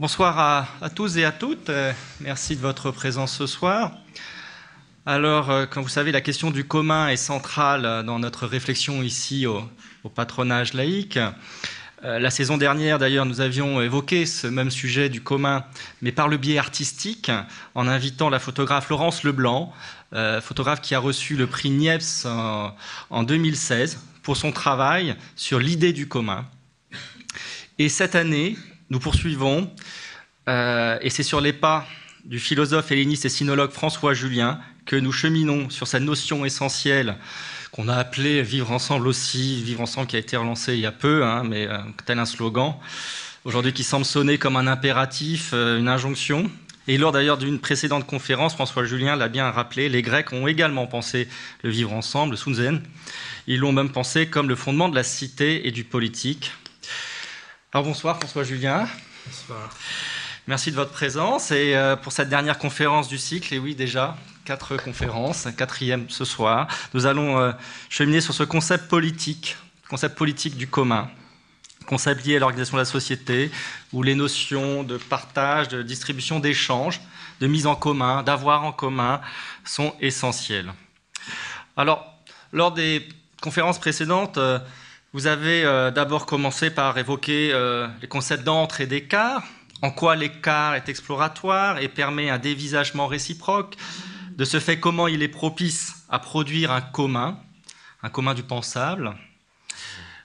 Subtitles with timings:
[0.00, 0.38] Bonsoir
[0.80, 1.68] à, tous et à toutes.
[1.68, 3.92] Euh, merci de votre présence ce soir.
[5.04, 9.02] Alors, euh, comme vous savez, la question du commun est centrale euh, dans notre réflexion
[9.02, 9.62] ici au,
[10.14, 11.18] patronage laïque.
[12.02, 15.66] la saison dernière, d'ailleurs, nous avions évoqué ce même sujet du commun,
[16.00, 17.30] mais par le biais artistique,
[17.74, 19.70] en invitant la photographe Laurence Leblanc,
[20.40, 22.26] photographe qui a reçu le prix Niepce
[23.10, 26.46] en 2016 pour son travail sur l'idée du commun.
[27.78, 28.56] Et cette année,
[28.90, 29.72] nous poursuivons,
[30.48, 31.86] euh, et c'est sur les pas
[32.24, 37.16] du philosophe helléniste et sinologue François Julien que nous cheminons sur cette notion essentielle
[37.70, 40.92] qu'on a appelée vivre ensemble aussi, vivre ensemble qui a été relancé il y a
[40.92, 42.74] peu, hein, mais euh, tel un slogan,
[43.44, 46.50] aujourd'hui qui semble sonner comme un impératif, euh, une injonction.
[46.88, 50.88] Et lors d'ailleurs d'une précédente conférence, François Julien l'a bien rappelé, les Grecs ont également
[50.88, 51.28] pensé
[51.62, 52.82] le vivre ensemble, le Sunzen.
[53.46, 56.52] Ils l'ont même pensé comme le fondement de la cité et du politique.
[57.72, 58.88] Alors bonsoir François Julien.
[59.26, 59.70] Bonsoir.
[60.48, 64.16] Merci de votre présence et euh, pour cette dernière conférence du cycle, et oui déjà,
[64.44, 67.52] quatre conférences, quatrième ce soir, nous allons euh,
[67.88, 69.56] cheminer sur ce concept politique,
[69.88, 71.08] concept politique du commun,
[71.86, 73.52] concept lié à l'organisation de la société,
[73.92, 77.00] où les notions de partage, de distribution, d'échange,
[77.40, 79.20] de mise en commun, d'avoir en commun
[79.64, 80.72] sont essentielles.
[81.76, 82.04] Alors,
[82.52, 83.08] lors des
[83.40, 84.58] conférences précédentes, euh,
[85.12, 89.42] vous avez euh, d'abord commencé par évoquer euh, les concepts d'entre et d'écart,
[89.82, 93.76] en quoi l'écart est exploratoire et permet un dévisagement réciproque,
[94.36, 97.40] de ce fait comment il est propice à produire un commun,
[98.02, 99.16] un commun du pensable?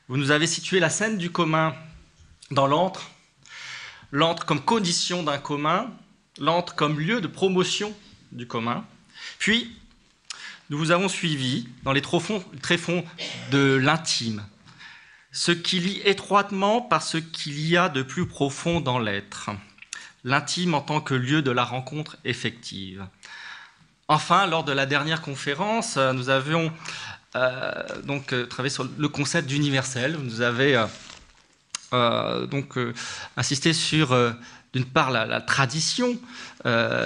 [0.07, 1.73] Vous nous avez situé la scène du commun
[2.51, 3.09] dans l'antre,
[4.11, 5.89] l'antre comme condition d'un commun,
[6.37, 7.91] l'antre comme lieu de promotion
[8.31, 8.85] du commun.
[9.39, 9.75] Puis,
[10.69, 13.03] nous vous avons suivi dans les tréfonds
[13.51, 14.43] de l'intime,
[15.35, 19.49] ce qui lie étroitement par ce qu'il y a de plus profond dans l'être,
[20.23, 23.05] l'intime en tant que lieu de la rencontre effective.
[24.07, 26.71] Enfin, lors de la dernière conférence, nous avions
[27.35, 30.15] euh, donc euh, travaillé sur le concept d'universel.
[30.15, 30.81] Vous avez
[31.91, 32.79] euh, donc
[33.35, 34.17] insisté sur
[34.71, 36.17] d'une part la, tradition,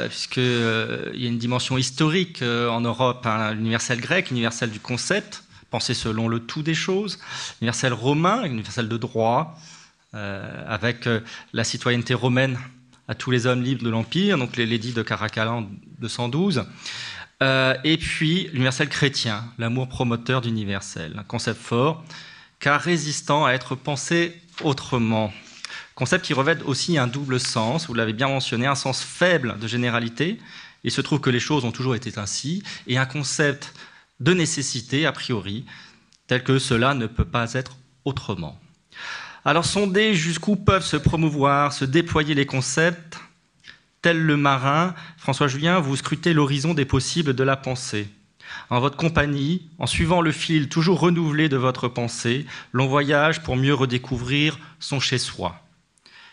[0.07, 5.93] puisqu'il y a une dimension historique en Europe, hein, l'universel grec, l'universel du concept, penser
[5.93, 7.19] selon le tout des choses,
[7.61, 9.57] universel romain, universel de droit,
[10.15, 11.19] euh, avec euh,
[11.53, 12.57] la citoyenneté romaine
[13.07, 15.69] à tous les hommes libres de l'Empire, donc les l'édit de Caracalan
[15.99, 16.65] 212,
[17.41, 22.03] euh, et puis l'universel chrétien, l'amour promoteur d'universel, un concept fort,
[22.59, 25.31] car résistant à être pensé autrement.
[25.95, 29.67] Concept qui revêt aussi un double sens, vous l'avez bien mentionné, un sens faible de
[29.67, 30.39] généralité,
[30.83, 33.73] il se trouve que les choses ont toujours été ainsi, et un concept
[34.19, 35.65] de nécessité, a priori,
[36.27, 38.59] tel que cela ne peut pas être autrement.
[39.45, 43.17] Alors sonder jusqu'où peuvent se promouvoir, se déployer les concepts,
[44.01, 48.09] tel le marin, François Julien, vous scrutez l'horizon des possibles de la pensée.
[48.69, 53.55] En votre compagnie, en suivant le fil toujours renouvelé de votre pensée, l'on voyage pour
[53.55, 55.61] mieux redécouvrir son chez-soi.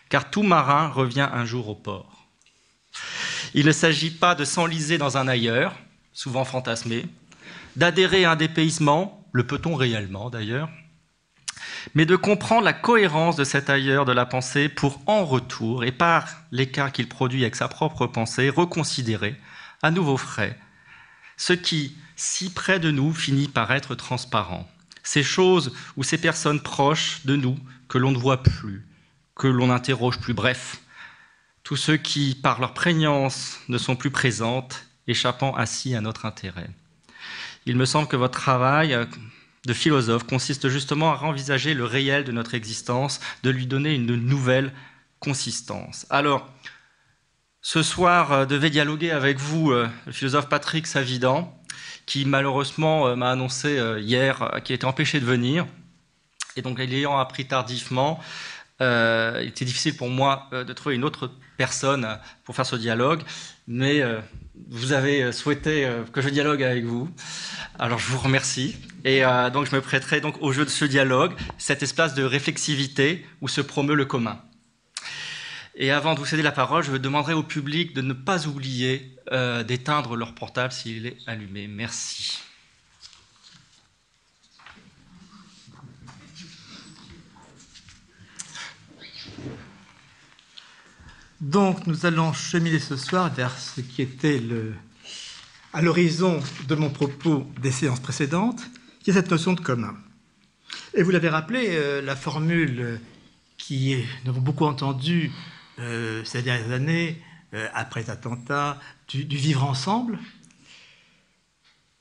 [0.08, 2.26] Car tout marin revient un jour au port.
[3.54, 5.74] Il ne s'agit pas de s'enliser dans un ailleurs,
[6.12, 7.06] souvent fantasmé,
[7.76, 10.68] d'adhérer à un dépaysement, le peut-on réellement d'ailleurs,
[11.94, 15.92] mais de comprendre la cohérence de cet ailleurs de la pensée pour en retour, et
[15.92, 19.36] par l'écart qu'il produit avec sa propre pensée, reconsidérer
[19.82, 20.58] à nouveau frais
[21.36, 24.66] ce qui, si près de nous, finit par être transparent.
[25.02, 27.58] Ces choses ou ces personnes proches de nous
[27.88, 28.86] que l'on ne voit plus,
[29.34, 30.80] que l'on n'interroge plus, bref,
[31.62, 36.70] tous ceux qui, par leur prégnance, ne sont plus présentes, échappant ainsi à notre intérêt.
[37.68, 39.04] Il me semble que votre travail euh,
[39.66, 44.14] de philosophe consiste justement à renvisager le réel de notre existence, de lui donner une
[44.14, 44.72] nouvelle
[45.18, 46.06] consistance.
[46.08, 46.48] Alors,
[47.62, 51.60] ce soir, euh, devait dialoguer avec vous euh, le philosophe Patrick Savidan,
[52.06, 55.66] qui malheureusement m'a annoncé hier qu'il était empêché de venir.
[56.54, 58.20] Et donc, l'ayant appris tardivement,
[58.78, 62.06] il était difficile pour moi de trouver une autre personne
[62.44, 63.22] pour faire ce dialogue,
[63.66, 64.04] mais
[64.68, 67.08] vous avez souhaité que je dialogue avec vous.
[67.78, 68.76] Alors je vous remercie.
[69.04, 72.24] Et euh, donc je me prêterai donc au jeu de ce dialogue, cet espace de
[72.24, 74.40] réflexivité où se promeut le commun.
[75.76, 79.14] Et avant de vous céder la parole, je demanderai au public de ne pas oublier
[79.30, 81.68] euh, d'éteindre leur portable s'il est allumé.
[81.68, 82.40] Merci.
[91.40, 94.74] Donc nous allons cheminer ce soir vers ce qui était le
[95.72, 98.62] à l'horizon de mon propos des séances précédentes,
[99.02, 99.94] qui est cette notion de commun.
[100.94, 102.98] Et vous l'avez rappelé, euh, la formule
[103.58, 105.30] qui est, nous avons beaucoup entendu
[105.78, 107.22] euh, ces dernières années,
[107.52, 110.18] euh, après les attentats, du, vivre ensemble,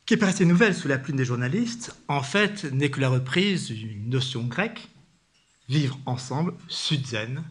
[0.05, 3.67] qui est assez nouvelle sous la plume des journalistes, en fait, n'est que la reprise
[3.67, 4.87] d'une notion grecque,
[5.67, 7.43] vivre ensemble, sudzen,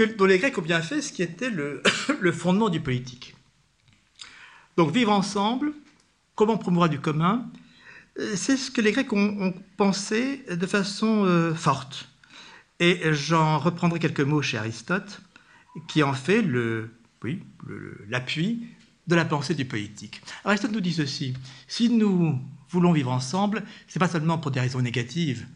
[0.00, 1.50] que, dont les Grecs ont bien fait ce qui était
[2.20, 3.34] le, fondement du politique.
[4.76, 5.72] Donc vivre ensemble,
[6.34, 7.50] comment promouvoir du commun,
[8.18, 12.08] euh, c'est ce que les Grecs ont, pensé de façon euh, forte.
[12.78, 15.20] Et j'en reprendrai quelques mots chez Aristote,
[15.86, 16.90] qui en fait le,
[17.22, 17.42] oui,
[18.08, 18.66] l'appui
[19.06, 20.22] de la pensée du politique.
[20.44, 21.34] Aristote nous dit ceci
[21.68, 22.38] si nous
[22.70, 25.46] voulons vivre ensemble, ce n'est pas seulement pour des raisons négatives,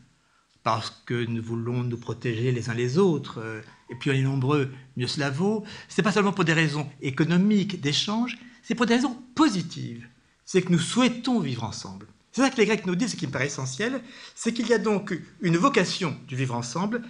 [0.64, 4.22] parce que nous voulons nous protéger les uns les autres, euh, et puis on est
[4.22, 5.62] nombreux, mieux cela vaut.
[5.88, 10.08] Ce n'est pas seulement pour des raisons économiques, d'échange, c'est pour des raisons positives.
[10.46, 12.06] C'est que nous souhaitons vivre ensemble.
[12.32, 14.02] C'est ça que les Grecs nous disent, ce qui me paraît essentiel,
[14.34, 17.02] c'est qu'il y a donc une vocation du vivre ensemble.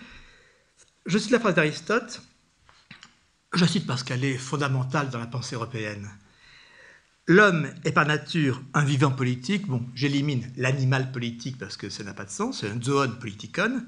[1.06, 2.22] Je cite la phrase d'Aristote,
[3.54, 6.10] je cite parce qu'elle est fondamentale dans la pensée européenne.
[7.26, 9.66] L'homme est par nature un vivant politique.
[9.66, 13.82] Bon, j'élimine l'animal politique parce que ça n'a pas de sens, c'est un zoon politikon.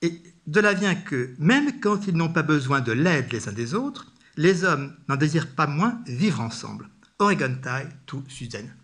[0.00, 3.52] Et de là vient que, même quand ils n'ont pas besoin de l'aide les uns
[3.52, 6.88] des autres, les hommes n'en désirent pas moins vivre ensemble.
[7.18, 8.74] Oregontai tout Suzanne.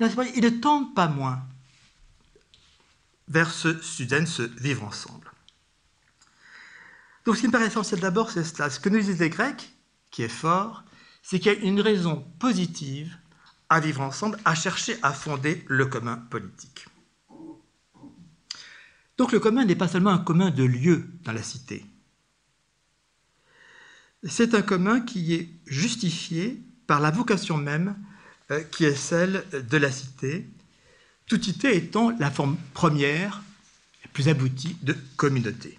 [0.00, 1.42] Ils ne tendent pas moins
[3.28, 5.30] vers ce Suzanne, ce vivre ensemble.
[7.24, 8.70] Donc ce qui me paraît essentiel d'abord, c'est cela.
[8.70, 9.72] Ce que nous disent les Grecs,
[10.10, 10.84] qui est fort,
[11.28, 13.16] c'est qu'il y a une raison positive
[13.68, 16.86] à vivre ensemble, à chercher à fonder le commun politique.
[19.18, 21.84] Donc le commun n'est pas seulement un commun de lieu dans la cité.
[24.22, 27.96] C'est un commun qui est justifié par la vocation même
[28.52, 30.46] euh, qui est celle de la cité,
[31.26, 33.42] toute cité étant la forme première,
[34.04, 35.76] la plus aboutie de communauté.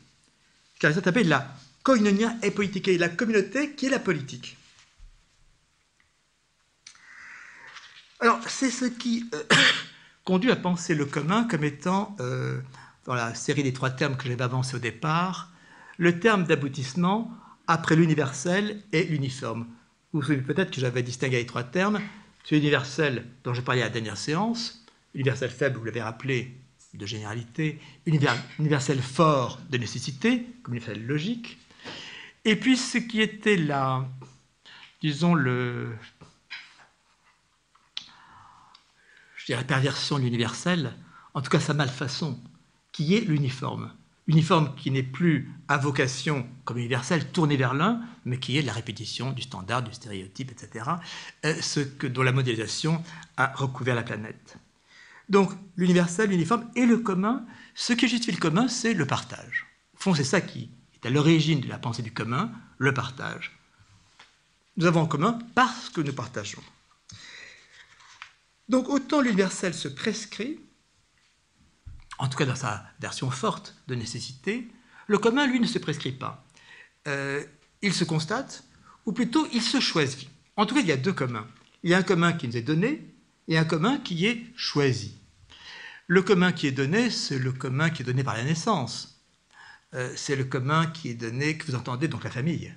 [0.79, 4.57] Car ça s'appelle la koinonia et politique, la communauté qui est la politique.
[8.19, 9.43] Alors, c'est ce qui euh,
[10.23, 12.59] conduit à penser le commun comme étant, euh,
[13.05, 15.51] dans la série des trois termes que j'avais avancés au départ,
[15.97, 17.31] le terme d'aboutissement
[17.67, 19.67] après l'universel et l'uniforme.
[20.11, 21.99] Vous vous souvenez peut-être que j'avais distingué les trois termes.
[22.43, 26.57] Celui universel dont j'ai parlé à la dernière séance, universel faible, vous l'avez rappelé,
[26.93, 31.59] de généralité, universel fort de nécessité, comme universel logique,
[32.45, 34.07] et puis ce qui était la,
[35.01, 35.89] disons, le,
[39.47, 40.93] je dirais, perversion de l'universel,
[41.33, 42.37] en tout cas sa malfaçon,
[42.91, 43.93] qui est l'uniforme.
[44.27, 48.73] Uniforme qui n'est plus à vocation comme universelle tournée vers l'un, mais qui est la
[48.73, 50.89] répétition du standard, du stéréotype, etc.,
[51.45, 53.01] euh, ce que, dont la modélisation
[53.37, 54.57] a recouvert la planète.
[55.29, 59.65] Donc l'universel, l'uniforme et le commun, ce qui justifie le commun, c'est le partage.
[59.95, 63.57] Au fond, c'est ça qui est à l'origine de la pensée du commun, le partage.
[64.75, 66.63] Nous avons en commun parce que nous partageons.
[68.69, 70.59] Donc autant l'universel se prescrit,
[72.19, 74.67] en tout cas dans sa version forte de nécessité,
[75.07, 76.45] le commun, lui, ne se prescrit pas.
[77.07, 77.43] Euh,
[77.81, 78.65] il se constate,
[79.05, 80.29] ou plutôt il se choisit.
[80.57, 81.47] En tout cas, il y a deux communs.
[81.83, 83.13] Il y a un commun qui nous est donné
[83.47, 85.17] et un commun qui est choisi.
[86.07, 89.23] Le commun qui est donné, c'est le commun qui est donné par la naissance.
[89.93, 92.73] Euh, c'est le commun qui est donné, que vous entendez, donc la famille.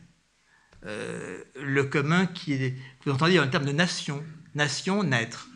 [0.86, 4.24] Euh, le commun qui est, que vous entendez en termes de nation.
[4.54, 5.48] Nation, naître.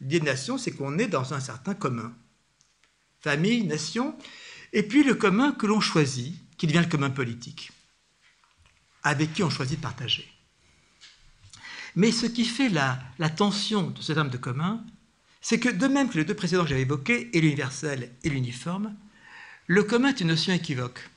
[0.00, 2.12] Nation, c'est qu'on est dans un certain commun
[3.22, 4.16] famille, nation,
[4.72, 7.72] et puis le commun que l'on choisit, qui devient le commun politique,
[9.02, 10.28] avec qui on choisit de partager.
[11.94, 12.98] Mais ce qui fait la,
[13.36, 14.84] tension de ce terme de commun,
[15.40, 18.94] c'est que de même que les deux précédents que j'avais évoqués, et l'universel et l'uniforme,
[19.66, 21.08] le commun est une notion équivoque.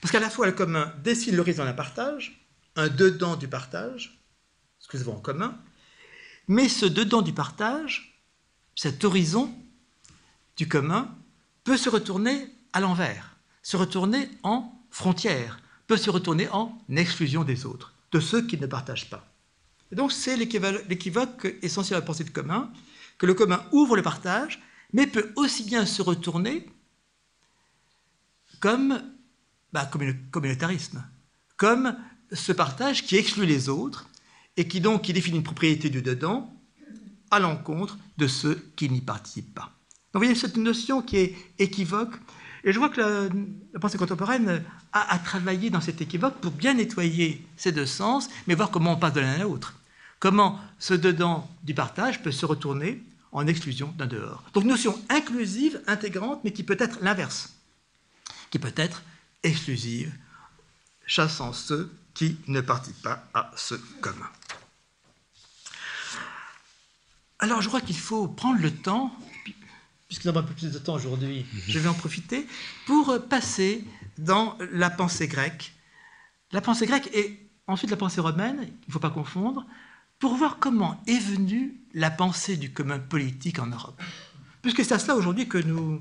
[0.00, 2.40] Parce qu'à la fois le commun dessine l'horizon d'un partage,
[2.76, 4.18] un dedans du partage,
[4.78, 5.58] ce que nous avons en commun,
[6.48, 8.20] mais ce dedans du partage,
[8.74, 9.52] cet horizon
[10.56, 11.14] du commun,
[11.64, 17.66] peut se retourner à l'envers, se retourner en frontière, peut se retourner en exclusion des
[17.66, 19.26] autres, de ceux qui ne partagent pas.
[19.92, 22.70] Et donc c'est l'équivoque essentiel à la pensée de commun,
[23.18, 24.60] que le commun ouvre le partage,
[24.92, 26.68] mais peut aussi bien se retourner
[28.60, 29.02] comme
[29.72, 29.90] bah,
[30.30, 31.04] communautarisme,
[31.56, 31.96] comme
[32.32, 34.08] ce partage qui exclut les autres
[34.56, 36.52] et qui donc définit une propriété du dedans
[37.30, 39.72] à l'encontre de ceux qui n'y participent pas.
[40.12, 42.14] Donc vous voyez, c'est une notion qui est équivoque.
[42.64, 43.00] Et je vois que
[43.72, 48.54] la, pensée contemporaine a, travaillé dans cet équivoque pour bien nettoyer ces deux sens, mais
[48.54, 49.74] voir comment on passe de l'un à l'autre.
[50.18, 54.42] Comment ce dedans du partage peut se retourner en exclusion d'un dehors.
[54.54, 57.54] Donc notion inclusive, intégrante, mais qui peut être l'inverse,
[58.50, 59.02] qui peut être
[59.42, 60.12] exclusive
[61.06, 64.30] chassant ceux qui ne participent pas à ce commun.
[67.38, 69.12] Alors je crois qu'il faut prendre le temps,
[70.08, 72.46] puisqu'il y a un peu plus de temps aujourd'hui, je vais en profiter,
[72.86, 73.84] pour passer
[74.16, 75.74] dans la pensée grecque.
[76.52, 79.66] La pensée grecque et ensuite la pensée romaine, il ne faut pas confondre,
[80.18, 84.00] pour voir comment est venue la pensée du commun politique en Europe.
[84.62, 86.00] Puisque c'est à cela aujourd'hui que nous,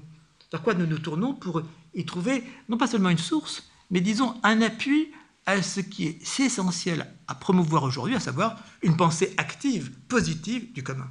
[0.51, 1.61] vers quoi nous nous tournons pour
[1.93, 5.11] y trouver non pas seulement une source, mais disons un appui
[5.45, 10.71] à ce qui est si essentiel à promouvoir aujourd'hui, à savoir une pensée active, positive
[10.71, 11.09] du commun.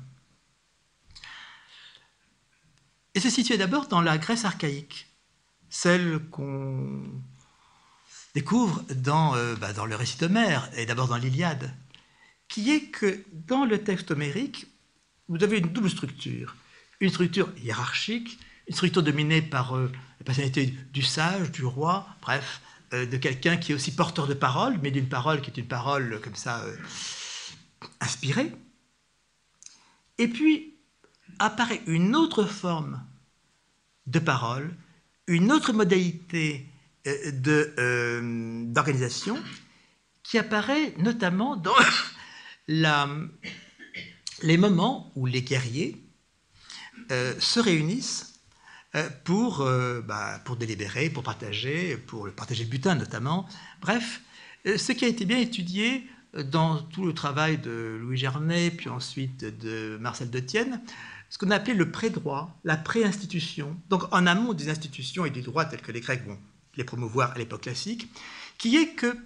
[3.14, 5.06] Et se situait d'abord dans la Grèce archaïque,
[5.70, 7.04] celle qu'on
[8.34, 11.72] découvre dans, euh, bah, dans le récit d'Homère et d'abord dans l'Iliade,
[12.48, 14.66] qui est que dans le texte homérique,
[15.28, 16.56] vous avez une double structure.
[17.00, 22.60] Une structure hiérarchique, une structure dominée par euh, la personnalité du sage, du roi, bref,
[22.92, 25.68] euh, de quelqu'un qui est aussi porteur de parole, mais d'une parole qui est une
[25.68, 26.64] parole comme ça
[28.00, 28.52] inspirée.
[30.18, 30.73] Et puis,
[31.38, 33.02] apparaît une autre forme
[34.06, 34.74] de parole,
[35.26, 36.66] une autre modalité
[37.06, 37.32] euh,
[37.78, 39.38] euh, d'organisation
[40.22, 41.74] qui apparaît notamment dans
[44.42, 46.02] les moments où les guerriers
[47.12, 48.30] euh, se réunissent
[49.24, 49.68] pour,
[50.04, 53.48] bah, pour délibérer, pour partager, pour partager le butin notamment.
[53.80, 54.20] Bref,
[54.64, 56.08] ce qui a été bien étudié
[56.44, 60.80] dans tout le travail de Louis Gernet, puis ensuite de Marcel Detienne,
[61.30, 65.42] ce qu'on a appelé le pré-droit, la pré-institution, donc en amont des institutions et des
[65.42, 66.38] droits tels que les Grecs vont
[66.76, 68.08] les promouvoir à l'époque classique,
[68.58, 69.16] qui est que,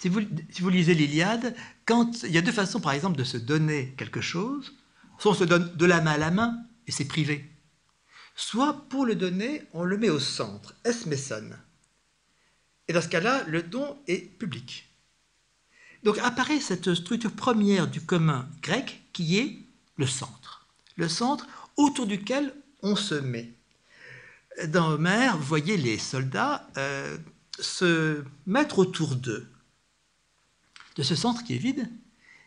[0.00, 1.54] si vous, lisez l'Iliade,
[1.86, 4.74] quand il y a deux façons, par exemple, de se donner quelque chose,
[5.18, 7.50] soit on se donne de la main à la main, et c'est privé,
[8.34, 11.50] soit pour le donner, on le met au centre, es meson.
[12.88, 14.90] Et dans ce cas-là, le don est public.
[16.02, 19.58] Donc apparaît cette structure première du commun grec qui est
[19.96, 20.43] le centre
[20.96, 21.46] le centre
[21.76, 23.52] autour duquel on se met.
[24.68, 27.18] Dans Homère, vous voyez les soldats euh,
[27.58, 29.50] se mettre autour d'eux,
[30.96, 31.90] de ce centre qui est vide,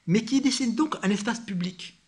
[0.06, 2.02] mais qui dessine donc un espace public.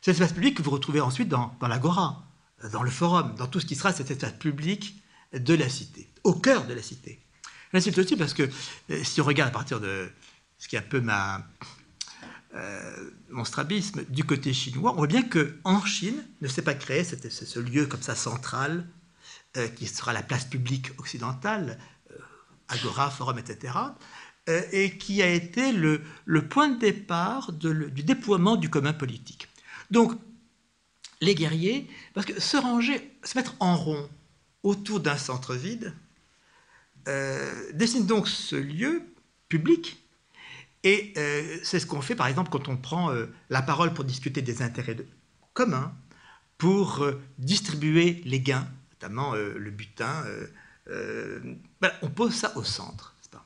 [0.00, 2.24] Cet espace public que vous retrouvez ensuite dans, l'agora,
[2.72, 5.02] dans le forum, dans tout ce qui sera cet espace public
[5.34, 7.20] de la cité, au cœur de la cité.
[7.72, 8.48] J'insiste aussi parce que
[8.90, 10.10] euh, si on regarde à partir de
[10.58, 11.46] ce qui est un peu ma,
[12.54, 17.04] euh, mon strabisme du côté chinois, on voit bien qu'en Chine ne s'est pas créé
[17.04, 18.88] ce lieu comme ça central
[19.56, 21.78] euh, qui sera la place publique occidentale,
[22.10, 22.16] euh,
[22.68, 23.74] agora, forum, etc.,
[24.72, 26.02] et qui a été le,
[26.48, 29.46] point de départ du déploiement du commun politique.
[29.92, 30.18] Donc,
[31.20, 34.10] les guerriers, parce que se ranger, se mettre en rond
[34.64, 35.94] autour d'un centre vide,
[37.74, 39.04] dessinent donc ce lieu
[39.48, 39.99] public
[40.82, 44.04] et euh, c'est ce qu'on fait, par exemple, quand on prend euh, la parole pour
[44.04, 44.96] discuter des intérêts
[45.52, 45.94] communs,
[46.56, 50.24] pour euh, distribuer les gains, notamment le butin.
[52.02, 53.14] on pose ça au centre.
[53.30, 53.44] Pas?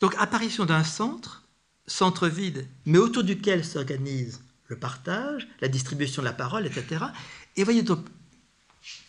[0.00, 1.46] Donc, apparition d'un centre,
[1.86, 7.04] centre vide, mais autour duquel s'organise le partage, la distribution de la parole, etc.
[7.56, 8.06] Et voyez donc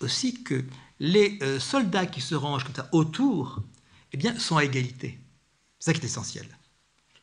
[0.02, 0.64] aussi que
[1.00, 3.62] les soldats qui se rangent comme ça autour
[4.12, 5.18] eh bien, sont à égalité.
[5.84, 6.48] C'est ça qui est essentiel.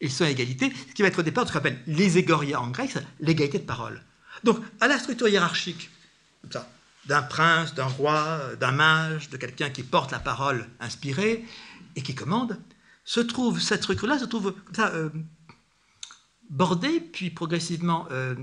[0.03, 2.61] Ils sont à égalité, ce qui va être au départ ce qu'on appelle les égoria
[2.61, 4.05] en grec, l'égalité de parole.
[4.45, 5.89] Donc, à la structure hiérarchique,
[7.07, 11.43] d'un prince, d'un roi, d'un mage, de quelqu'un qui porte la parole inspirée
[11.97, 12.61] et qui commande,
[13.03, 15.09] se trouve, cette structure-là se trouve euh,
[16.51, 18.35] bordée, puis progressivement euh,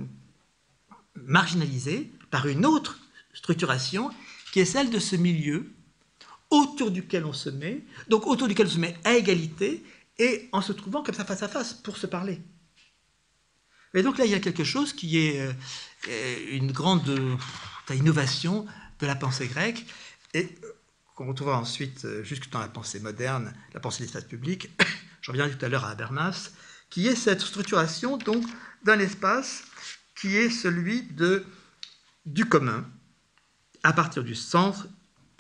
[1.14, 2.98] marginalisée par une autre
[3.36, 4.10] structuration
[4.52, 5.72] qui est celle de ce milieu
[6.50, 9.84] autour duquel on se met, donc autour duquel on se met à égalité,
[10.20, 12.42] et en se trouvant comme ça face à face pour se parler.
[13.94, 15.40] Et donc là, il y a quelque chose qui est
[16.08, 17.38] euh, une grande euh,
[17.94, 18.66] innovation
[19.00, 19.86] de la pensée grecque,
[20.34, 20.50] et
[21.16, 24.70] qu'on retrouvera ensuite euh, jusque dans la pensée moderne, la pensée de l'espace public,
[25.22, 26.52] je reviens tout à l'heure à Habermas,
[26.90, 28.44] qui est cette structuration donc
[28.84, 29.64] d'un espace
[30.20, 31.46] qui est celui de,
[32.26, 32.86] du commun,
[33.84, 34.88] à partir du centre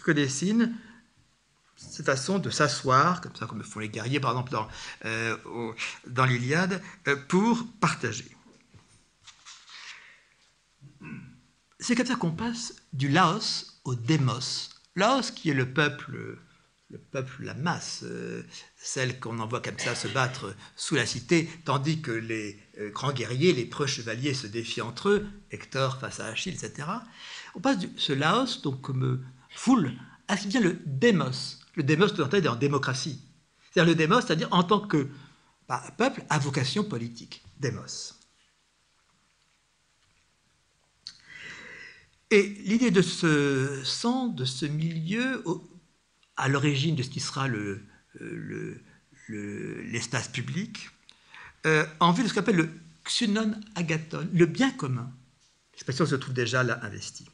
[0.03, 0.75] que dessine
[1.77, 4.67] cette façon de s'asseoir, comme ça comme font les guerriers par exemple dans,
[5.05, 8.35] euh, l'Iliade, euh, pour partager.
[11.79, 14.71] C'est comme ça qu'on passe du Laos au Démos.
[14.95, 16.39] Laos qui est le peuple,
[16.89, 18.43] le peuple, la masse, euh,
[18.75, 22.59] celle qu'on envoie comme ça se battre sous la cité, tandis que les
[22.91, 26.87] grands guerriers, les preux chevaliers se défient entre eux, Hector face à Achille, etc.
[27.53, 29.93] On passe de ce Laos donc comme foule
[30.27, 31.59] à ce qui devient le démos.
[31.77, 33.21] Le démos, peut entendre en démocratie.
[33.71, 35.07] C'est-à-dire le démos, c'est-à-dire en tant que
[35.69, 37.43] bah, peuple à vocation politique.
[37.59, 38.15] Démos.
[42.31, 45.43] Et l'idée de ce centre, de ce milieu,
[46.35, 47.47] à l'origine de ce qui sera
[49.29, 50.89] l'espace public,
[51.67, 52.69] euh, en vue de ce qu'on appelle le
[53.05, 55.11] xunon agathon, le bien commun.
[55.73, 57.27] L'expression se trouve déjà là investie.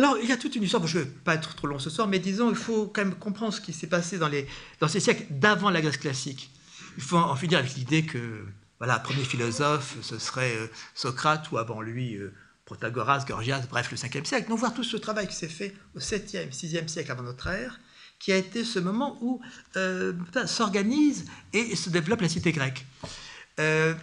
[0.00, 1.90] Alors, il y a toute une histoire, je ne vais pas être trop long ce
[1.90, 4.46] soir, mais disons, il faut quand même comprendre ce qui s'est passé dans, les,
[4.80, 6.50] dans ces siècles d'avant la Grèce classique.
[6.96, 8.46] Il faut en finir avec l'idée que,
[8.78, 12.32] voilà, premier philosophe, ce serait euh, Socrate ou avant lui euh,
[12.64, 14.48] Protagoras, Gorgias, bref, le 5e siècle.
[14.48, 17.78] Donc, voir tout ce travail qui s'est fait au 7e, 6e siècle avant notre ère,
[18.18, 19.42] qui a été ce moment où
[19.76, 20.14] euh,
[20.46, 22.86] s'organise et se développe la cité grecque.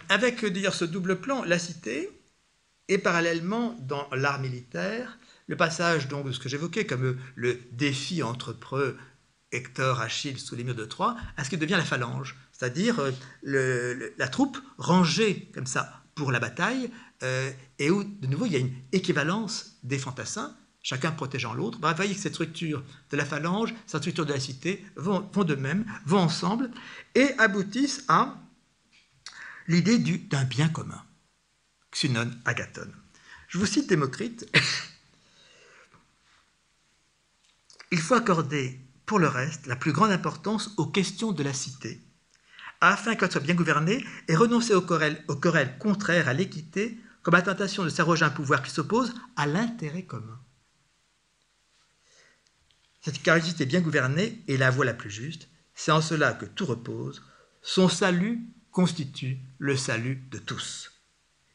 [0.08, 2.08] avec d'ailleurs ce double plan, la cité,
[2.86, 8.22] et parallèlement dans l'art militaire, le passage donc de ce que j'évoquais comme le défi
[8.22, 8.96] entre preux,
[9.50, 13.00] Hector, Achille sous les murs de Troie, à ce qui devient la phalange, c'est-à-dire
[13.46, 16.90] euh, la troupe rangée comme ça pour la bataille,
[17.22, 21.78] euh, et où de nouveau il y a une équivalence des fantassins, chacun protégeant l'autre.
[21.80, 25.44] vous voyez que cette structure de la phalange, cette structure de la cité vont, vont
[25.44, 26.70] de même, vont ensemble,
[27.14, 28.36] et aboutissent à
[29.66, 31.02] l'idée d'un bien commun,
[31.92, 32.90] xunon agathon.
[33.48, 34.46] Je vous cite Démocrite.
[37.90, 42.02] Il faut accorder, pour le reste, la plus grande importance aux questions de la cité,
[42.80, 47.84] afin qu'elle soit bien gouvernée et renoncer aux querelles, contraires à l'équité comme la tentation
[47.84, 50.38] de s'arroger un pouvoir qui s'oppose à l'intérêt commun.
[53.00, 56.66] Cette cité bien gouvernée est la voie la plus juste, c'est en cela que tout
[56.66, 57.22] repose,
[57.62, 60.92] son salut constitue le salut de tous,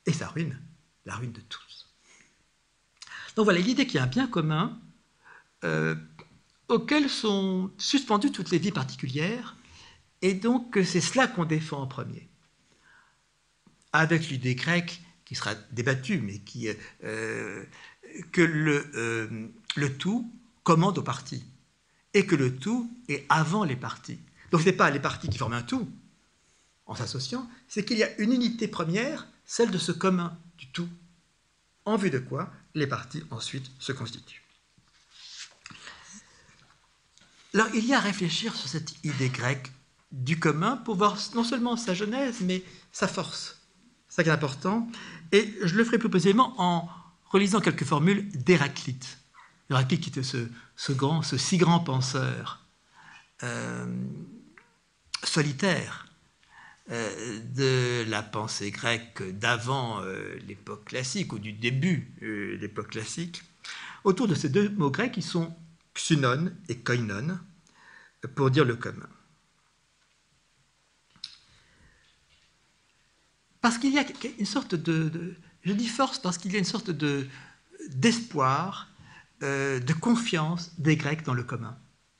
[0.06, 0.60] et sa ruine,
[1.06, 1.94] la ruine de tous.
[3.36, 4.80] Donc voilà, l'idée qu'il y a un bien commun
[5.63, 5.96] euh,
[6.74, 9.55] auxquelles sont suspendues toutes les vies particulières,
[10.22, 12.29] et donc c'est cela qu'on défend en premier.
[13.92, 16.68] Avec l'idée grecque qui sera débattue, mais qui,
[17.03, 17.64] euh,
[18.31, 20.31] que le, euh, le tout
[20.64, 21.44] commande aux partis,
[22.14, 24.20] et que le tout est avant les partis.
[24.51, 25.90] Donc ce n'est pas les partis qui forment un tout,
[26.86, 30.90] en s'associant, c'est qu'il y a une unité première, celle de ce commun, du tout,
[31.86, 34.43] en vue de quoi les partis ensuite se constituent.
[37.53, 39.72] Alors, il y a à réfléchir sur cette idée grecque
[40.11, 43.61] du commun pour voir non seulement sa genèse, mais sa force.
[44.09, 44.87] C'est ça qui est important.
[45.31, 46.89] Et je le ferai plus précisément en
[47.25, 49.20] relisant quelques formules d'Héraclite.
[49.70, 52.66] Héraclite qui était ce, grand, ce si grand penseur
[53.44, 53.85] euh,
[55.24, 56.07] solitaire
[56.92, 63.44] euh, de la pensée grecque d'avant euh, l'époque classique ou du début de l'époque classique,
[64.03, 65.55] autour de ces deux mots grecs qui sont
[65.94, 67.40] xunon et koinon,
[68.36, 69.10] pour dire le commun.
[73.62, 74.06] Parce qu'il y a
[74.40, 77.27] une sorte de, je dis force parce qu'il y a une sorte de
[77.90, 78.90] d'espoir,
[79.42, 81.77] euh, de confiance des Grecs dans le commun.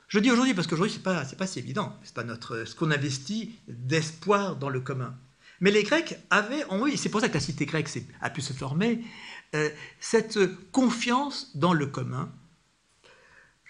[0.08, 2.76] Je dis aujourd'hui parce qu'aujourd'hui c'est pas c'est pas si évident, c'est pas notre ce
[2.76, 5.16] qu'on investit d'espoir dans le commun.
[5.60, 7.90] Mais les Grecs avaient c'est pour ça que la cité grecque
[8.22, 9.04] a pu se former,
[9.56, 10.40] euh, cette
[10.72, 12.32] confiance dans le commun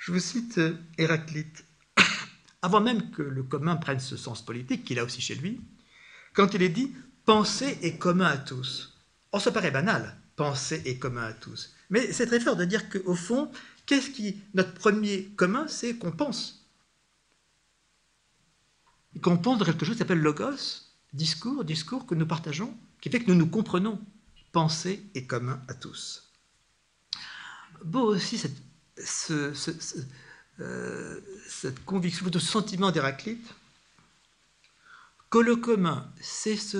[0.03, 1.63] je vous cite euh, Héraclite,
[2.61, 5.61] avant même que le commun prenne ce sens politique qu'il a aussi chez lui,
[6.33, 8.97] quand il est dit penser est commun à tous.
[9.31, 11.73] On ça paraît banal, penser est commun à tous.
[11.89, 13.49] Mais c'est très fort de dire qu'au fond,
[13.85, 16.67] qu'est-ce qui, notre premier commun, c'est qu'on pense.
[19.21, 20.81] Qu'on pense de quelque chose qui s'appelle logos,
[21.13, 24.01] discours, discours que nous partageons, qui fait que nous nous comprenons.
[24.51, 26.29] Penser est commun à tous.
[27.85, 28.57] Beau aussi cette
[30.59, 33.53] euh, cette conviction, ce sentiment d'Héraclite,
[35.29, 36.77] que le commun, c'est ce,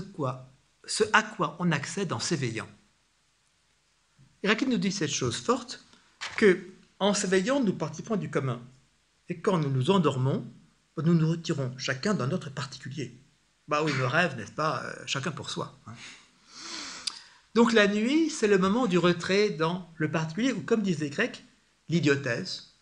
[0.86, 2.70] ce à quoi on accède en s'éveillant.
[4.44, 5.84] Héraclite nous dit cette chose forte,
[6.38, 6.68] que
[7.00, 8.62] en s'éveillant, nous participons du commun.
[9.30, 10.46] Et quand nous nous endormons,
[10.98, 13.18] nous nous retirons chacun dans notre particulier.
[13.68, 15.78] Bah oui, nos rêves, n'est-ce pas, euh, chacun pour soi.
[15.88, 15.94] Hein.
[17.56, 21.10] Donc la nuit, c'est le moment du retrait dans le particulier, ou comme disent les
[21.10, 21.44] Grecs,
[21.94, 22.74] l'idiotesse.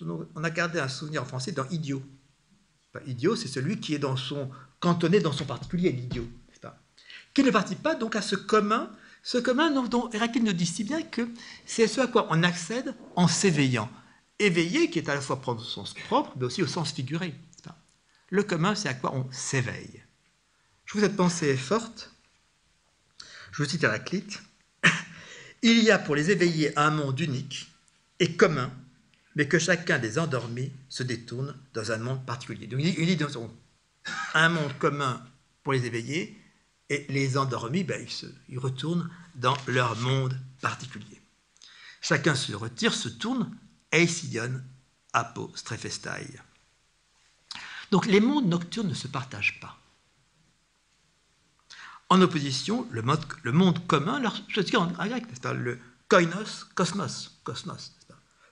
[0.00, 2.02] On a gardé un souvenir en français dans idiot.
[3.06, 6.28] idiot, c'est celui qui est dans son, cantonné dans son particulier, l'idiot.
[7.34, 8.90] Qui ne participe pas donc à ce commun,
[9.22, 11.28] ce commun dont Héraclite nous dit si bien que
[11.66, 13.88] c'est ce à quoi on accède en s'éveillant.
[14.40, 17.34] Éveillé, qui est à la fois au sens propre, mais aussi au sens figuré.
[18.30, 20.02] Le commun, c'est à quoi on s'éveille.
[20.84, 22.12] Je vous cette pensée forte.
[23.52, 24.42] Je vous cite Héraclite.
[25.62, 27.68] Il y a pour les éveillés un monde unique
[28.20, 28.70] et commun,
[29.34, 32.66] mais que chacun des endormis se détourne dans un monde particulier.
[32.66, 33.24] Donc il dit
[34.34, 35.24] un monde commun
[35.62, 36.36] pour les éveillés,
[36.90, 41.20] et les endormis, ben, ils, se, ils retournent dans leur monde particulier.
[42.00, 43.54] Chacun se retire, se tourne,
[43.92, 44.62] Eision
[45.12, 46.26] apo strefestai.
[47.90, 49.78] Donc les mondes nocturnes ne se partagent pas.
[52.10, 53.02] En opposition, le,
[53.52, 55.78] monde commun, je dis en grec, le
[56.08, 57.97] koinos, cosmos, cosmos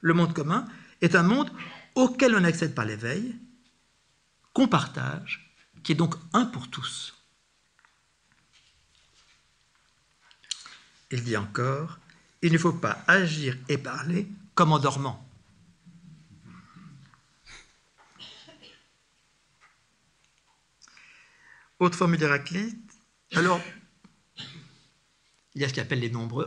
[0.07, 0.65] le monde commun
[1.01, 1.51] est un monde
[1.97, 3.35] auquel on accède par l'éveil,
[4.53, 7.13] qu'on partage, qui est donc un pour tous.
[11.11, 11.99] Il dit encore,
[12.41, 15.29] il ne faut pas agir et parler comme en dormant.
[21.81, 22.93] Autre formule d'Héraclite.
[23.35, 23.61] Alors,
[25.55, 26.47] il y a ce qu'il appelle les nombreux.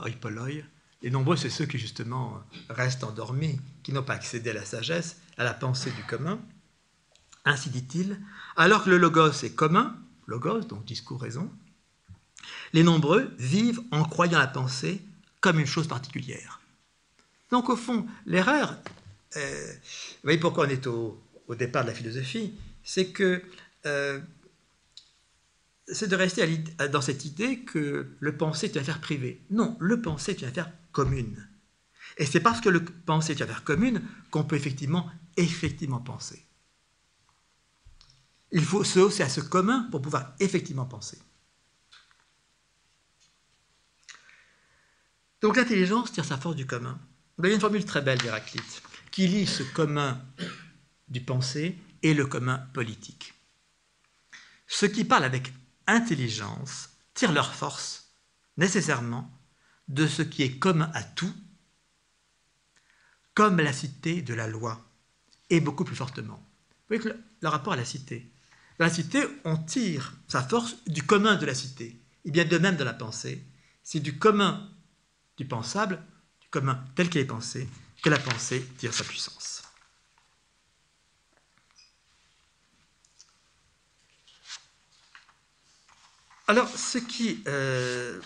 [1.01, 5.17] Les nombreux, c'est ceux qui justement restent endormis, qui n'ont pas accédé à la sagesse,
[5.37, 6.39] à la pensée du commun.
[7.45, 8.19] Ainsi dit-il,
[8.57, 9.95] alors que le logos est commun,
[10.27, 11.49] logos, donc discours, raison,
[12.73, 15.01] les nombreux vivent en croyant la pensée
[15.39, 16.59] comme une chose particulière.
[17.49, 18.77] Donc au fond, l'erreur,
[19.37, 21.19] euh, vous voyez pourquoi on est au,
[21.57, 23.41] départ de la philosophie, c'est que
[23.85, 24.19] euh,
[25.87, 26.45] c'est de rester
[26.91, 29.41] dans cette idée que le penser est une affaire privée.
[29.49, 31.47] Non, le penser est une affaire commune.
[32.17, 36.45] Et c'est parce que le penser est une commune qu'on peut effectivement, effectivement penser.
[38.51, 41.19] Il faut se hausser à ce commun pour pouvoir effectivement penser.
[45.41, 46.99] Donc l'intelligence tire sa force du commun.
[47.37, 50.21] Il y a une formule très belle d'Héraclite qui lie ce commun
[51.07, 53.33] du penser et le commun politique.
[54.67, 55.53] Ceux qui parlent avec
[55.87, 58.13] intelligence tirent leur force
[58.57, 59.31] nécessairement
[59.89, 61.33] de ce qui est commun à tout,
[63.33, 64.85] comme la cité de la loi,
[65.49, 66.37] et beaucoup plus fortement.
[66.37, 67.09] Vous voyez que
[67.41, 68.31] le, rapport à la cité.
[68.77, 71.99] La cité, on tire sa force du commun de la cité.
[72.25, 73.43] Et bien de même dans la pensée,
[73.83, 74.69] c'est du commun
[75.37, 76.01] du pensable,
[76.41, 77.67] du commun tel qu'il est pensé,
[78.03, 79.63] que la pensée tire sa puissance.
[86.47, 88.19] Alors, ce qui euh,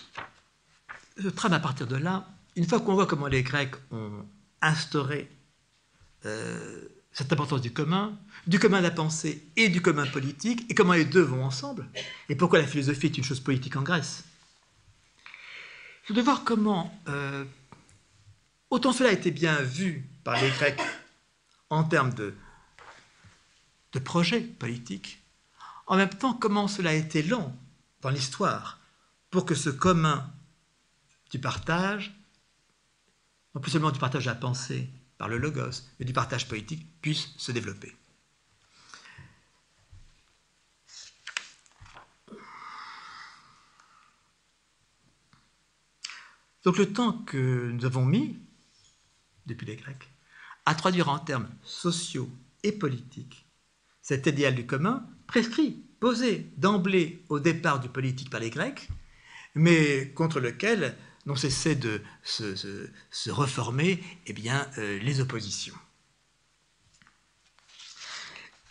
[1.36, 4.24] trame à partir de là, une fois qu'on voit comment les Grecs ont
[4.60, 5.30] instauré
[6.26, 10.74] euh, cette importance du commun, du commun de la pensée et du commun politique, et
[10.74, 11.86] comment les deux vont ensemble,
[12.28, 14.24] et pourquoi la philosophie est une chose politique en Grèce,
[16.06, 17.44] c'est de voir comment, euh,
[18.70, 20.80] autant cela a été bien vu par les Grecs
[21.70, 22.34] en termes de,
[23.92, 25.22] de projet politique,
[25.86, 27.56] en même temps comment cela a été lent
[28.02, 28.80] dans l'histoire
[29.30, 30.30] pour que ce commun
[31.34, 32.14] du partage,
[33.56, 36.86] non plus seulement du partage de la pensée par le logos, mais du partage politique
[37.00, 37.92] puisse se développer.
[46.62, 48.38] Donc le temps que nous avons mis,
[49.46, 50.08] depuis les Grecs,
[50.66, 52.30] à traduire en termes sociaux
[52.62, 53.44] et politiques
[54.02, 58.88] cet idéal du commun, prescrit posé d'emblée au départ du politique par les Grecs,
[59.56, 65.76] mais contre lequel n'ont cessé de se, reformer eh bien, euh, les oppositions.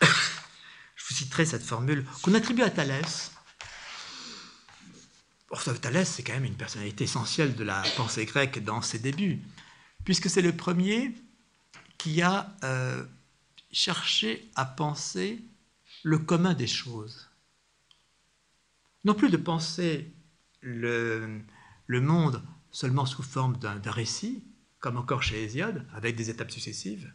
[0.00, 3.32] Je vous citerai cette formule qu'on attribue à Thalès.
[5.50, 9.40] Or, Thalès, c'est quand même une personnalité essentielle de la pensée grecque dans ses débuts,
[10.04, 11.14] puisque c'est le premier
[11.98, 13.04] qui a euh,
[13.70, 15.42] cherché à penser
[16.02, 17.30] le commun des choses.
[19.04, 20.12] Non plus de penser
[20.60, 21.40] le,
[21.86, 24.44] le monde seulement sous forme d'un récit,
[24.80, 27.12] comme encore chez Hésiode, avec des étapes successives,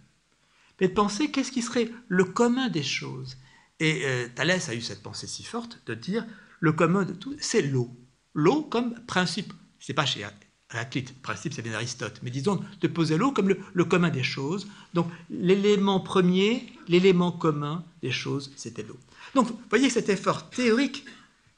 [0.79, 3.37] mais de penser qu'est-ce qui serait le commun des choses.
[3.79, 6.25] Et euh, Thalès a eu cette pensée si forte de dire
[6.59, 7.89] le commun de tout, c'est l'eau.
[8.33, 9.53] L'eau comme principe.
[9.79, 10.25] C'est pas chez
[10.71, 14.67] Héraclite, principe c'est bien Aristote, mais disons de poser l'eau comme le, commun des choses.
[14.93, 18.97] Donc l'élément premier, l'élément commun des choses, c'était l'eau.
[19.35, 21.05] Donc vous voyez cet effort théorique,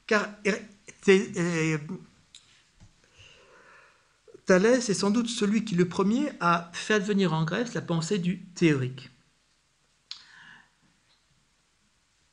[0.06, 0.28] car
[4.46, 8.18] Thalès est sans doute celui qui le premier a fait advenir en Grèce la pensée
[8.18, 9.10] du théorique.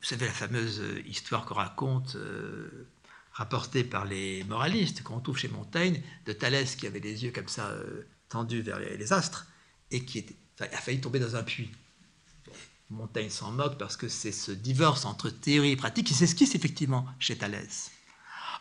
[0.02, 2.88] Vous savez la fameuse histoire qu'on raconte euh,
[3.34, 7.48] rapporté par les moralistes, qu'on trouve chez Montaigne, de Thalès qui avait les yeux comme
[7.48, 9.48] ça euh, tendus vers les, astres
[9.91, 10.26] et qui
[10.60, 11.69] a failli tomber dans un puits.
[12.89, 17.06] Montaigne s'en moque parce que c'est ce divorce entre théorie et pratique qui s'esquisse effectivement
[17.19, 17.91] chez Thalès.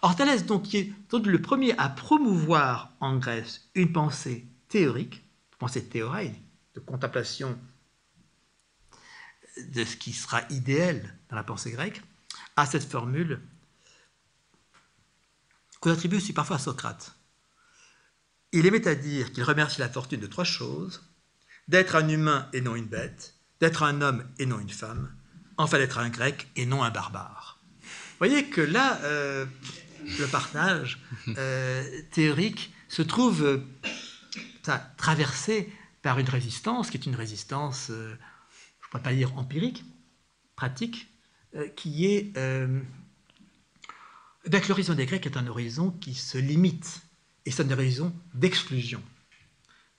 [0.02, 5.24] Or, Thalès, donc, qui est le premier à promouvoir en Grèce une pensée théorique,
[5.58, 6.34] pensée théoreille,
[6.74, 7.58] de contemplation
[9.56, 12.02] de ce qui sera idéal dans la pensée grecque,
[12.54, 13.40] à cette formule
[15.80, 17.14] qu'on attribue aussi parfois à Socrate.
[18.52, 21.02] Il aimait à dire qu'il remercie la fortune de trois choses
[21.66, 25.14] d'être un humain et non une bête, d'être un homme et non une femme,
[25.56, 27.60] enfin d'être un grec et non un barbare.
[27.82, 29.44] Vous voyez que là, euh,
[30.18, 33.58] le partage euh, théorique se trouve euh,
[34.96, 38.16] traversé par une résistance qui est une résistance, je ne
[38.90, 39.84] pourrais pas dire empirique,
[40.56, 41.08] pratique,
[41.76, 42.32] qui est
[44.48, 47.02] ben, l'horizon des Grecs est un horizon qui se limite,
[47.44, 49.02] et c'est un horizon d'exclusion.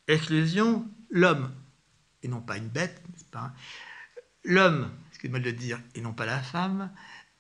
[0.08, 1.54] Exclusion, l'homme,
[2.24, 3.02] et non pas une bête,
[4.44, 6.92] L'homme, excusez-moi de le dire, et non pas la femme,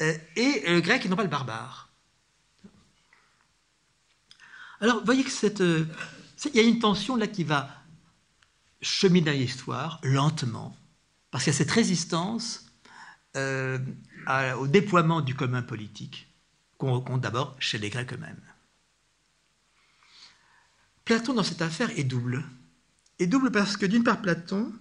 [0.01, 1.88] euh, et le grec et non pas le barbare.
[4.81, 5.85] Alors, voyez que cette, euh,
[6.45, 7.69] il y a une tension là qui va
[8.81, 10.75] cheminer l'histoire lentement,
[11.31, 12.65] parce qu'il y a cette résistance
[13.35, 13.77] euh,
[14.57, 16.33] au déploiement du commun politique
[16.77, 18.41] qu'on rencontre d'abord chez les Grecs eux-mêmes.
[21.03, 22.45] Platon, dans cette affaire, est double.
[23.19, 24.71] Est double parce que, d'une part, Platon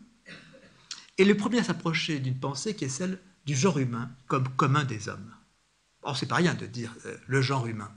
[1.19, 4.85] est le premier à s'approcher d'une pensée qui est celle du genre humain comme commun
[4.85, 5.35] des hommes.
[6.03, 7.91] Or, c'est pas rien de dire euh, le genre humain.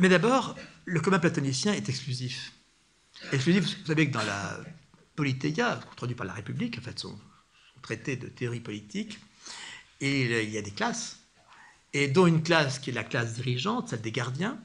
[0.00, 2.52] Mais d'abord, le commun platonicien est exclusif.
[3.32, 4.60] Exclusif, vous savez que dans la
[5.16, 7.18] Politeia, traduit par la République, en fait, son
[7.82, 9.18] traité de théorie politique,
[10.00, 11.18] il y a des classes,
[11.92, 14.58] et dont une classe qui est la classe dirigeante, celle des gardiens,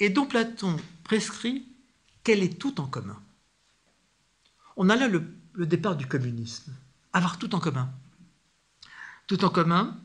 [0.00, 1.66] et dont Platon prescrit
[2.24, 3.20] qu'elle est tout en commun.
[4.76, 5.24] On a là le,
[5.66, 6.74] départ du communisme,
[7.12, 7.90] avoir tout en commun.
[9.26, 9.98] Tout en commun,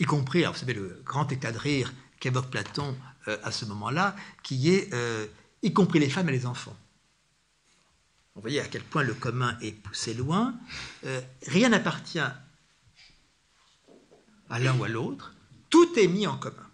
[0.00, 2.96] y compris, alors vous savez, le grand état de rire qu'évoque Platon
[3.28, 5.26] euh, à ce moment-là, qui est euh,
[5.62, 6.76] y compris les femmes et les enfants.
[8.34, 10.54] Vous voyez à quel point le commun est poussé loin.
[11.04, 12.34] Euh, rien n'appartient à
[14.58, 15.34] l'un ou à l'autre,
[15.70, 16.68] tout est mis en commun,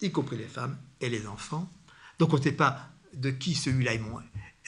[0.00, 1.68] y compris les femmes et les enfants.
[2.18, 4.00] Donc on ne sait pas de qui celui-là est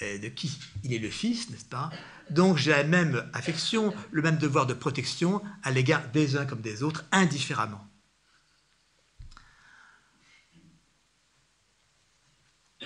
[0.02, 1.90] euh, de qui il est le fils, n'est-ce pas?
[2.30, 6.60] Donc j'ai la même affection, le même devoir de protection à l'égard des uns comme
[6.60, 7.85] des autres, indifféremment.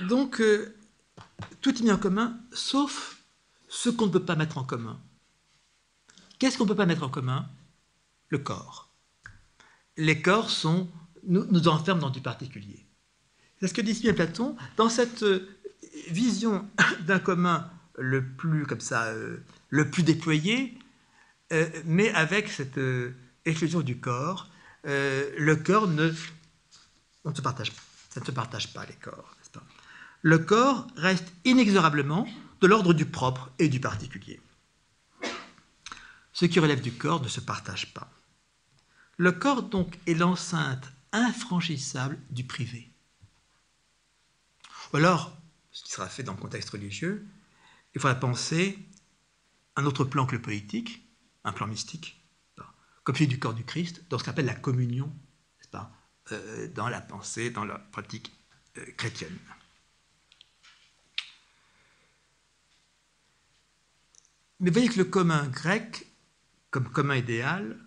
[0.09, 0.75] Donc euh,
[1.61, 3.23] tout est mis en commun, sauf
[3.69, 5.01] ce qu'on ne peut pas mettre en commun.
[6.39, 7.49] Qu'est-ce qu'on ne peut pas mettre en commun?
[8.29, 8.91] Le corps
[10.01, 10.89] les corps sont,
[11.25, 12.87] nous, nous enferment dans du particulier.
[13.61, 14.57] C'est ce que dit Platon.
[14.77, 15.47] Dans cette euh,
[16.09, 16.69] vision
[17.07, 20.79] d'un commun le plus, comme ça, euh, le plus déployé,
[21.53, 22.81] euh, mais avec cette
[23.45, 24.49] exclusion du corps,
[24.85, 27.73] le corps ne, se partage,
[28.09, 29.37] ça ne se partage pas les corps.
[30.23, 32.27] Le corps reste inexorablement
[32.61, 34.41] de l'ordre du propre et du particulier.
[36.33, 38.11] Ce qui relève du corps ne se partage pas.
[39.17, 42.91] Le corps, donc, est l'enceinte infranchissable du privé.
[44.93, 45.37] Ou alors,
[45.71, 47.27] ce qui sera fait dans le contexte religieux,
[47.95, 48.79] il faudra penser
[49.77, 51.03] un autre plan que le politique,
[51.45, 52.21] un plan mystique,
[53.05, 55.13] comme celui du corps du Christ, dans ce qu'on appelle la communion,
[55.71, 55.91] pas,
[56.33, 58.33] euh, dans la pensée, dans la pratique
[58.79, 59.39] euh, chrétienne.
[64.61, 66.07] Mais voyez que le commun grec,
[66.71, 67.79] comme commun idéal,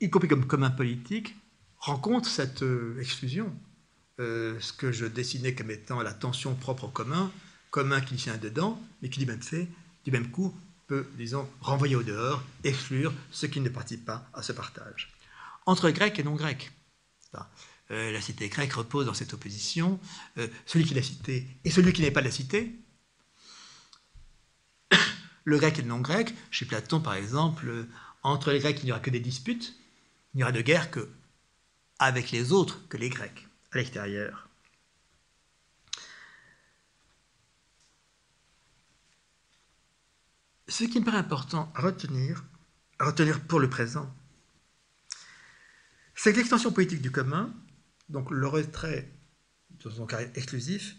[0.00, 1.34] y compris comme commun politique,
[1.78, 3.50] rencontre cette euh, exclusion.
[4.20, 7.32] Euh, ce que je dessinais comme étant la tension propre au commun,
[7.70, 9.68] commun qui tient dedans, mais qui du même fait,
[10.04, 10.54] du même coup,
[10.86, 15.12] peut, disons, renvoyer au dehors, exclure ceux qui ne participent pas à ce partage.
[15.64, 16.72] Entre grec et non grec.
[17.90, 19.98] Euh, la cité grecque repose dans cette opposition.
[20.64, 22.74] celui qui la cité et celui qui n'est pas la cité.
[25.46, 26.34] Le grec et le non grec.
[26.50, 27.86] Chez Platon, par exemple,
[28.22, 29.74] entre les Grecs, il n'y aura que des disputes.
[30.34, 31.08] Il n'y aura de guerre que
[31.98, 34.48] avec les autres que les Grecs, à l'extérieur.
[40.68, 42.44] Ce qui me paraît important à retenir,
[42.98, 44.12] à retenir pour le présent,
[46.16, 47.54] c'est que l'extension politique du commun,
[48.08, 49.12] donc le retrait
[49.70, 50.96] de son caractère exclusif,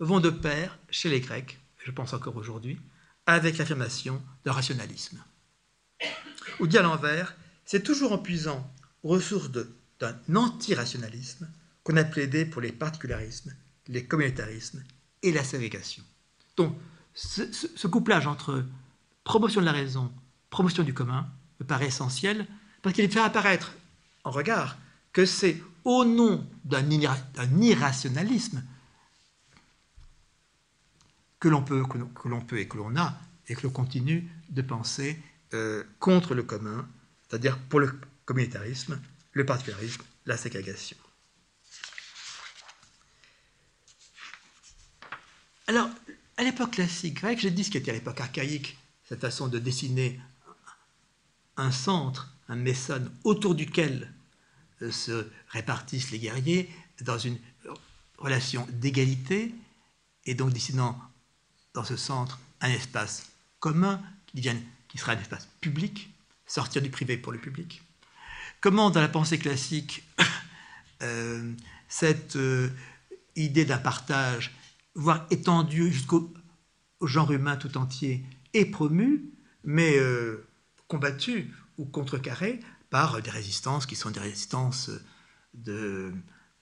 [0.00, 2.78] vont de pair chez les Grecs, je pense encore aujourd'hui,
[3.26, 5.22] avec l'affirmation d'un rationalisme.
[6.60, 8.70] Ou dit à l'envers, c'est toujours en puisant
[9.02, 11.48] aux ressources d'un anti-rationalisme
[11.82, 13.54] qu'on a plaidé pour les particularismes,
[13.88, 14.82] les communautarismes
[15.22, 16.02] et la ségrégation.
[16.56, 16.76] Donc,
[17.14, 18.64] ce, couplage entre
[19.24, 20.12] promotion de la raison,
[20.50, 21.28] promotion du commun,
[21.60, 22.46] me paraît essentiel,
[22.82, 23.72] parce qu'il fait apparaître
[24.24, 24.76] en regard
[25.12, 26.90] que c'est au nom d'un
[27.60, 28.62] irrationalisme
[31.38, 33.18] que l'on peut, que l'on peut et que l'on a,
[33.48, 35.20] et que l'on continue de penser
[35.54, 36.88] euh, contre le commun,
[37.28, 37.92] c'est-à-dire pour le
[38.24, 39.00] communautarisme,
[39.32, 40.96] le particularisme, la ségrégation.
[45.68, 45.88] Alors,
[46.36, 49.58] à l'époque classique grecque, j'ai dit ce qui était à l'époque archaïque, cette façon de
[49.58, 50.20] dessiner
[51.56, 54.12] un centre, un messone autour duquel
[54.82, 56.70] euh, se répartissent les guerriers
[57.02, 57.38] dans une
[58.18, 59.54] relation d'égalité,
[60.24, 60.98] et donc dessinant
[61.76, 64.02] dans ce centre un espace commun
[64.34, 64.42] qui,
[64.98, 66.10] sera un espace public,
[66.46, 67.82] sortir du privé pour le public.
[68.60, 70.02] Comment, dans la pensée classique,
[71.02, 71.52] euh,
[71.88, 72.70] cette euh,
[73.36, 74.54] idée d'un partage,
[74.94, 76.32] voire étendue jusqu'au
[77.02, 79.30] genre humain tout entier, est promue,
[79.62, 80.48] mais euh,
[80.88, 84.90] combattue ou contrecarrée par des résistances qui sont des résistances
[85.52, 86.12] de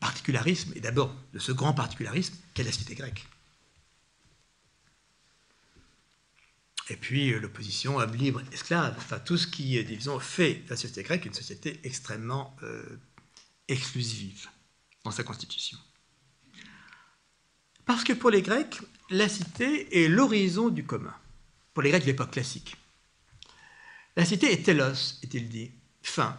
[0.01, 3.27] particularisme, et d'abord de ce grand particularisme qu'est la cité grecque.
[6.91, 11.03] Et puis euh, l'opposition homme libre, esclave, enfin tout ce qui, disons, fait la société
[11.03, 13.01] grecque une société extrêmement euh,
[13.69, 14.49] exclusive
[15.05, 15.79] dans sa constitution.
[17.87, 21.15] Parce que pour les Grecs, la cité est l'horizon du commun.
[21.73, 22.77] Pour les Grecs de l'époque classique.
[24.17, 26.39] La cité est telos, est-il dit, fin.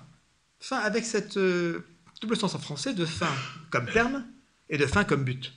[0.59, 1.85] Fin avec cette euh,
[2.21, 3.33] double sens en français de fin
[3.69, 4.25] comme terme
[4.69, 5.53] et de fin comme but.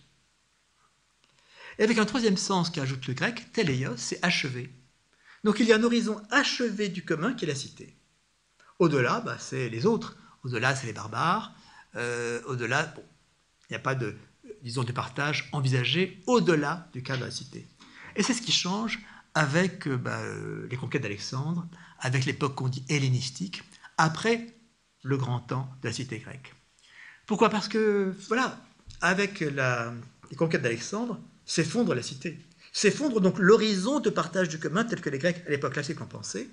[1.78, 4.70] Et avec un troisième sens qu'ajoute le grec, teleios, c'est achevé.
[5.44, 7.96] Donc il y a un horizon achevé du commun qui est la cité.
[8.78, 10.16] Au-delà, bah, c'est les autres.
[10.44, 11.52] Au-delà, c'est les barbares.
[11.96, 14.16] Euh, au-delà, il n'y a pas de,
[14.62, 17.66] disons, de partage envisagé au-delà du cadre de la cité.
[18.16, 19.00] Et c'est ce qui change
[19.34, 21.66] avec euh, bah, euh, les conquêtes d'Alexandre,
[22.00, 23.62] avec l'époque qu'on dit hellénistique,
[23.96, 24.46] après
[25.02, 26.54] le grand temps de la cité grecque.
[27.26, 27.50] Pourquoi?
[27.50, 28.58] Parce que, voilà,
[29.00, 32.38] avec les conquêtes d'Alexandre, s'effondre la cité.
[32.78, 36.06] S'effondre donc l'horizon de partage du commun tel que les Grecs à l'époque classique l'ont
[36.06, 36.48] pensé,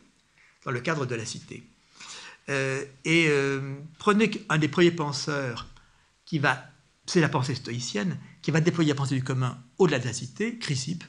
[0.64, 1.64] dans le cadre de la cité.
[2.50, 5.68] Euh, et euh, prenez un des premiers penseurs
[6.26, 6.68] qui va,
[7.06, 10.58] c'est la pensée stoïcienne, qui va déployer la pensée du commun au-delà de la cité,
[10.58, 11.04] Chrysippe.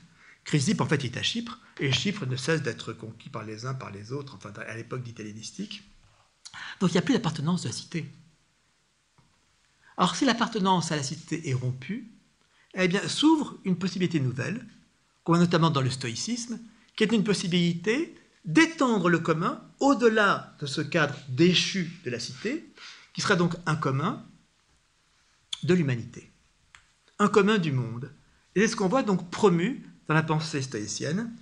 [0.44, 3.72] Chrysippe, en fait, est à Chypre, et Chypre ne cesse d'être conquis par les uns,
[3.72, 5.82] par les autres, enfin, à l'époque d'Italienistique.
[6.78, 8.04] Donc il n'y a plus d'appartenance de la cité.
[9.96, 12.06] Alors si l'appartenance à la cité est rompue,
[12.74, 14.62] eh bien s'ouvre une possibilité nouvelle,
[15.26, 16.60] qu'on voit notamment dans le stoïcisme,
[16.94, 22.72] qui est une possibilité d'étendre le commun au-delà de ce cadre déchu de la cité,
[23.12, 24.24] qui sera donc un commun
[25.64, 26.30] de l'humanité,
[27.18, 28.12] un commun du monde.
[28.54, 31.32] Et c'est ce qu'on voit donc promu dans la pensée stoïcienne,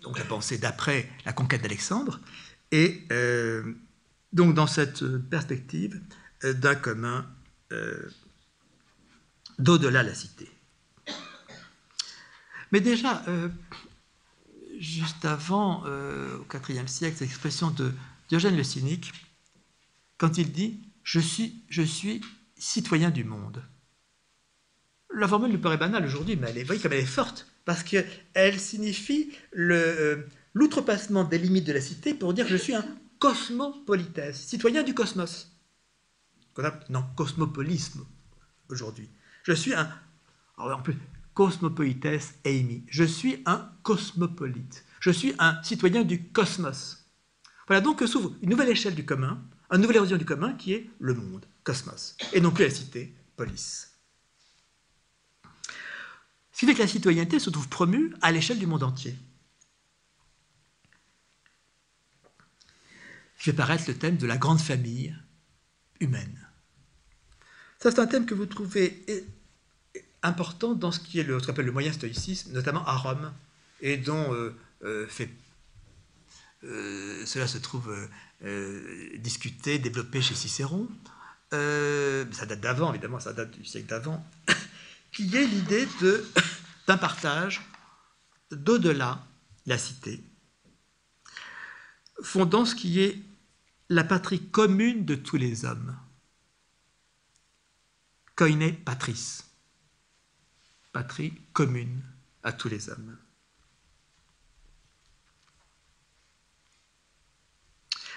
[0.00, 2.20] donc la pensée d'après la conquête d'Alexandre,
[2.72, 3.74] et euh,
[4.32, 6.00] donc dans cette perspective
[6.44, 7.26] euh, d'un commun
[7.72, 8.08] euh,
[9.58, 10.48] d'au-delà la cité.
[12.76, 13.22] Mais déjà,
[14.78, 17.90] juste avant, au IVe siècle, cette expression de
[18.28, 19.14] Diogène le Cynique,
[20.18, 21.64] quand il dit je suis,
[22.58, 23.64] citoyen du monde.
[25.14, 28.60] La formule nous paraît banale aujourd'hui, mais elle est, comme elle est forte, parce qu'elle
[28.60, 32.84] signifie l'outrepassement des limites de la cité pour dire je suis un
[33.18, 35.50] cosmopolites, citoyen du cosmos.
[36.90, 38.04] Non, cosmopolisme
[38.68, 39.08] aujourd'hui.
[39.44, 39.90] Je suis un,
[40.58, 40.98] en plus,
[41.36, 42.82] cosmopolites Amy.
[42.88, 44.84] Je suis un cosmopolite.
[45.00, 47.04] Je suis un citoyen du cosmos.
[47.68, 50.72] Voilà donc que s'ouvre une nouvelle échelle du commun, un nouvel horizon du commun qui
[50.72, 53.98] est le monde, cosmos, et non plus la cité, police.
[56.52, 59.14] Ce qui fait que la citoyenneté se trouve promue à l'échelle du monde entier.
[63.36, 65.14] fait paraître le thème de la grande famille
[66.00, 66.48] humaine.
[67.78, 69.04] Ça, c'est un thème que vous trouvez
[70.26, 73.32] important dans ce qui est le, ce qu'on appelle le moyen stoïcisme, notamment à Rome,
[73.80, 75.06] et dont euh, euh,
[76.64, 77.94] euh, cela se trouve
[79.18, 80.88] discuté, développé chez Cicéron.
[81.50, 84.24] ça date d'avant, évidemment, ça date du siècle d'avant,
[85.12, 85.88] qui est l'idée
[86.86, 87.62] d'un partage
[88.50, 89.24] d'au-delà
[89.66, 90.22] la cité,
[92.22, 93.18] fondant ce qui est
[93.88, 95.96] la patrie commune de tous les hommes.
[98.36, 99.45] Koine patris.
[100.96, 102.00] Patrie commune
[102.42, 103.18] à tous les hommes.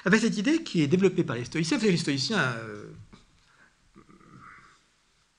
[0.05, 2.89] Avec cette idée qui est développée par les stoïciens, les stoïciens euh,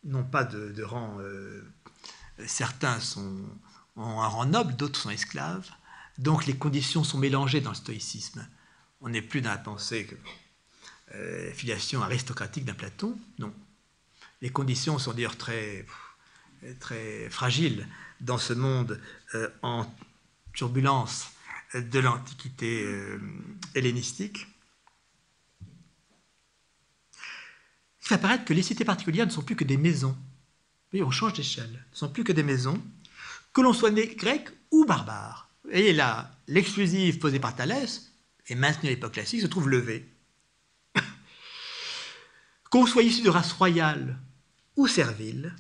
[0.05, 1.17] n'ont pas de, rang.
[1.21, 1.63] Euh,
[2.47, 3.43] certains sont,
[3.97, 5.71] ont un rang noble, d'autres sont esclaves.
[6.19, 8.47] Donc les conditions sont mélangées dans le stoïcisme
[9.01, 10.15] on n'est plus dans la pensée que
[11.15, 13.55] euh, filiation aristocratique d'un Platon, non.
[14.43, 15.87] Les conditions sont d'ailleurs très
[16.79, 17.87] très fragile
[18.21, 19.01] dans ce monde
[19.63, 19.87] en
[20.53, 21.31] turbulence
[21.75, 22.87] de l'Antiquité
[23.75, 24.47] hellénistique.
[28.03, 30.17] Il fait apparaître que les cités particulières ne sont plus que des maisons.
[30.93, 31.85] Oui, on change d'échelle.
[31.93, 32.83] Ne sont plus que des maisons,
[33.53, 35.51] que l'on soit né grec ou barbare.
[35.71, 38.13] Et là, l'exclusive posée par Thalès,
[38.49, 40.09] et maintenue à l'époque classique, se trouve levée.
[42.71, 44.19] Qu'on soit issu de race royale
[44.77, 45.55] ou servile,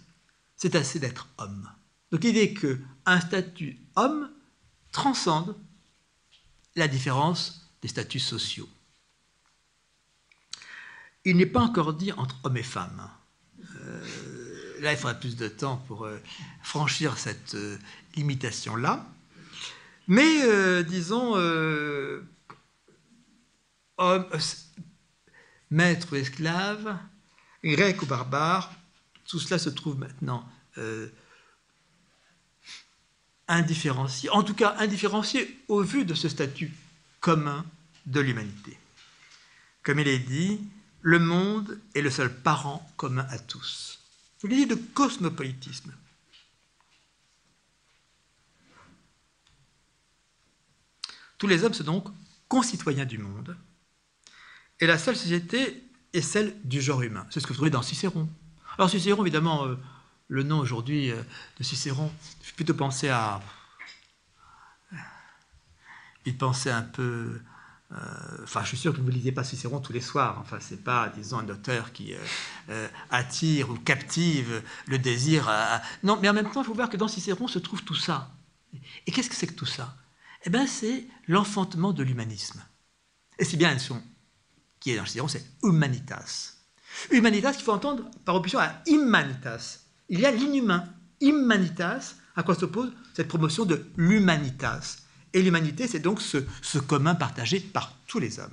[0.60, 1.70] c'est assez d'être homme.
[2.12, 4.30] Donc l'idée qu'un statut homme
[4.92, 5.56] transcende
[6.76, 8.68] la différence des statuts sociaux.
[11.24, 13.08] Il n'est pas encore dit entre hommes et femmes.
[13.76, 16.18] Euh, là, il faudra plus de temps pour euh,
[16.62, 17.78] franchir cette euh,
[18.16, 19.06] limitation-là.
[20.08, 21.34] Mais, disons,
[23.96, 24.26] homme,
[25.70, 26.98] maître ou esclave,
[27.62, 28.72] grec ou barbare,
[29.30, 30.44] tout cela se trouve maintenant
[33.46, 36.72] indifférencié, en tout cas indifférencié au vu de ce statut
[37.20, 37.64] commun
[38.06, 38.76] de l'humanité.
[39.82, 40.60] Comme il est dit,
[41.00, 44.00] le monde est le seul parent commun à tous.
[44.40, 45.94] Vous l'idée de cosmopolitisme.
[51.38, 52.08] Tous les hommes sont donc
[52.48, 53.56] concitoyens du monde,
[54.80, 57.26] et la seule société est celle du genre humain.
[57.30, 58.28] C'est ce que vous trouvez dans Cicéron.
[58.78, 59.76] Alors Cicéron, évidemment, euh,
[60.28, 61.22] le nom aujourd'hui euh,
[61.58, 62.10] de Cicéron,
[62.42, 63.40] je plutôt penser à...
[66.26, 67.40] Il pensait un peu
[67.92, 67.96] euh,
[68.44, 70.38] enfin, je suis sûr que vous ne lisez pas Cicéron tous les soirs.
[70.40, 72.18] Enfin, c'est pas, disons, un auteur qui euh,
[72.68, 75.50] euh, attire ou captive le désir.
[76.02, 78.30] Non, mais en même temps, il faut voir que dans Cicéron se trouve tout ça.
[79.06, 79.96] Et qu'est-ce que c'est que tout ça?
[80.44, 82.62] Eh bien, c'est l'enfantement de l'humanisme.
[83.38, 83.76] Et si bien,
[84.78, 86.59] qui est dans Cicéron, c'est humanitas.
[87.10, 89.80] Humanitas qu'il faut entendre par opposition à immanitas.
[90.08, 90.84] Il y a l'inhumain.
[91.20, 95.00] Immanitas, à quoi s'oppose cette promotion de l'humanitas
[95.32, 98.50] et l'humanité, c'est donc ce, commun partagé par tous les hommes.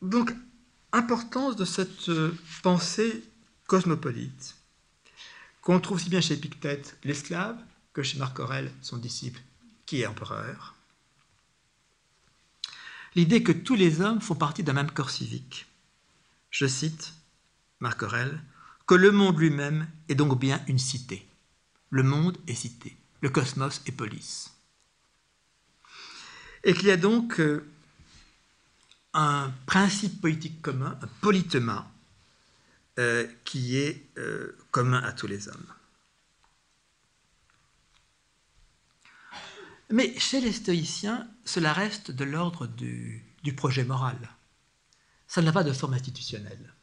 [0.00, 0.32] Donc,
[0.92, 3.24] importance de cette euh, pensée
[3.66, 4.56] cosmopolite,
[5.60, 7.58] qu'on trouve si bien chez Épictète, l'esclave,
[8.02, 9.40] chez Marc Aurèle, son disciple,
[9.86, 10.74] qui est empereur.
[13.14, 15.66] L'idée que tous les hommes font partie d'un même corps civique.
[16.50, 17.14] Je cite
[17.80, 18.40] Marc Aurèle,
[18.86, 21.26] que le monde lui-même est donc bien une cité.
[21.90, 24.52] Le monde est cité, le cosmos est police.
[26.64, 27.64] Et qu'il y a donc euh,
[29.14, 31.90] un principe politique commun, un politema,
[32.98, 35.72] euh, qui est euh, commun à tous les hommes.
[39.90, 43.24] Mais chez les stoïciens, cela reste de l'ordre du,
[43.56, 44.18] projet moral.
[45.26, 46.74] Ça n'a pas de forme institutionnelle.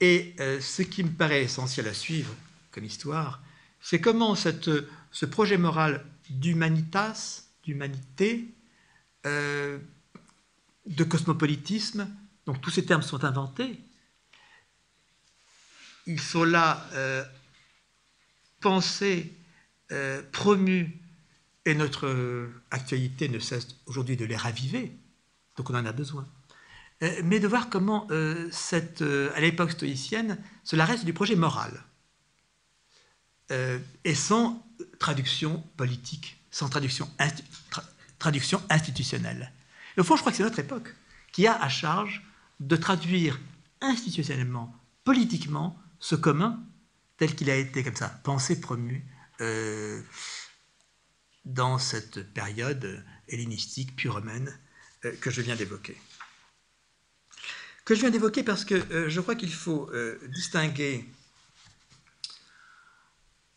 [0.00, 2.34] Et euh, ce qui me paraît essentiel à suivre
[2.70, 3.42] comme histoire,
[3.80, 8.54] c'est comment ce projet moral d'humanitas, d'humanité,
[9.24, 9.78] euh,
[10.86, 12.06] de cosmopolitisme,
[12.44, 13.80] donc tous ces termes sont inventés,
[16.06, 17.24] ils sont là euh,
[18.60, 19.34] pensés,
[20.32, 20.99] promus,
[21.70, 24.92] et notre actualité ne cesse aujourd'hui de les raviver,
[25.56, 26.26] donc on en a besoin.
[27.02, 28.50] Euh, mais de voir comment, euh,
[29.00, 31.84] euh, à l'époque stoïcienne, cela reste du projet moral,
[34.04, 34.64] et sans
[35.00, 37.10] traduction politique, sans traduction,
[38.20, 39.52] traduction institutionnelle.
[39.98, 40.94] au fond, je crois que c'est notre époque
[41.32, 42.22] qui a à charge
[42.60, 43.40] de traduire
[43.80, 46.60] institutionnellement, politiquement, ce commun
[47.16, 49.04] tel qu'il a été comme ça, pensé, promu
[51.54, 54.58] dans cette période hellénistique, puis romaine,
[55.20, 55.96] que je viens d'évoquer
[57.90, 61.04] que je viens d'évoquer parce que euh, je crois qu'il faut euh, distinguer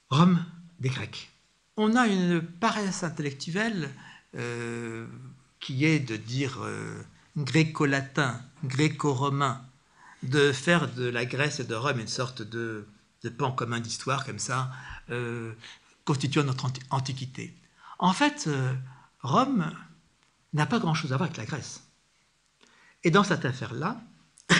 [0.09, 0.43] Rome
[0.79, 1.29] des Grecs.
[1.77, 3.91] On a une paresse intellectuelle
[4.35, 5.05] euh,
[5.59, 6.59] qui est de dire
[7.37, 9.63] gréco-latin, gréco-romain,
[10.23, 12.87] de faire de la Grèce et de Rome une sorte de,
[13.23, 14.71] de pan commun d'histoire comme ça,
[16.05, 17.55] constituant notre antiquité.
[18.04, 18.49] En fait,
[19.22, 19.74] Rome
[20.51, 21.84] n'a pas grand-chose à voir avec la Grèce.
[23.06, 24.01] Et dans cette affaire-là,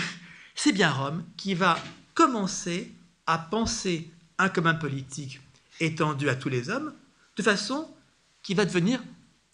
[0.54, 1.78] c'est bien Rome qui va
[2.14, 2.90] commencer
[3.26, 5.42] à penser un commun politique
[5.78, 6.94] étendu à tous les hommes,
[7.36, 7.94] de façon
[8.42, 9.04] qui va devenir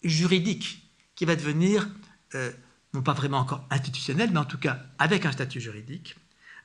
[0.05, 1.89] juridique, qui va devenir,
[2.35, 2.49] euh,
[2.93, 6.15] non pas vraiment encore institutionnel, mais en tout cas avec un statut juridique,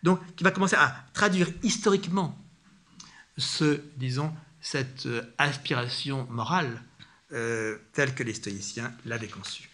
[0.05, 2.39] donc qui va commencer à traduire historiquement
[3.37, 6.81] ce, disons, cette euh, aspiration morale
[7.33, 9.71] euh, telle que les stoïciens l'avaient conçue.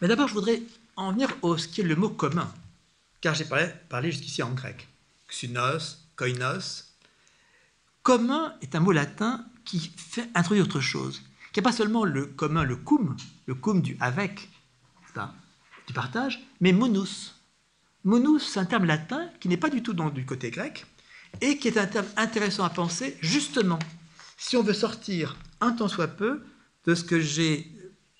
[0.00, 0.62] Mais d'abord, je voudrais
[0.96, 2.52] en venir au ce qui est le mot commun,
[3.20, 4.88] car j'ai parlé, jusqu'ici en grec.
[5.28, 6.94] Xunos, koinos.
[8.02, 11.22] Commun est un mot latin qui fait introduire autre chose,
[11.52, 13.16] qui n'est pas seulement le commun, le cum,
[13.46, 14.48] le cum du avec,
[15.86, 17.34] du partage, mais monus.
[18.04, 20.86] Monus, c'est un terme latin qui n'est pas du tout du côté grec
[21.40, 23.78] et qui est un terme intéressant à penser justement
[24.36, 26.44] si on veut sortir un tant soit peu
[26.84, 27.72] de ce que j'ai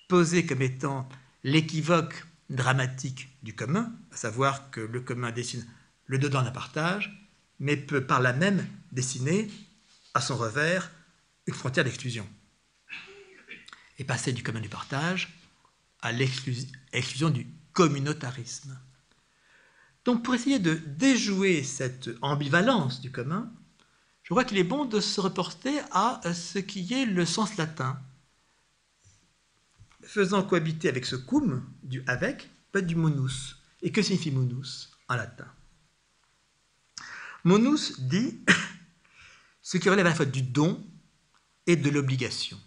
[0.07, 1.07] posé comme étant
[1.43, 5.65] l'équivoque dramatique du commun, à savoir que le commun dessine
[6.07, 7.29] le dedans d'un partage,
[7.59, 9.49] mais peut par là même dessiner
[10.13, 10.91] à son revers
[11.47, 12.27] une frontière d'exclusion.
[13.97, 15.33] Et passer du commun du partage
[16.01, 18.77] à l'exclusion du communautarisme.
[20.03, 23.51] Donc pour essayer de déjouer cette ambivalence du commun,
[24.25, 28.01] je crois qu'il est bon de se reporter à ce qui est le sens latin,
[30.01, 33.57] faisant cohabiter avec ce cum du avec, pas du monus.
[33.83, 35.45] Et que signifie monus en latin?
[37.43, 38.39] Monus dit
[39.61, 40.83] ce qui relève à la fois du don
[41.67, 42.59] et de l'obligation.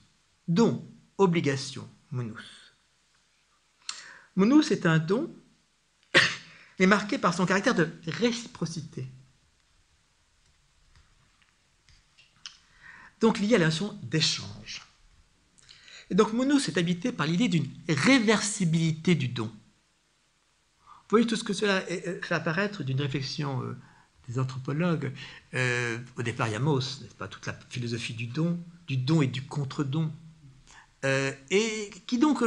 [0.47, 0.89] Don,
[1.19, 2.77] obligation, monus.
[4.37, 5.35] Monus est un don,
[6.79, 9.09] mais marqué par son caractère de réciprocité.
[13.21, 14.87] Donc lié à la notion d'échange.
[16.11, 19.51] Et donc Monus est habité par l'idée d'une réversibilité du don.
[21.09, 23.77] Vous voyez tout ce que cela fait apparaître d'une réflexion euh,
[24.29, 25.13] des anthropologues.
[25.55, 28.99] Euh, au départ, il y a Mauss, n'est-ce pas, toute la philosophie du don, du
[28.99, 30.13] don et du contre-don,
[31.07, 32.45] euh, et qui donc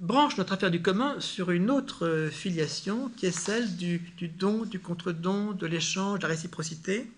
[0.00, 4.64] branche notre affaire du commun sur une autre filiation qui est celle du, du don,
[4.64, 7.08] du contre-don, de l'échange, de la réciprocité,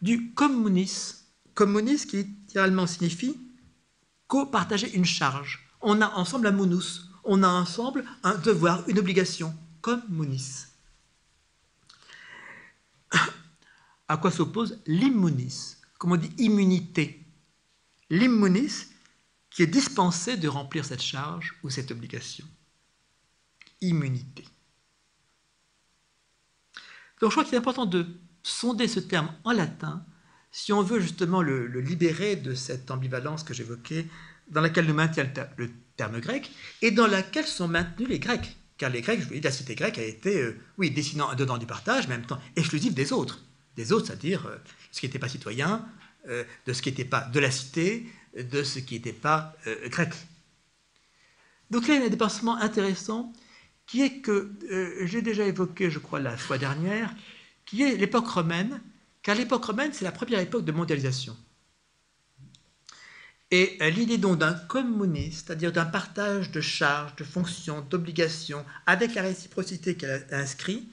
[0.00, 1.14] du communis.
[1.54, 3.36] Communis qui littéralement signifie
[4.28, 5.66] co-partager une charge.
[5.80, 10.66] On a ensemble un monus, on a ensemble un devoir, une obligation, comme monis.
[14.10, 17.26] À quoi s'oppose l'immunis, comme on dit immunité?
[18.08, 18.86] L'immunis
[19.50, 22.46] qui est dispensé de remplir cette charge ou cette obligation.
[23.82, 24.44] Immunité.
[27.20, 28.06] Donc je crois qu'il est important de
[28.48, 30.04] sonder ce terme en latin
[30.50, 34.06] si on veut justement le, libérer de cette ambivalence que j'évoquais,
[34.50, 38.56] dans laquelle nous maintient le, terme grec, et dans laquelle sont maintenus les Grecs.
[38.78, 41.58] Car les Grecs, je vous dis, la cité grecque a été, euh, oui, dessinant dedans
[41.58, 43.44] du partage, mais en même temps exclusif des autres.
[43.76, 44.56] Des autres, c'est-à-dire euh,
[44.92, 45.84] ce qui n'était pas citoyen,
[46.28, 50.10] euh, de ce qui n'était pas de la cité, de ce qui n'était pas grec.
[51.70, 53.32] Donc là, il y a un dépassement intéressant
[53.86, 54.52] qui est que
[55.02, 57.12] j'ai déjà évoqué, je crois, la fois dernière,
[57.68, 58.80] qui est l'époque romaine,
[59.22, 61.36] car l'époque romaine, c'est la première époque de mondialisation.
[63.50, 69.14] Et euh, l'idée donc d'un communiste, c'est-à-dire d'un partage de charges, de fonctions, d'obligations, avec
[69.14, 70.88] la réciprocité qu'elle a inscrit,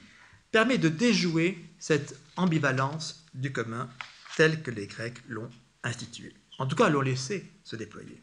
[0.52, 3.88] permet de déjouer cette ambivalence du commun
[4.36, 5.50] telle que les Grecs l'ont
[5.82, 6.34] instituée.
[6.58, 8.22] En tout cas, l'ont laissé se déployer.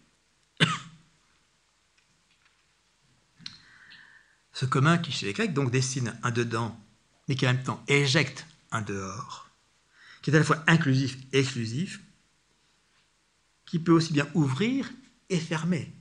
[4.55, 6.79] Ce commun qui, chez les Grecs, donc dessine un dedans,
[7.27, 9.49] mais qui en même temps éjecte un dehors,
[10.21, 12.01] qui est à la fois inclusif et exclusif,
[13.65, 14.89] qui peut aussi bien ouvrir
[15.29, 15.93] et fermer,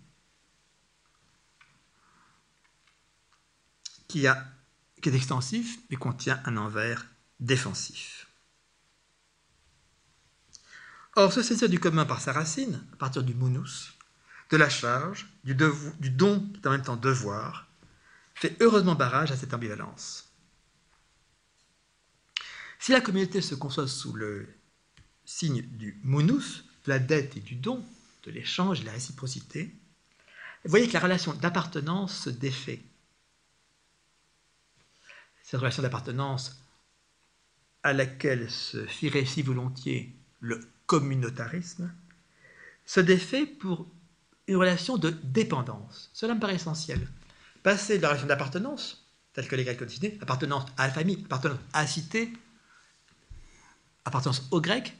[4.08, 7.06] qui, est extensif mais contient un envers
[7.40, 8.26] défensif.
[11.14, 13.92] Or, ce saisir du commun par sa racine, à partir du monus,
[14.50, 17.68] de la charge, du don qui est en même temps devoir,
[18.34, 20.31] fait heureusement barrage à cette ambivalence.
[22.82, 24.48] Si la communauté se conçoit sous le
[25.24, 27.80] signe du monus, de la dette et du don,
[28.24, 29.72] de l'échange et de la réciprocité,
[30.64, 32.82] vous voyez que la relation d'appartenance se défait.
[35.44, 36.60] Cette relation d'appartenance
[37.84, 41.88] à laquelle se fierait si volontiers le communautarisme
[42.84, 43.86] se défait pour
[44.48, 46.10] une relation de dépendance.
[46.14, 47.06] Cela me paraît essentiel.
[47.62, 51.60] Passer de la relation d'appartenance, telle que les Grecs ont appartenance à la famille, appartenance
[51.74, 52.32] à la cité,
[54.04, 54.96] appartenance au grec,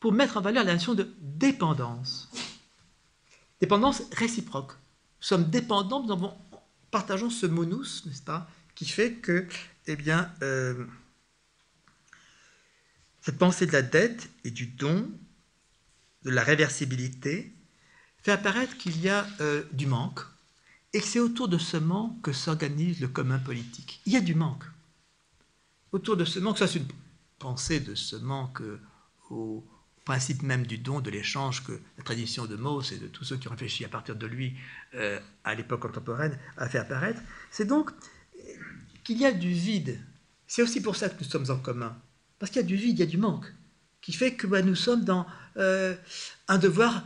[0.00, 2.30] pour mettre en valeur la notion de dépendance.
[3.60, 4.72] Dépendance réciproque.
[4.72, 6.28] Nous sommes dépendants, nous
[6.90, 9.46] partageons ce monus, n'est-ce pas, qui fait que,
[9.86, 10.84] eh bien, euh,
[13.22, 15.10] cette pensée de la dette et du don,
[16.22, 17.52] de la réversibilité,
[18.22, 20.20] fait apparaître qu'il y a euh, du manque,
[20.92, 24.00] et que c'est autour de ce manque que s'organise le commun politique.
[24.06, 24.64] Il y a du manque.
[25.92, 26.86] Autour de ce manque, ça c'est une
[27.38, 28.62] pensée de ce manque
[29.30, 29.64] au,
[30.06, 33.36] principe même du don, de l'échange que la tradition de Mauss et de tous ceux
[33.36, 34.54] qui ont réfléchi à partir de lui
[34.94, 37.20] euh, à l'époque contemporaine a fait apparaître,
[37.50, 37.90] c'est donc
[39.04, 40.00] qu'il y a du vide.
[40.46, 42.00] C'est aussi pour ça que nous sommes en commun.
[42.38, 43.52] Parce qu'il y a du vide, il y a du manque,
[44.00, 45.26] qui fait que bah, nous sommes dans
[45.56, 45.96] euh,
[46.46, 47.04] un devoir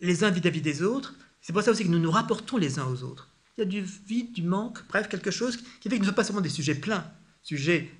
[0.00, 1.14] les uns vis-à-vis des autres.
[1.40, 3.30] C'est pour ça aussi que nous nous rapportons les uns aux autres.
[3.56, 6.06] Il y a du vide, du manque, bref, quelque chose qui fait que nous ne
[6.06, 7.10] sommes pas seulement des sujets pleins,
[7.42, 7.90] sujets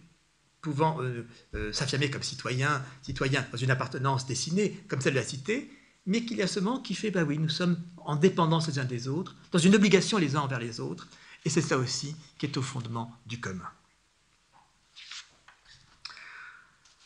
[0.61, 5.25] pouvant euh, euh, s'affirmer comme citoyens, citoyens dans une appartenance dessinée, comme celle de la
[5.25, 5.71] cité,
[6.07, 8.79] mais qu'il y a ce manque qui fait, bah oui, nous sommes en dépendance les
[8.79, 11.09] uns des autres, dans une obligation les uns envers les autres,
[11.45, 13.69] et c'est ça aussi qui est au fondement du commun.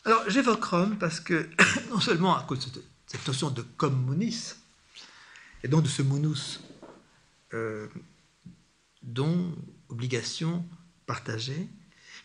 [0.05, 1.49] Alors j'évoque Rome parce que,
[1.91, 4.55] non seulement à cause de cette notion de communis,
[5.63, 6.61] et donc de ce munus,
[7.55, 7.87] euh,
[9.03, 9.55] dont
[9.89, 10.65] obligation
[11.07, 11.69] partagée,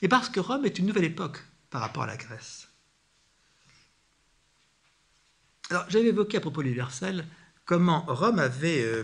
[0.01, 2.67] et parce que Rome est une nouvelle époque par rapport à la Grèce.
[5.69, 7.25] Alors, j'avais évoqué à propos de l'universel
[7.65, 9.03] comment Rome avait euh,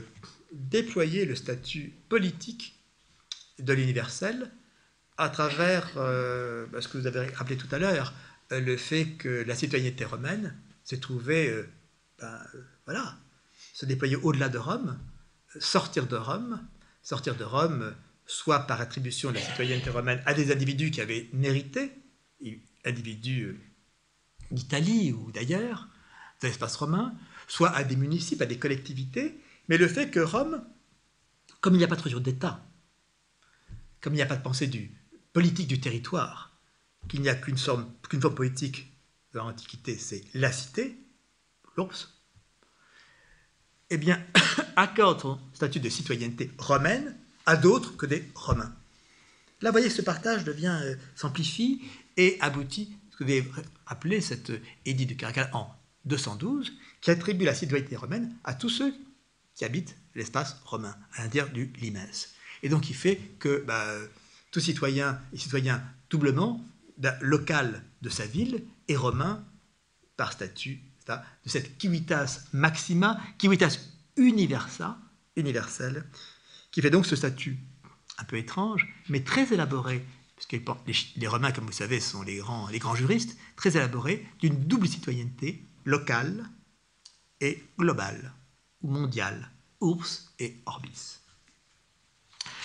[0.53, 2.79] déployé le statut politique
[3.59, 4.49] de l'universel
[5.17, 8.13] à travers euh, bah, ce que vous avez rappelé tout à l'heure,
[8.51, 11.53] euh, le fait que la citoyenneté romaine s'est trouvée,
[12.19, 12.41] bah,
[12.85, 13.17] voilà,
[13.73, 14.97] se déployer au-delà de Rome,
[15.59, 16.61] sortir de Rome,
[17.01, 17.93] sortir de Rome
[18.33, 21.91] soit par attribution de la citoyenneté romaine à des individus qui avaient mérité,
[22.83, 23.59] individus euh,
[24.49, 25.87] d'Italie ou d'ailleurs,
[26.41, 27.13] de l'espace romain,
[27.47, 30.65] soit à des municipes, à des collectivités, mais le fait que Rome,
[31.61, 32.65] comme il n'y a pas de d'État,
[34.01, 34.69] comme il n'y a pas de pensée
[35.31, 36.57] politique du territoire,
[37.07, 37.93] qu'il n'y a qu'une forme,
[38.35, 38.97] politique
[39.33, 40.97] de l'Antiquité, c'est la cité,
[41.77, 42.21] l'ours,
[43.91, 44.25] eh bien,
[44.75, 47.15] accorde son statut de citoyenneté romaine
[47.45, 48.73] à d'autres que des Romains.
[49.61, 51.81] Là, vous voyez, ce partage devient, euh, s'amplifie
[52.17, 53.45] et aboutit, ce que vous avez
[53.87, 54.51] appelé cet
[54.85, 55.69] édit de Caracal en
[56.05, 58.93] 212, qui attribue la citoyenneté romaine à tous ceux
[59.55, 62.33] qui habitent l'espace romain, à l'intérieur du limès.
[62.61, 63.85] Et donc, il fait que bah,
[64.51, 66.63] tout citoyen et citoyen doublement
[67.21, 69.43] local de sa ville est romain
[70.17, 73.77] par statut de cette civitas maxima, civitas
[74.15, 74.97] universa,
[75.35, 76.05] universelle,
[76.73, 77.57] qui fait donc ce statut
[78.17, 80.03] un peu étrange, mais très élaboré,
[80.35, 80.65] puisque
[81.15, 86.49] les, Romains, comme vous savez, sont les grands, juristes, très élaboré, d'une double citoyenneté locale
[87.39, 88.33] et globale,
[88.81, 89.51] ou mondiale,
[89.81, 91.19] urs et orbis.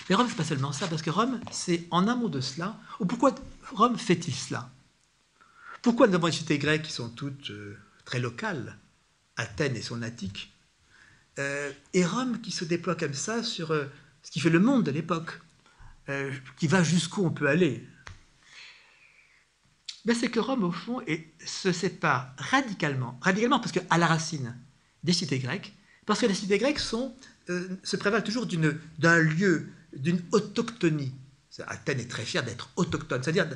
[0.09, 2.81] Mais Rome, ce n'est pas seulement ça, parce que Rome, c'est en amont de cela,
[3.01, 3.35] ou pourquoi
[3.73, 4.71] Rome fait-il cela?
[5.83, 8.79] Pourquoi nous avons cités grecques qui sont toutes euh, très locales,
[9.37, 10.51] Athènes et son Attique,
[11.39, 13.87] euh, et Rome qui se déploie comme ça sur euh,
[14.23, 15.41] ce qui fait le monde de l'époque,
[16.09, 17.87] euh, qui va jusqu'où on peut aller.
[20.05, 21.01] Ben, c'est que Rome, au fond,
[21.45, 24.59] se sépare radicalement, radicalement parce qu'à la racine
[25.05, 25.75] des cités grecques,
[26.07, 28.47] parce que les cités grecques se prévalent toujours
[28.99, 31.15] d'un lieu, d'une autochtonie.
[31.67, 33.49] Athènes est très fière d'être autochtone, c'est-à-dire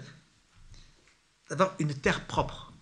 [1.48, 2.72] d'avoir une terre propre.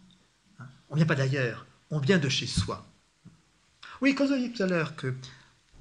[0.58, 0.64] Hein.
[0.88, 2.89] On ne vient pas d'ailleurs, on vient de chez soi.
[4.00, 5.14] Oui, quand vous avez dit tout à l'heure que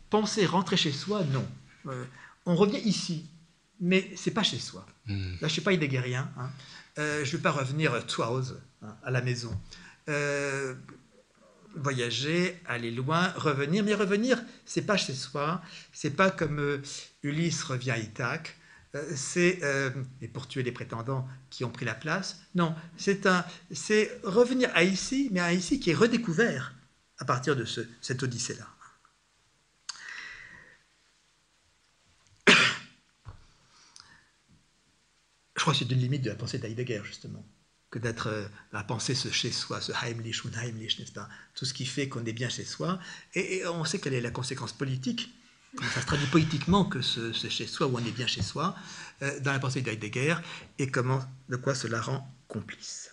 [0.10, 1.48] penser rentrer chez soi, non.
[1.88, 2.04] Euh,
[2.46, 3.26] on revient ici,
[3.80, 4.86] mais c'est pas chez soi.
[5.08, 5.34] Hmm.
[5.42, 6.30] Là, je suis pas idéguérien.
[6.38, 6.50] Hein.
[6.98, 9.58] Euh, je ne vais pas revenir zu hein, à la maison.
[10.10, 10.76] Euh,
[11.76, 13.84] voyager, aller loin, revenir.
[13.84, 15.62] Mais revenir, c'est pas chez soi.
[15.94, 16.82] C'est pas comme
[17.24, 18.58] Ulysse revient à Ithaque.
[19.16, 19.62] c'est
[20.22, 22.42] et pour tuer les prétendants qui ont pris la place.
[22.56, 26.74] Non, c'est un, c'est revenir à ici, mais à ici qui est redécouvert
[27.20, 27.66] à partir de
[28.02, 28.68] cette odyssée-là.
[35.56, 37.46] Je crois que c'est une limite de la pensée d'Heidegger, justement,
[37.92, 41.28] que d'être euh, à penser ce chez soi, ce Heimlich ou Heimlich, n'est-ce pas?
[41.56, 43.00] Tout ce qui fait qu'on est bien chez soi.
[43.34, 45.30] Et, on sait quelle est la conséquence politique,
[45.94, 48.76] ça se traduit politiquement que ce, chez soi, où on est bien chez soi,
[49.22, 50.38] euh, dans la pensée d'Heidegger,
[50.80, 53.09] et comment, de quoi cela rend complice.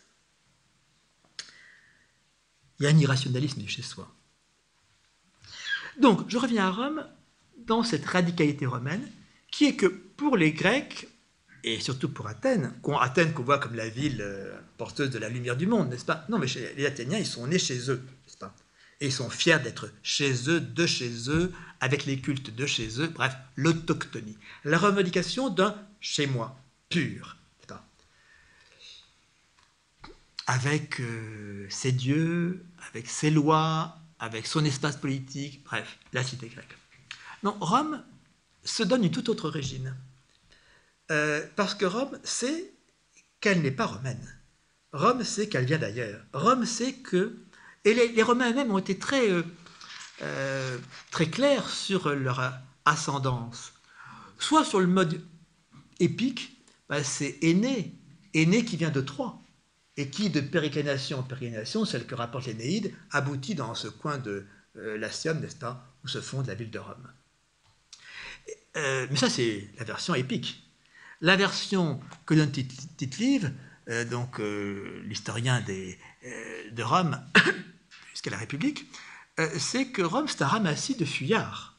[2.79, 4.09] Il y a un irrationalisme chez soi.
[6.01, 7.07] Donc, je reviens à Rome
[7.66, 9.07] dans cette radicalité romaine,
[9.51, 11.09] qui est que pour les Grecs,
[11.64, 15.57] et surtout pour Athènes, Athènes qu'on voit comme la ville euh, porteuse de la lumière
[15.57, 16.24] du monde, n'est-ce pas?
[16.29, 16.47] Non, mais
[16.77, 18.55] les Athéniens, ils sont nés chez eux, n'est-ce pas?
[19.01, 23.01] Et ils sont fiers d'être chez eux, de chez eux, avec les cultes de chez
[23.01, 24.39] eux, bref, l'autochtonie.
[24.64, 26.59] La revendication d'un chez moi,
[26.89, 27.36] pur,
[30.47, 36.76] avec euh, ses dieux, avec ses lois, avec son espace politique, bref, la cité grecque.
[37.42, 38.03] Non, Rome
[38.64, 39.94] se donne une toute autre origine.
[41.11, 42.72] Euh, parce que Rome sait
[43.40, 44.38] qu'elle n'est pas romaine.
[44.92, 46.20] Rome sait qu'elle vient d'ailleurs.
[46.32, 47.36] Rome sait que,
[47.84, 49.28] Et les, Romains eux-mêmes ont été très,
[51.11, 52.53] très clairs sur leur
[52.84, 53.74] ascendance.
[54.38, 55.22] Soit sur le mode
[56.01, 56.57] épique,
[56.88, 57.94] bah, c'est Aîné,
[58.34, 59.40] Aîné qui vient de Troie,
[59.97, 64.47] et qui, de périclination en périclination, celle que rapporte l'Énéide, aboutit dans ce coin de
[64.76, 67.12] euh, l'Astium, n'est-ce pas, où se fonde la ville de Rome.
[68.76, 70.62] Euh, mais ça, c'est la version épique.
[71.22, 73.53] La version que donne Tite-Live,
[73.88, 74.38] euh, donc
[75.05, 77.18] l'historien de Rome
[78.12, 78.86] jusqu'à la République,
[79.59, 81.78] c'est que Rome, c'est un ramassis de fuyards,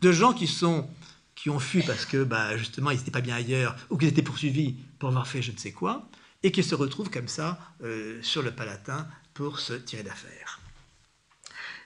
[0.00, 0.88] de gens qui sont
[1.34, 4.22] qui ont fui parce que bah, justement ils n'étaient pas bien ailleurs ou qu'ils étaient
[4.22, 6.10] poursuivis pour avoir fait je ne sais quoi,
[6.42, 10.60] et qui se retrouvent comme ça euh, sur le Palatin pour se tirer d'affaire.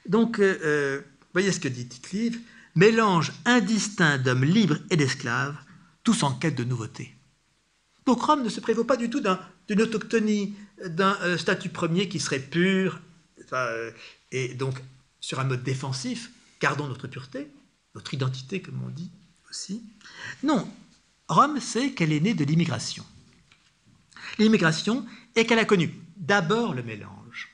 [0.07, 1.01] Donc, euh, euh,
[1.33, 2.41] voyez ce que dit Tite-Live
[2.75, 5.57] mélange indistinct d'hommes libres et d'esclaves,
[6.03, 7.15] tous en quête de nouveautés.
[8.05, 9.23] Donc Rome ne se prévaut pas du tout
[9.69, 13.01] d'une autochtonie, d'un statut premier qui serait pur,
[14.33, 14.75] et donc
[15.21, 16.31] sur un mode défensif,
[16.61, 17.49] gardons notre pureté,
[17.95, 19.11] notre identité, comme on dit,
[20.43, 20.69] non,
[21.29, 23.05] Rome sait qu'elle est née de l'immigration.
[24.39, 25.07] L'immigration
[25.37, 27.51] et qu'elle a connu d'abord le mélange.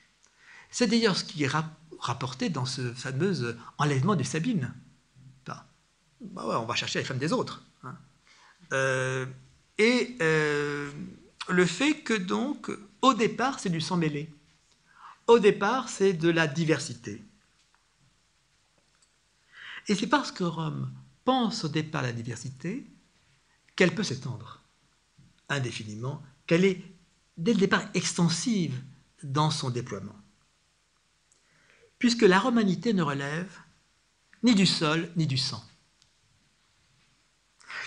[0.69, 1.51] C'est d'ailleurs ce qui est
[1.99, 4.73] rapporté dans ce fameux enlèvement de Sabine.
[6.21, 7.63] Bah on va chercher les femmes des autres.
[7.83, 7.97] Hein.
[8.73, 9.25] Euh,
[9.77, 10.91] et euh,
[11.49, 12.69] le fait que donc,
[13.01, 14.29] au départ, c'est du sang mêlé.
[15.27, 17.23] Au départ, c'est de la diversité.
[19.87, 20.91] Et c'est parce que Rome
[21.25, 22.85] pense au départ la diversité,
[23.75, 24.61] qu'elle peut s'étendre
[25.49, 26.21] indéfiniment,
[26.51, 26.83] qu'elle est
[27.37, 28.77] dès le départ extensive
[29.23, 30.17] dans son déploiement.
[31.97, 33.57] Puisque la romanité ne relève
[34.43, 35.63] ni du sol ni du sang.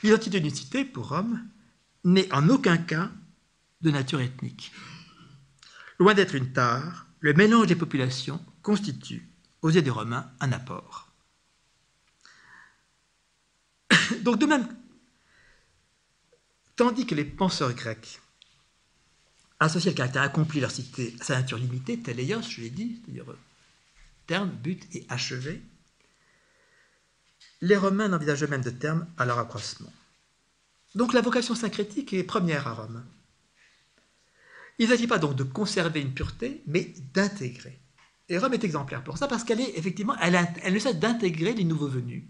[0.02, 1.46] L'identité d'une cité, pour Rome,
[2.04, 3.10] n'est en aucun cas
[3.82, 4.72] de nature ethnique.
[5.98, 9.28] Loin d'être une tare, le mélange des populations constitue,
[9.60, 11.12] aux yeux des Romains, un apport.
[14.22, 14.66] Donc de même,
[16.76, 18.22] tandis que les penseurs grecs
[19.60, 23.38] associaient le caractère accompli leur cité sa nature limitée, teleios, je l'ai dit, c'est-à-dire euh,
[24.26, 25.62] terme, but et achevé,
[27.60, 29.92] les Romains n'envisageaient même de terme à leur accroissement.
[30.94, 33.04] Donc la vocation syncrétique est première à Rome.
[34.78, 37.80] Il ne s'agit pas donc de conserver une pureté, mais d'intégrer.
[38.28, 41.54] Et Rome est exemplaire pour ça parce qu'elle est effectivement, elle, elle ne cesse d'intégrer
[41.54, 42.24] les nouveaux venus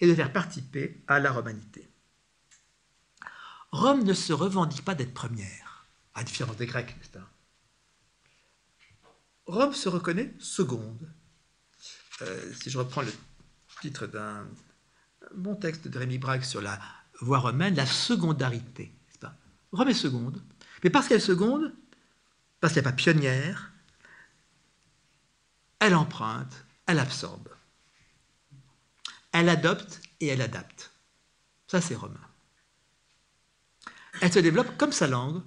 [0.00, 1.88] et de faire participer à la romanité.
[3.72, 5.65] Rome ne se revendique pas d'être première,
[6.16, 7.30] à différence des Grecs, pas?
[9.46, 11.08] Rome se reconnaît seconde.
[12.22, 13.12] Euh, si je reprends le
[13.80, 14.48] titre d'un
[15.34, 16.80] bon texte de Rémi Braque sur la
[17.20, 18.92] voie romaine, la secondarité.
[19.20, 19.36] Pas?
[19.70, 20.42] Rome est seconde.
[20.82, 21.72] Mais parce qu'elle est seconde,
[22.60, 23.72] parce qu'elle n'est pas pionnière,
[25.78, 27.50] elle emprunte, elle absorbe.
[29.32, 30.92] Elle adopte et elle adapte.
[31.66, 32.18] Ça, c'est romain.
[34.22, 35.42] Elle se développe comme sa langue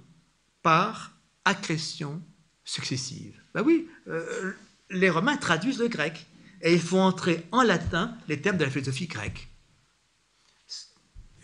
[0.62, 1.12] par
[1.44, 2.22] accrétion
[2.64, 3.40] successive.
[3.54, 4.52] Ben oui, euh,
[4.90, 6.26] les Romains traduisent le grec
[6.62, 9.48] et ils font entrer en latin les termes de la philosophie grecque.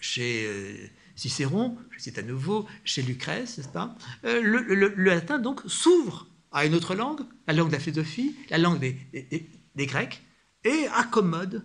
[0.00, 5.62] Chez euh, Cicéron, je cite à nouveau, chez Lucrèce, n'est-ce pas euh, le, latin donc
[5.66, 10.22] s'ouvre à une autre langue, la langue de la philosophie, la langue des Grecs,
[10.64, 11.64] et accommode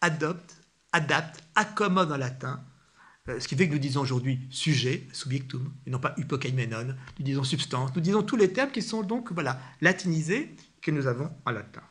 [0.00, 0.56] adopte,
[0.92, 2.64] adapte, accommode en latin,
[3.38, 7.44] ce qui fait que nous disons aujourd'hui sujet, subjectum, et non pas hypokaimenon, nous disons
[7.44, 11.50] substance, nous disons tous les termes qui sont donc voilà, latinisés que nous avons en
[11.50, 11.82] latin.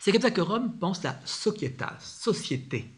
[0.00, 2.90] C'est comme ça que Rome pense la societas, société.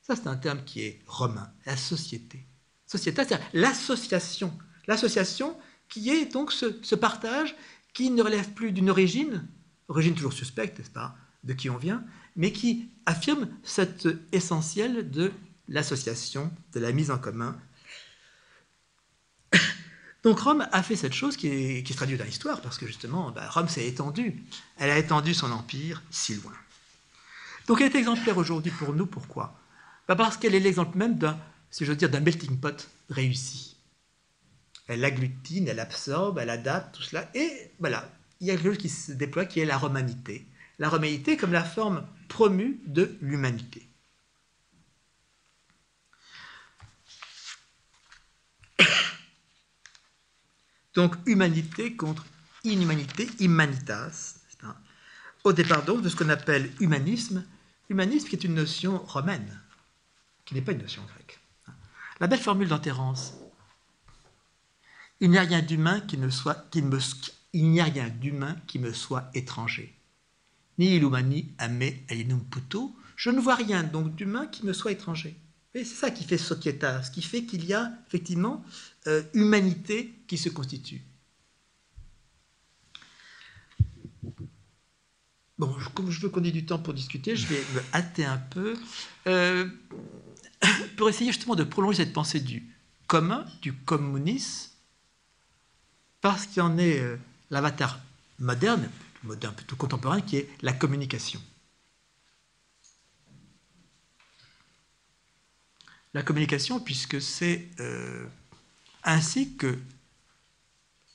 [0.00, 2.46] Ça, c'est un terme qui est romain, la société.
[2.86, 4.56] Sociétas, c'est l'association.
[4.86, 5.56] L'association
[5.88, 7.56] qui est donc ce, ce, partage
[7.94, 9.48] qui ne relève plus d'une origine,
[9.88, 12.04] origine toujours suspecte, n'est-ce pas, de qui on vient,
[12.36, 15.32] mais qui affirme cet essentiel de
[15.68, 17.56] l'association, de la mise en commun.
[20.22, 23.48] Donc Rome a fait cette chose qui, se traduit dans l'histoire, parce que justement, bah,
[23.48, 24.42] Rome s'est étendue.
[24.78, 26.52] Elle a étendu son empire si loin.
[27.66, 29.06] Donc elle est exemplaire aujourd'hui pour nous.
[29.06, 29.58] Pourquoi?
[30.08, 31.38] Bah, Parce qu'elle est l'exemple même d'un,
[31.70, 33.76] si je veux dire, d'un melting pot réussi.
[34.86, 37.30] Elle agglutine, elle absorbe, elle adapte tout cela.
[37.34, 38.06] Et voilà,
[38.40, 40.46] il y a quelque chose qui se déploie qui est la romanité
[40.78, 43.86] la romanéité comme la forme promue de l'humanité.
[50.94, 52.24] Donc humanité contre
[52.62, 54.36] inhumanité, humanitas.
[55.44, 57.44] Au départ donc de ce qu'on appelle humanisme,
[57.90, 59.60] humanisme qui est une notion romaine,
[60.44, 61.38] qui n'est pas une notion grecque.
[62.20, 63.34] La belle formule d'Enterrance,
[65.20, 69.94] Il n'y a rien d'humain qui ne soit, me, soit étranger.
[70.78, 75.36] Ni ilumani ame alinum puto, je ne vois rien donc d'humain qui me soit étranger.
[75.74, 78.64] Et c'est ça qui fait Societas, ce qui fait qu'il y a effectivement
[79.06, 81.02] euh, humanité qui se constitue.
[85.58, 88.38] Bon, comme je veux qu'on ait du temps pour discuter, je vais me hâter un
[88.38, 88.76] peu
[89.26, 89.68] euh,
[90.96, 92.66] pour essayer justement de prolonger cette pensée du
[93.06, 94.70] commun, du communisme,
[96.22, 97.18] parce qu'il y en est euh,
[97.50, 98.00] l'avatar
[98.38, 98.88] moderne,
[99.22, 101.42] moderne plutôt contemporain, qui est la communication.
[106.14, 107.68] La communication, puisque c'est
[109.04, 109.78] ainsi que,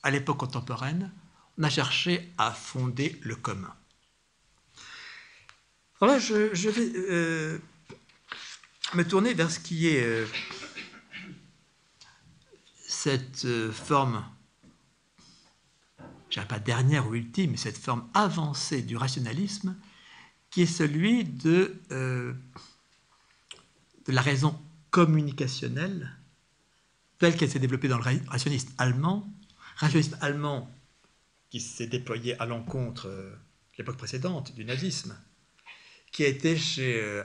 [0.02, 1.12] à l'époque contemporaine,
[1.58, 3.74] on a cherché à fonder le commun.
[6.00, 7.58] Alors là, je, vais euh,
[8.94, 10.26] me tourner vers ce qui est euh,
[12.88, 14.24] cette forme
[16.30, 19.76] je pas dernière ou ultime, cette forme avancée du rationalisme,
[20.50, 22.32] qui est celui euh,
[24.06, 24.58] de la raison
[24.90, 26.16] communicationnelle,
[27.20, 29.32] telle qu'elle s'est développée dans le rationalisme allemand,
[29.76, 30.68] rationalisme allemand
[31.50, 33.36] qui s'est déployé à l'encontre de euh,
[33.78, 35.16] l'époque précédente du nazisme,
[36.12, 37.22] qui a été chez euh,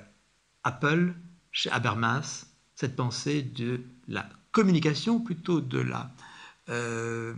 [0.63, 1.15] Apple,
[1.51, 6.11] chez Habermas, cette pensée de la communication, plutôt de la
[6.67, 7.33] la,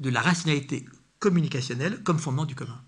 [0.00, 0.86] de la rationalité
[1.18, 2.80] communicationnelle comme fondement du commun.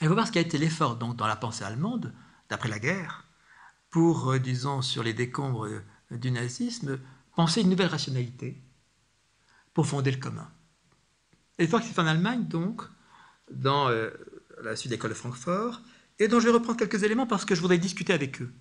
[0.00, 2.12] Il faut voir ce qui a été l'effort dans la pensée allemande,
[2.48, 3.24] d'après la guerre,
[3.90, 6.98] pour, euh, disons, sur les décombres euh, du nazisme,
[7.36, 8.62] penser une nouvelle rationalité
[9.74, 10.50] pour fonder le commun.
[11.58, 12.82] Et que c'est en Allemagne, donc,
[13.50, 14.10] dans euh,
[14.62, 15.82] la suite de l'école de Francfort,
[16.18, 18.52] et dont je vais reprendre quelques éléments parce que je voudrais discuter avec eux.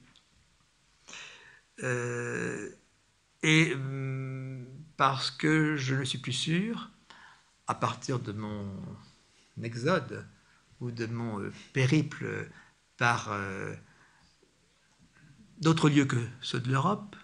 [3.42, 4.66] et hum,
[4.98, 6.90] parce que je ne suis plus sûr,
[7.68, 8.66] à partir de mon
[9.62, 10.26] exode
[10.82, 12.50] ou de mon périple
[12.98, 13.30] par
[15.60, 17.16] d'autres lieux que ceux de l'Europe,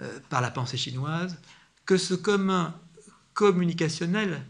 [0.00, 1.38] euh, par la pensée chinoise,
[1.86, 2.74] que ce commun
[3.34, 4.42] communicationnel,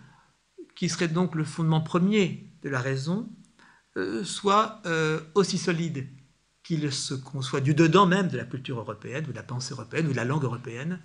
[0.75, 3.29] qui serait donc le fondement premier de la raison,
[4.23, 4.81] soit
[5.35, 6.07] aussi solide
[6.63, 10.07] qu'il se conçoit du dedans même de la culture européenne, ou de la pensée européenne,
[10.07, 11.01] ou de la langue européenne,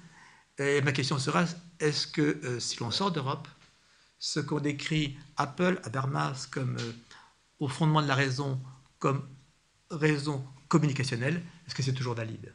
[0.57, 1.45] et ma question sera,
[1.79, 3.47] est-ce que euh, si l'on sort d'Europe,
[4.19, 6.91] ce qu'on décrit Apple, Habermas comme euh,
[7.59, 8.61] au fondement de la raison,
[8.99, 9.27] comme
[9.91, 12.53] raison communicationnelle, est-ce que c'est toujours valide?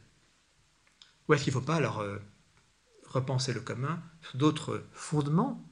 [1.27, 2.17] Ou est-ce qu'il ne faut pas alors euh,
[3.07, 5.63] repenser le commun sur d'autres fondements?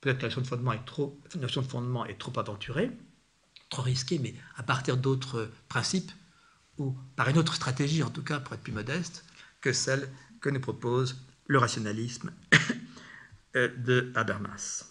[0.00, 2.90] Peut-être que la notion de fondement est trop, la notion de fondement est trop aventurée,
[3.68, 6.12] trop risquée, mais à partir d'autres principes,
[6.78, 9.24] ou par une autre stratégie en tout cas, pour être plus modeste,
[9.60, 10.10] que celle
[10.40, 12.32] que nous propose le rationalisme
[13.54, 14.86] de Habermas.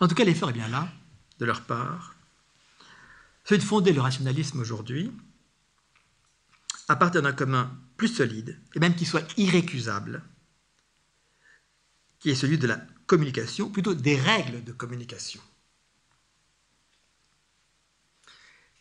[0.00, 0.88] En tout cas, l'effort est bien là,
[1.38, 2.14] de leur part.
[3.44, 5.12] C'est de fonder le rationalisme aujourd'hui
[6.88, 10.22] à partir d'un commun plus solide, et même qui soit irrécusable,
[12.18, 12.76] qui est celui de la
[13.06, 15.40] communication, plutôt des règles de communication.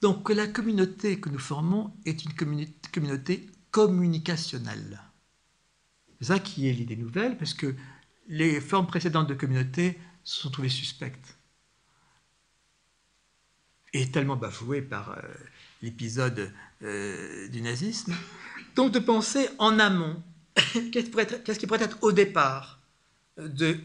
[0.02, 5.02] Donc la communauté que nous formons est une communauté communicationnel.
[6.20, 7.76] C'est ça qui est l'idée nouvelle, parce que
[8.28, 11.38] les formes précédentes de communauté se sont trouvées suspectes.
[13.94, 15.22] Et tellement bafouées par euh,
[15.82, 18.14] l'épisode euh, du nazisme.
[18.76, 20.22] Donc de penser en amont,
[20.92, 22.80] qu'est-ce qui pourrait être au départ
[23.38, 23.78] de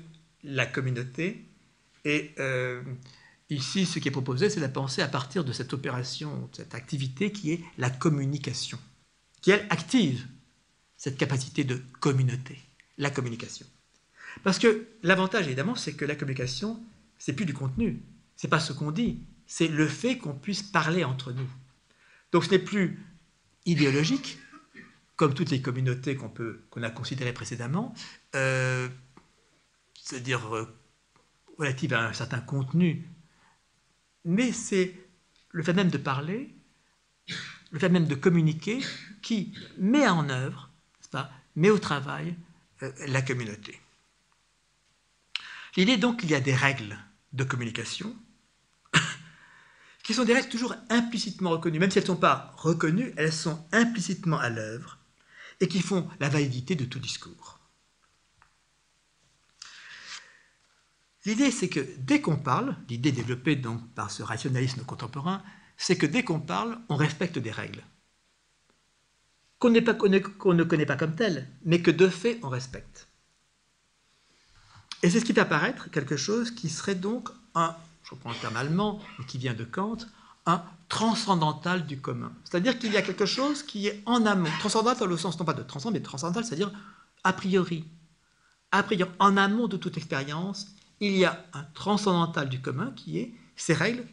[0.42, 1.44] la communauté.
[2.04, 2.82] Et euh,
[3.50, 6.74] ici, ce qui est proposé, c'est la pensée à partir de cette opération, de cette
[6.74, 8.78] activité qui est la communication
[9.40, 10.26] qui, elle, active
[10.96, 12.58] cette capacité de communauté,
[12.96, 13.66] la communication.
[14.42, 16.80] Parce que l'avantage, évidemment, c'est que la communication,
[17.18, 18.02] c'est plus du contenu,
[18.36, 21.48] c'est pas ce qu'on dit, c'est le fait qu'on puisse parler entre nous.
[22.30, 23.02] Donc ce n'est plus
[23.64, 24.38] idéologique,
[25.16, 27.94] comme toutes les communautés qu'on a considérées précédemment,
[28.36, 28.88] euh,
[30.00, 30.76] c'est-à-dire euh,
[31.56, 33.08] relative à un certain contenu,
[34.24, 34.94] mais c'est
[35.50, 36.54] le fait même de parler,
[37.70, 38.80] le fait même de communiquer,
[39.22, 40.70] qui met en œuvre,
[41.10, 42.36] pas, met au travail
[42.82, 43.80] euh, la communauté.
[45.76, 46.98] L'idée donc qu'il y a des règles
[47.32, 48.14] de communication
[50.08, 53.30] qui sont des règles toujours implicitement reconnues, même si elles ne sont pas reconnues, elles
[53.30, 54.96] sont implicitement à l'œuvre
[55.60, 57.58] et qui font la validité de tout discours.
[61.26, 65.42] L'idée, c'est que dès qu'on parle, l'idée développée donc par ce rationalisme contemporain,
[65.76, 67.84] c'est que dès qu'on parle, on respecte des règles.
[69.58, 73.08] qu'on ne connaît pas comme tel, mais que de fait on respecte.
[75.02, 77.76] Et c'est ce qui fait apparaître quelque chose qui serait donc un,
[78.08, 79.98] je reprends le terme allemand, mais qui vient de Kant,
[80.46, 82.32] un transcendantal du commun.
[82.44, 84.48] C'est-à-dire qu'il y a quelque chose qui est en amont.
[84.60, 86.72] Transcendantal au sens non pas de transcendant, mais transcendantal, c'est-à-dire
[87.22, 87.84] a priori.
[88.72, 90.68] A priori, en amont de toute expérience,
[91.00, 94.06] il y a un transcendantal du commun qui est ces règles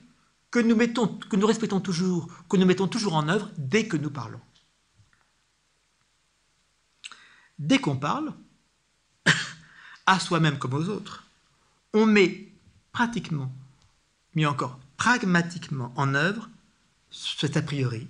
[0.51, 3.95] que nous, mettons, que nous respectons toujours, que nous mettons toujours en œuvre dès que
[3.95, 4.41] nous parlons.
[7.59, 8.33] Dès qu'on parle,
[10.05, 11.23] à soi-même comme aux autres,
[11.93, 12.51] on met
[12.91, 13.51] pratiquement,
[14.35, 16.49] mieux encore, pragmatiquement en œuvre
[17.09, 18.07] cet a priori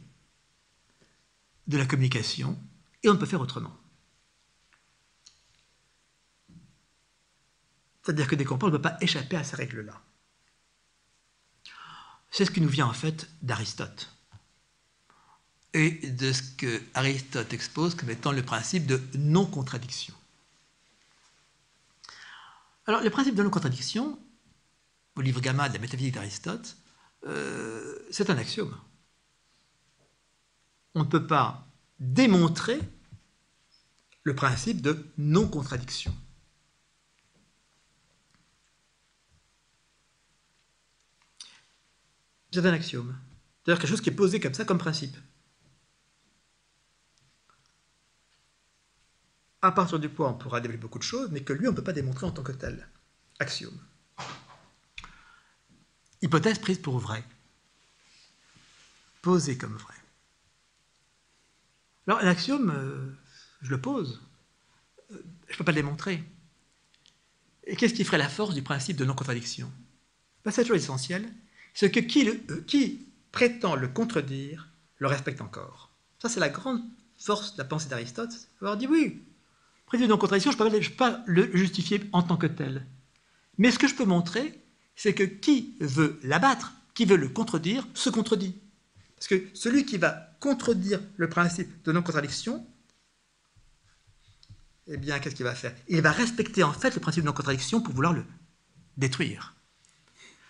[1.68, 2.58] de la communication
[3.04, 3.76] et on ne peut faire autrement.
[8.04, 10.00] C'est-à-dire que dès qu'on ne peut pas échapper à ces règles-là.
[12.30, 14.16] C'est ce qui nous vient en fait d'Aristote
[15.74, 20.14] et de ce que Aristote expose comme étant le principe de non-contradiction.
[22.88, 24.18] Alors, le principe de non-contradiction,
[25.16, 26.78] au livre Gamma de la métaphysique d'Aristote,
[27.26, 28.76] euh, c'est un axiome.
[30.94, 31.68] On ne peut pas
[32.00, 32.80] démontrer
[34.24, 36.16] le principe de non-contradiction.
[42.52, 43.18] C'est un axiome.
[43.64, 45.18] C'est-à-dire quelque chose qui est posé comme ça, comme principe.
[49.66, 51.76] à partir du point, on pourra développer beaucoup de choses, mais que lui, on ne
[51.76, 52.88] peut pas démontrer en tant que tel.
[53.40, 53.80] Axiome.
[56.26, 57.24] Hypothèse prise pour vrai.
[59.22, 59.94] Posée comme vrai.
[62.08, 63.16] Alors, l'axiome, euh,
[63.62, 64.24] je le pose.
[65.12, 66.24] Euh, je ne peux pas le démontrer.
[67.68, 69.72] Et qu'est-ce qui ferait la force du principe de non-contradiction?
[70.44, 71.32] Ben, C'est toujours essentiel.
[71.76, 75.92] C'est que qui, euh, qui prétend le contredire le respecte encore.
[76.18, 76.82] Ça, c'est la grande
[77.20, 78.50] force de la pensée d'Aristote.
[78.62, 79.22] avoir dit oui,
[79.86, 82.88] Principe de non-contradiction, je ne peux, pas le justifier en tant que tel.
[83.60, 84.65] Mais ce que je peux montrer,
[84.96, 88.56] c'est que qui veut l'abattre, qui veut le contredire, se contredit.
[89.16, 92.66] Parce que celui qui va contredire le principe de non-contradiction,
[94.88, 95.76] eh bien, qu'est-ce qu'il va faire?
[95.88, 98.24] Il va respecter en fait le principe de non-contradiction pour vouloir le
[98.98, 99.56] détruire.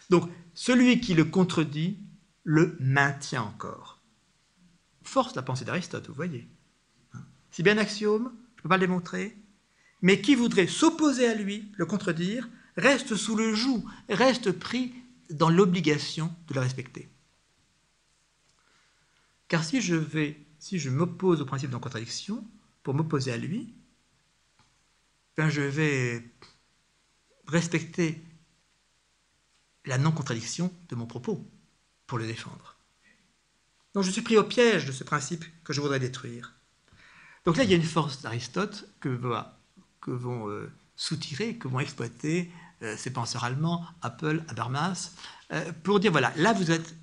[0.09, 1.99] Donc, celui qui le contredit
[2.43, 4.01] le maintient encore.
[5.03, 6.47] Force la pensée d'Aristote, vous voyez.
[7.51, 8.33] C'est bien un axiome,
[8.63, 9.37] ne pas le démontrer,
[10.01, 14.93] mais qui voudrait s'opposer à lui, le contredire, reste sous le joug, reste pris
[15.29, 17.09] dans l'obligation de le respecter.
[19.47, 22.45] Car si je vais, si je m'oppose au principe de contradiction
[22.83, 23.73] pour m'opposer à lui,
[25.37, 26.23] ben je vais
[27.47, 28.21] respecter
[29.85, 31.45] la non-contradiction de mon propos
[32.07, 32.77] pour le défendre.
[33.93, 36.53] Donc je suis pris au piège de ce principe que je voudrais détruire.
[37.45, 39.09] Donc là, il y a une force d'Aristote que,
[40.07, 42.51] vont euh, soutirer, que vont exploiter
[42.97, 45.11] ces penseurs allemands, Apple, Habermas,
[45.51, 46.95] euh, pour dire, voilà, là, vous êtes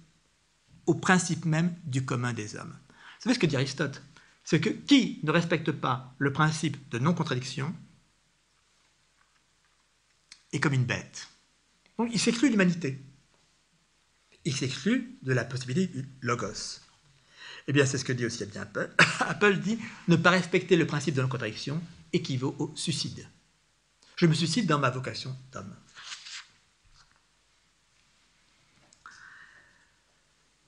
[0.87, 2.77] au principe même du commun des hommes.
[2.89, 4.03] Vous savez ce que dit Aristote?
[4.45, 7.73] C'est que qui ne respecte pas le principe de non-contradiction
[10.53, 11.29] est comme une bête.
[11.99, 13.01] Donc il s'exclut de l'humanité.
[14.45, 16.81] Il s'exclut de la possibilité du logos.
[17.69, 18.91] Eh bien, c'est ce que dit aussi Apple.
[19.21, 19.79] Apple dit
[20.09, 21.81] ne pas respecter le principe de non-contradiction
[22.13, 23.27] équivaut au suicide.
[24.17, 25.75] Je me suicide dans ma vocation d'homme.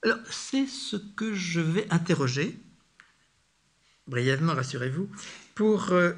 [0.03, 2.59] Alors, c'est ce que je vais interroger,
[4.07, 5.09] brièvement, rassurez-vous,
[5.55, 6.13] pour euh,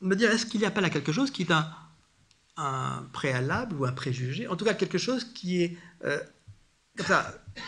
[0.00, 3.86] me dire est-ce qu'il n'y a pas là quelque chose qui est un, préalable ou
[3.86, 6.20] un préjugé, en tout cas quelque chose qui est euh,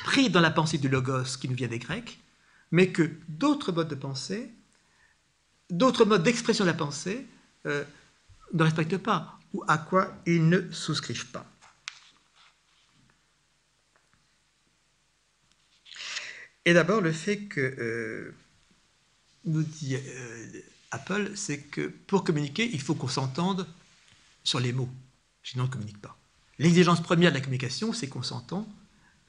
[0.05, 2.21] pris dans la pensée du logos qui nous vient des Grecs,
[2.71, 4.53] mais que d'autres modes de pensée,
[5.71, 7.27] d'autres modes d'expression de la pensée
[7.67, 7.83] euh,
[8.53, 11.47] ne respectent pas, ou à quoi ils ne souscrivent pas.
[16.65, 18.35] Et d'abord, le fait que euh,
[19.45, 20.47] nous dit euh,
[20.91, 23.67] Apple, c'est que pour communiquer, il faut qu'on s'entende
[24.45, 24.89] sur les mots,
[25.43, 26.17] sinon on ne communique pas.
[26.59, 28.67] L'exigence première de la communication, c'est qu'on s'entend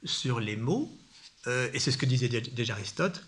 [0.04, 0.90] sur les mots,
[1.46, 3.26] euh, et c'est ce que disait déjà Aristote,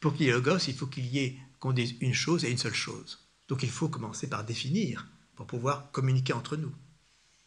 [0.00, 2.50] pour qu'il y ait logos, il faut qu'il y ait qu'on dise une chose et
[2.50, 3.20] une seule chose.
[3.48, 5.06] Donc il faut commencer par définir
[5.36, 6.72] pour pouvoir communiquer entre nous.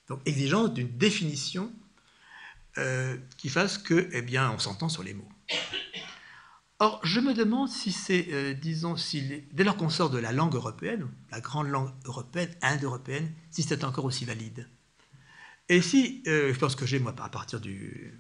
[0.08, 1.72] Donc exigence d'une définition
[2.78, 5.28] euh, qui fasse que, eh bien, on s'entend sur les mots.
[6.80, 8.96] Or, je me demande si c'est, euh, disons,
[9.52, 13.84] dès lors qu'on sort de la langue européenne, la grande langue européenne, indo-européenne, si c'est
[13.84, 14.70] encore aussi valide.
[15.70, 18.14] Et si, je pense que j'ai, moi, à partir du,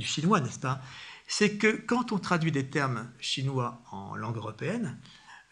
[0.00, 0.80] chinois, n'est-ce pas
[1.28, 4.98] c'est que quand on traduit des termes chinois en langue européenne,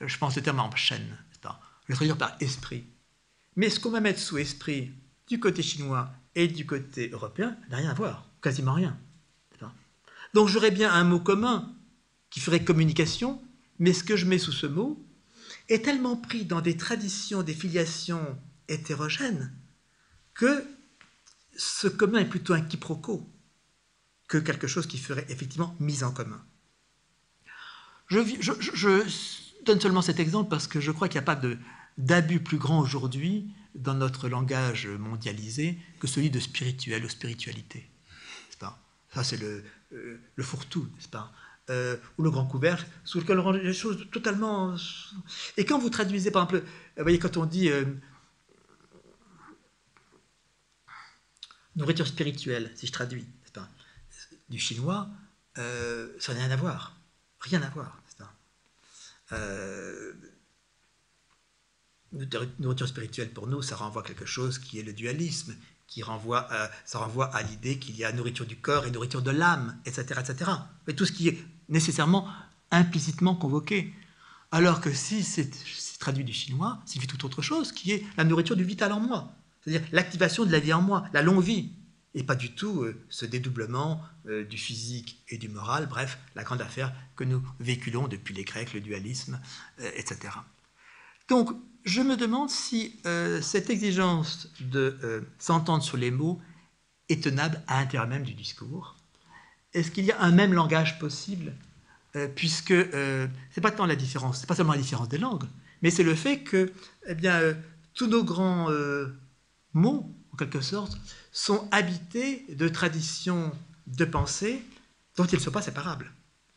[0.01, 1.49] je pense au terme en chaîne, je
[1.89, 2.85] vais traduire par esprit.
[3.61, 4.91] Mais ce qu'on va mettre sous esprit
[5.29, 8.99] du côté chinois et du côté européen n'a rien à voir, quasiment rien.
[10.33, 11.71] Donc j'aurais bien un mot commun
[12.31, 13.39] qui ferait communication,
[13.79, 15.05] mais ce que je mets sous ce mot
[15.69, 18.39] est tellement pris dans des traditions, des filiations
[18.69, 19.53] hétérogènes,
[20.33, 20.65] que
[21.55, 23.29] ce commun est plutôt un quiproquo
[24.27, 26.43] que quelque chose qui ferait effectivement mise en commun.
[28.07, 29.05] Je,
[29.67, 31.37] donne seulement cet exemple parce que je crois qu'il n'y a pas
[32.01, 37.89] d'abus plus grand aujourd'hui dans notre langage mondialisé que celui de spirituel ou spiritualité.
[38.59, 38.79] Pas?
[39.15, 41.33] Ça, c'est le, euh, le fourre-tout, n'est-ce pas?
[41.71, 44.77] Euh, Ou le grand couvercle, sous lequel on range les choses totalement.
[45.57, 47.85] Et quand vous traduisez, par exemple, vous voyez, quand on dit euh,
[51.77, 53.69] nourriture spirituelle, si je traduis, pas?
[54.49, 55.09] Du chinois,
[55.55, 56.97] ça n'a rien à voir.
[57.41, 58.17] Rien à voir, n'est-ce
[62.59, 65.55] nourriture spirituelle pour nous, ça renvoie à quelque chose qui est le dualisme,
[65.87, 66.49] qui renvoie,
[66.85, 70.21] ça renvoie à l'idée qu'il y a nourriture du corps et nourriture de l'âme, etc.,
[70.21, 70.51] etc.
[70.97, 71.39] Tout ce qui est
[71.69, 72.29] nécessairement
[72.71, 73.93] implicitement convoqué.
[74.53, 75.51] Alors que si c'est
[75.99, 79.33] traduit du chinois, signifie tout autre chose, qui est la nourriture du vital en moi,
[79.61, 81.71] c'est-à-dire l'activation de la vie en moi, la longue vie,
[82.15, 86.43] et pas du tout euh, ce dédoublement euh, du physique et du moral, bref, la
[86.43, 89.41] grande affaire que nous véhiculons depuis les Grecs, le dualisme,
[89.81, 90.19] euh, etc.
[91.29, 91.51] Donc,
[91.85, 96.41] je me demande si euh, cette exigence de euh, s'entendre sur les mots
[97.09, 98.97] est tenable à l'intérieur même du discours.
[99.73, 101.55] Est-ce qu'il y a un même langage possible
[102.17, 105.45] euh, Puisque ce n'est pas tant la différence, c'est pas seulement la différence des langues,
[105.83, 106.73] mais c'est le fait que
[107.07, 107.41] eh bien,
[107.95, 108.69] tous nos grands
[109.73, 110.99] mots, en quelque sorte,
[111.33, 113.53] sont habités de traditions
[113.87, 114.63] de pensée
[115.17, 116.13] dont ils ne sont pas séparables.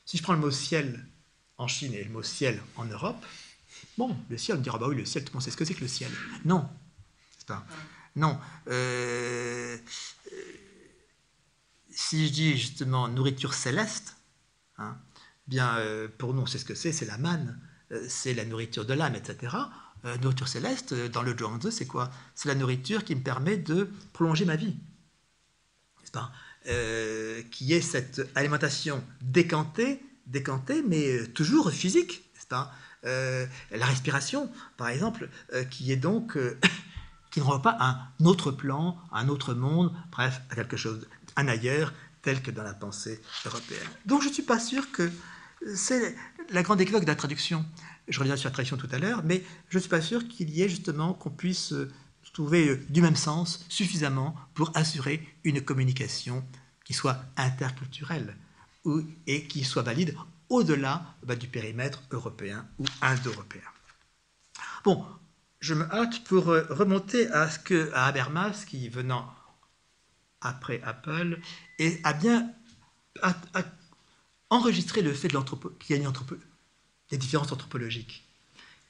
[0.06, 1.06] Si je prends le mot ciel
[1.58, 3.24] en Chine et le mot ciel en Europe,
[3.98, 5.66] Bon, le ciel, on dira, bah oui, le ciel, tout le monde sait ce que
[5.66, 6.12] c'est que le ciel?
[6.46, 6.68] Non.
[7.46, 7.66] Pas,
[8.16, 8.40] non.
[8.70, 9.78] Euh,
[10.32, 10.38] euh,
[11.90, 14.16] si je dis justement nourriture céleste,
[14.78, 14.98] hein,
[15.48, 17.60] bien euh, pour nous, on sait ce que c'est, c'est la manne,
[18.08, 19.58] c'est la nourriture de l'âme, etc.
[20.22, 22.12] nourriture céleste, dans le Zhuangzi, c'est quoi?
[22.34, 24.78] C'est la nourriture qui me permet de prolonger ma vie.
[26.00, 26.32] N'est-ce pas?
[27.52, 32.74] Qui est cette alimentation décantée, décantée, mais toujours physique, n'est-ce pas?
[33.06, 36.58] Euh, la respiration, par exemple, euh, qui est donc euh,
[37.32, 41.08] qui ne pas à un autre plan, à un autre monde, bref, à quelque chose,
[41.36, 43.88] un ailleurs, tel que dans la pensée européenne.
[44.06, 45.12] Donc je ne suis pas sûr que
[45.76, 46.16] c'est
[46.52, 47.66] la grande équivoque de la traduction.
[48.08, 50.50] Je reviendrai sur la traduction tout à l'heure, mais je ne suis pas sûr qu'il
[50.50, 51.74] y ait justement qu'on puisse
[52.34, 56.44] trouver du même sens suffisamment pour assurer une communication
[56.84, 58.36] qui soit interculturelle
[59.28, 60.16] et qui soit valide
[60.54, 63.62] au-delà bah, du périmètre européen ou indo-européen.
[64.84, 65.04] Bon,
[65.60, 69.34] je me hâte pour euh, remonter à ce que Habermas, qui venant
[70.42, 71.40] après Apple,
[72.04, 72.54] a bien
[74.50, 75.30] enregistré le fait
[75.80, 76.12] qu'il y a
[77.10, 78.28] des différences anthropologiques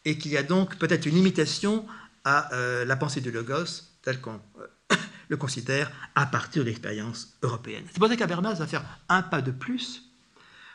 [0.04, 1.86] et qu'il y a donc peut-être une limitation
[2.26, 4.96] à euh, la pensée du logos telle qu'on euh,
[5.30, 7.86] le considère à partir de l'expérience européenne.
[7.92, 10.13] C'est pour ça qu'Habermas va faire un pas de plus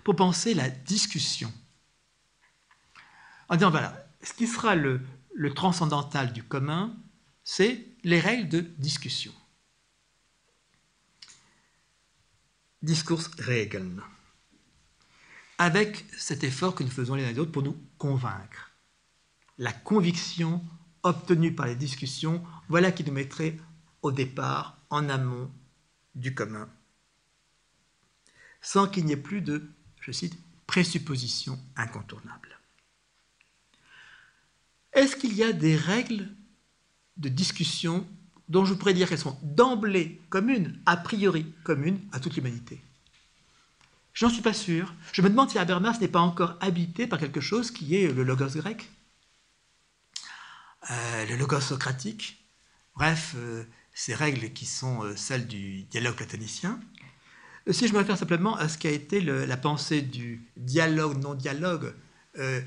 [0.08, 1.52] pour penser la discussion.
[3.50, 5.02] En disant, voilà, ce qui sera le,
[5.54, 6.96] transcendantal du commun,
[7.44, 9.34] c'est les règles de discussion.
[12.80, 14.00] Discours Regeln.
[15.58, 18.70] Avec cet effort que nous faisons les uns les autres pour nous convaincre.
[19.58, 20.64] La conviction
[21.02, 23.58] obtenue par les discussions, voilà qui nous mettrait
[24.00, 25.52] au départ, en amont
[26.14, 26.66] du commun,
[28.62, 29.70] sans qu'il n'y ait plus de
[30.08, 32.58] je cite, présupposition incontournable.
[34.94, 36.28] Est-ce qu'il y a des règles
[37.18, 38.06] de discussion
[38.48, 42.82] dont je pourrais dire qu'elles sont d'emblée communes, a priori communes à toute l'humanité?
[44.14, 44.94] J'en suis pas sûr.
[45.12, 48.22] Je me demande si Habermas n'est pas encore habité par quelque chose qui est le
[48.22, 48.88] logos grec,
[50.90, 52.42] euh, le logos socratique,
[52.96, 53.62] bref, euh,
[53.92, 56.80] ces règles qui sont euh, celles du dialogue platonicien,
[57.72, 61.92] si je me réfère simplement à ce qu'a été la pensée du dialogue-non-dialogue
[62.38, 62.60] euh,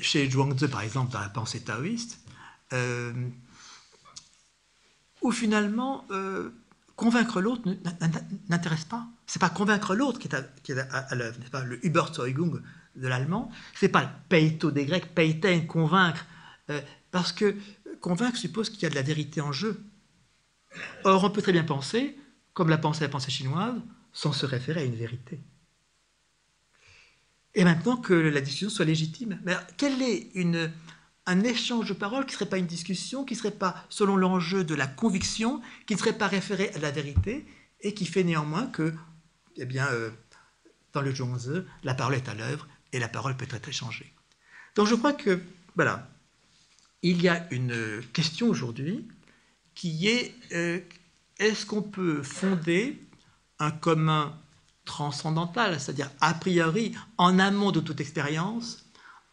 [0.00, 2.18] chez Zhuangzi, par exemple, dans la pensée taoïste,
[2.72, 3.12] euh,
[5.22, 6.50] où finalement, euh,
[6.96, 7.62] convaincre l'autre
[8.48, 9.06] n'intéresse pas.
[9.26, 11.64] C'est pas convaincre l'autre qui est à, l'œuvre, n'est-ce pas?
[11.64, 12.60] Le Überzeugung
[12.96, 16.26] de l'allemand, c'est pas le peito des Grecs, peiten, convaincre,
[17.10, 17.56] parce que
[18.00, 19.80] convaincre suppose qu'il y a de la vérité en jeu.
[21.04, 22.18] Or, on peut très bien penser,
[22.54, 23.80] comme l'a pensé la pensée chinoise,
[24.18, 25.38] sans se référer à une vérité.
[27.54, 29.40] et maintenant que la discussion soit légitime.
[29.44, 30.72] Mais quel est une,
[31.26, 34.16] un échange de paroles qui ne serait pas une discussion, qui ne serait pas selon
[34.16, 37.46] l'enjeu de la conviction, qui ne serait pas référé à la vérité,
[37.80, 38.92] et qui fait néanmoins que,
[39.56, 40.10] eh bien, euh,
[40.92, 44.12] dans le Zhuangzi, la parole est à l'œuvre et la parole peut être échangée.
[44.74, 45.40] Donc je crois que,
[45.76, 46.10] voilà,
[47.02, 49.06] il y a une question aujourd'hui
[49.76, 50.80] qui est euh,
[51.38, 53.00] est-ce qu'on peut fonder
[53.58, 54.38] un commun
[54.84, 58.84] transcendantal, c'est-à-dire a priori en amont de toute expérience,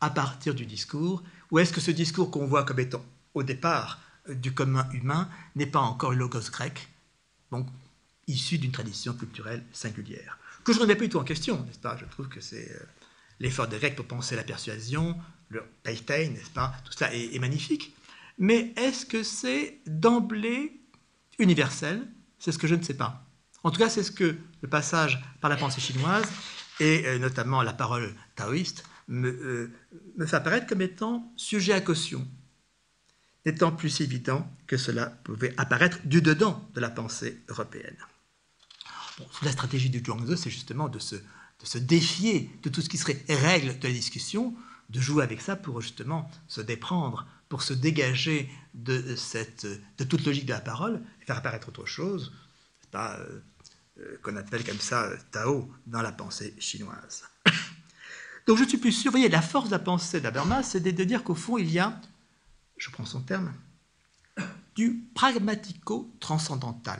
[0.02, 3.04] à partir du discours, ou est-ce que ce discours qu'on voit comme étant
[3.34, 4.00] au départ
[4.30, 6.90] euh, du commun humain n'est pas encore le logos grec,
[7.52, 7.68] donc
[8.28, 11.80] issu d'une tradition culturelle singulière, que je ne remets pas du tout en question, n'est-ce
[11.80, 11.96] pas?
[11.98, 12.86] Je trouve que c'est euh,
[13.40, 15.16] l'effort des Grecs pour penser la persuasion,
[15.50, 16.74] le Peithein, n'est-ce pas?
[16.84, 17.96] Tout cela est magnifique.
[18.38, 20.82] Mais est-ce que c'est d'emblée
[21.40, 22.06] universel?
[22.40, 23.25] C'est ce que je ne sais pas.
[23.66, 26.28] En tout cas, c'est ce que le passage par la pensée chinoise,
[26.80, 29.74] et euh, notamment la parole taoïste, me, euh,
[30.18, 32.28] me fait apparaître comme étant sujet à caution,
[33.44, 37.98] n'étant plus évident que cela pouvait apparaître du dedans de la pensée européenne.
[39.42, 41.16] La stratégie du Zhuangzi, c'est justement de se,
[41.80, 44.54] défier de tout ce qui serait règle de la discussion,
[44.92, 49.16] de jouer avec ça pour justement se déprendre, pour se dégager de,
[50.08, 52.32] toute logique de la parole, et faire apparaître autre chose,
[54.22, 57.24] qu'on appelle comme ça Tao dans la pensée chinoise.
[58.48, 61.04] Donc je suis plus sûr, vous voyez, la force de la pensée d'Habermas, c'est de
[61.04, 62.00] dire qu'au fond, il y a,
[62.78, 63.54] je prends son terme,
[64.76, 67.00] du pragmatico-transcendantal.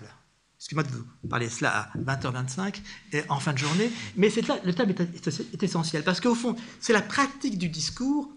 [0.58, 2.82] Excusez-moi de vous parler cela à 20h25
[3.12, 6.94] et en fin de journée, mais là, le terme est, essentiel parce qu'au fond, c'est
[6.94, 8.32] la pratique du discours,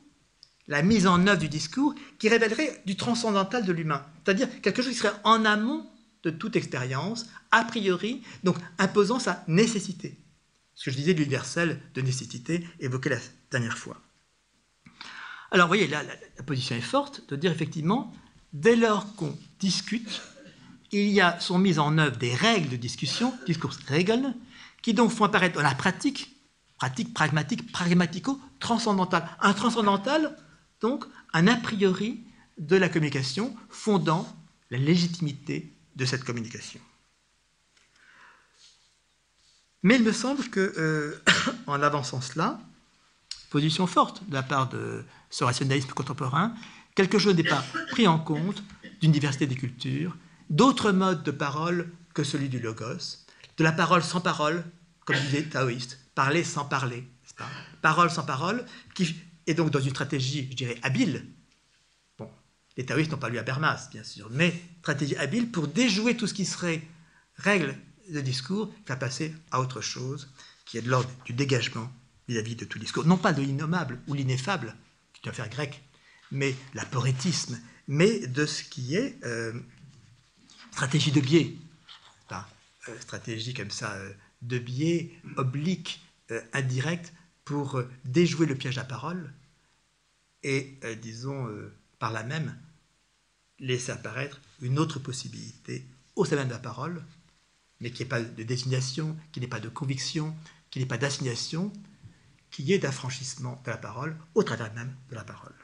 [0.66, 4.93] la mise en œuvre du discours qui révélerait du transcendantal de l'humain, c'est-à-dire quelque chose
[4.93, 5.89] qui serait en amont
[6.23, 10.19] de toute expérience, a priori, donc imposant sa nécessité.
[10.74, 13.19] Ce que je disais de l'universel de nécessité évoqué la
[13.51, 14.01] dernière fois.
[15.51, 18.12] Alors, vous voyez, la, la position est forte de dire effectivement,
[18.53, 20.20] dès lors qu'on discute,
[20.93, 24.35] il y a, sont mises en œuvre des règles de discussion, discours-règles,
[24.82, 26.36] qui donc font apparaître dans la pratique,
[26.77, 29.28] pratique pragmatique, pragmatico-transcendantale.
[29.40, 30.36] Un transcendantal,
[30.81, 32.20] donc, un a priori
[32.59, 34.27] de la communication fondant
[34.70, 36.81] la légitimité de cette communication.
[39.83, 41.23] Mais il me semble que, euh,
[41.66, 42.61] en avançant cela,
[43.51, 46.55] position forte de la part de ce rationalisme contemporain,
[46.95, 48.62] quelque chose n'est pas pris en compte
[49.01, 50.16] d'une diversité des cultures,
[50.51, 53.25] d'autres modes de parole que celui du logos,
[53.57, 54.65] de la parole sans parole,
[55.05, 57.09] comme disait taoïste, parler sans parler,
[57.83, 58.65] parole sans parole,
[58.95, 59.16] qui
[59.47, 61.27] est donc dans une stratégie, je dirais, habile.
[62.78, 66.32] Les taoïstes n'ont pas lu Habermas, bien sûr, mais stratégie habile pour déjouer tout ce
[66.32, 66.80] qui serait
[67.36, 67.76] règle
[68.09, 70.32] de discours, faire passer à autre chose,
[70.64, 71.92] qui est de l'ordre du dégagement
[72.28, 73.05] vis-à-vis de tout discours.
[73.05, 74.74] Non pas de l'innommable ou l'ineffable,
[75.12, 75.82] qui doit faire grec,
[76.32, 79.52] mais l'aporétisme, mais de ce qui est euh,
[80.70, 81.55] stratégie de biais,
[82.88, 86.00] euh, stratégie comme ça euh, de biais oblique,
[86.30, 87.12] euh, indirect,
[87.44, 89.32] pour déjouer le piège à parole
[90.42, 91.48] et, disons,
[91.98, 92.55] par là même,
[93.60, 95.85] laisser apparaître une autre possibilité
[96.16, 97.05] au sein de la parole,
[97.80, 100.35] mais qui n'est pas de désignation, qui n'est pas de conviction,
[100.70, 101.72] qui n'est pas d'assignation,
[102.51, 105.55] qui est d'affranchissement de la parole au travers même de la parole.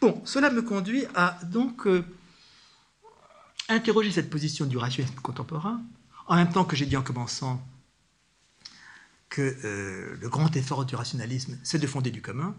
[0.00, 1.86] Bon, cela me conduit à donc
[3.68, 5.82] interroger cette position du rationalisme contemporain,
[6.26, 7.66] en même temps que j'ai dit en commençant
[9.28, 12.56] que euh, le grand effort du rationalisme, c'est de fonder du commun,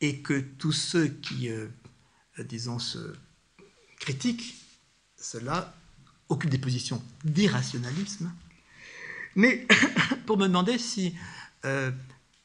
[0.00, 1.68] et que tous ceux qui, euh,
[2.42, 2.98] disons, se
[3.98, 4.54] critiquent
[5.18, 5.74] cela
[6.28, 8.32] occupent des positions d'irrationalisme.
[9.34, 9.66] Mais
[10.26, 11.14] pour me demander si,
[11.64, 11.90] euh,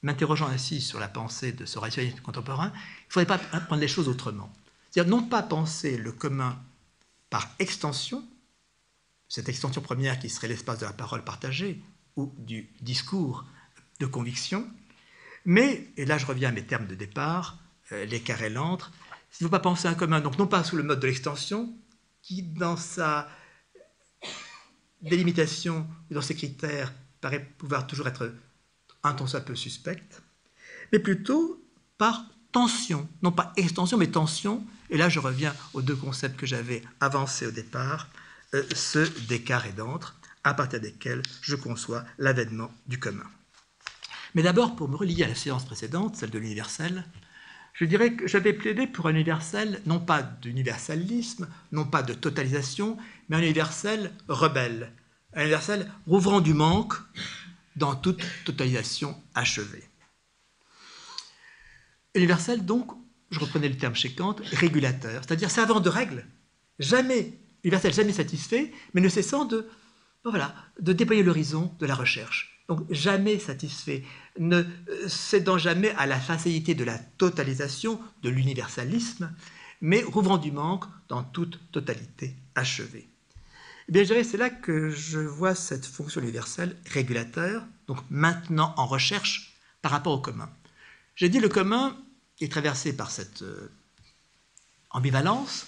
[0.02, 3.88] m'interrogeant ainsi sur la pensée de ce rationalisme contemporain, il ne faudrait pas prendre les
[3.88, 4.52] choses autrement.
[4.90, 6.60] C'est-à-dire non pas penser le commun
[7.30, 8.24] par extension,
[9.28, 11.82] cette extension première qui serait l'espace de la parole partagée
[12.16, 13.46] ou du discours
[14.00, 14.68] de conviction,
[15.46, 17.58] mais, et là je reviens à mes termes de départ,
[17.92, 18.44] euh, l'écart
[19.40, 21.74] il ne faut pas penser un commun, donc non pas sous le mode de l'extension,
[22.22, 23.28] qui dans sa
[25.02, 28.34] délimitation ou dans ses critères paraît pouvoir toujours être
[29.04, 30.22] un ton soit peu suspecte,
[30.92, 31.66] mais plutôt
[31.98, 36.46] par tension, non pas extension, mais tension, et là je reviens aux deux concepts que
[36.46, 38.08] j'avais avancés au départ,
[38.54, 43.26] euh, ceux d'écart et d'entre, à partir desquels je conçois l'avènement du commun.
[44.36, 47.06] Mais d'abord, pour me relier à la séance précédente, celle de l'universel,
[47.74, 52.98] je dirais que j'avais plaidé pour un universel, non pas d'universalisme, non pas de totalisation,
[53.28, 54.92] mais un universel rebelle,
[55.34, 56.94] un universel rouvrant du manque
[57.76, 59.84] dans toute totalisation achevée.
[62.14, 62.92] Universel, donc,
[63.32, 66.28] je reprenais le terme chez Kant, régulateur, c'est-à-dire servant de règle.
[66.78, 69.68] Jamais, universel, jamais satisfait, mais ne cessant de,
[70.24, 72.53] voilà, de déployer l'horizon de la recherche.
[72.70, 74.04] Donc jamais satisfait,
[74.40, 74.64] ne
[75.08, 79.34] cédant jamais à la facilité de la totalisation, de l'universalisme,
[79.82, 83.10] mais rouvrant du manque dans toute totalité achevée.
[83.90, 88.74] Eh bien, je dirais, c'est là que je vois cette fonction universelle régulateur, donc maintenant
[88.78, 90.50] en recherche par rapport au commun.
[91.16, 91.98] J'ai dit le commun
[92.40, 93.70] est traversé par cette euh,
[94.90, 95.68] ambivalence,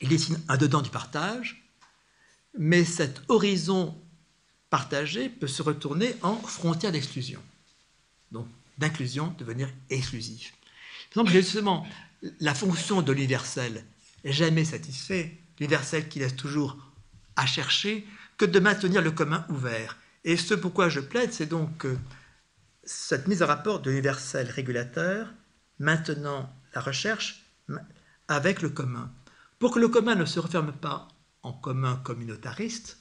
[0.00, 1.68] il dessine un dedans du partage,
[2.58, 4.00] mais cet horizon
[4.70, 7.40] partagé peut se retourner en frontière d'exclusion.
[8.32, 8.46] Donc,
[8.78, 10.52] d'inclusion devenir exclusif.
[11.14, 11.86] Par exemple, justement
[12.40, 13.84] la fonction de l'universel
[14.24, 16.76] jamais satisfait, l'universel qui laisse toujours
[17.36, 18.06] à chercher,
[18.38, 19.96] que de maintenir le commun ouvert.
[20.24, 21.86] Et ce pourquoi je plaide, c'est donc
[22.84, 25.32] cette mise en rapport de l'universel régulateur
[25.78, 27.44] maintenant la recherche
[28.28, 29.12] avec le commun.
[29.58, 31.08] Pour que le commun ne se referme pas
[31.42, 32.98] en commun communautariste,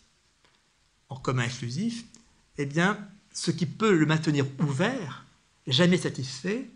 [1.22, 2.06] commun exclusif,
[2.58, 2.98] eh bien,
[3.34, 5.26] ce qui peut le maintenir ouvert,
[5.68, 6.70] jamais satisfait,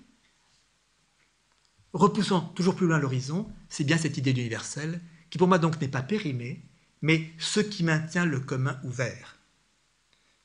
[1.94, 5.88] repoussant toujours plus loin l'horizon, c'est bien cette idée d'universel, qui pour moi donc n'est
[5.88, 6.62] pas périmée,
[7.02, 9.38] mais ce qui maintient le commun ouvert.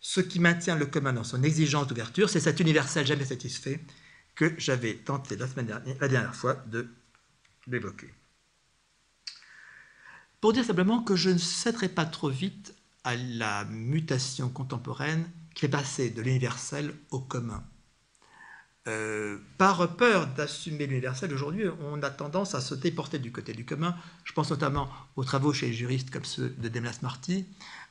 [0.00, 3.80] Ce qui maintient le commun dans son exigence d'ouverture, c'est cet universel jamais satisfait
[4.34, 6.88] que j'avais tenté la, semaine dernière, la dernière fois de
[7.66, 8.12] l'évoquer.
[10.40, 12.73] Pour dire simplement que je ne céderai pas trop vite
[13.04, 17.62] à la mutation contemporaine qui est passée de l'universel au commun.
[18.86, 23.64] Euh, par peur d'assumer l'universel, aujourd'hui, on a tendance à se déporter du côté du
[23.64, 23.96] commun.
[24.24, 27.46] Je pense notamment aux travaux chez les juristes comme ceux de Demlas Marty,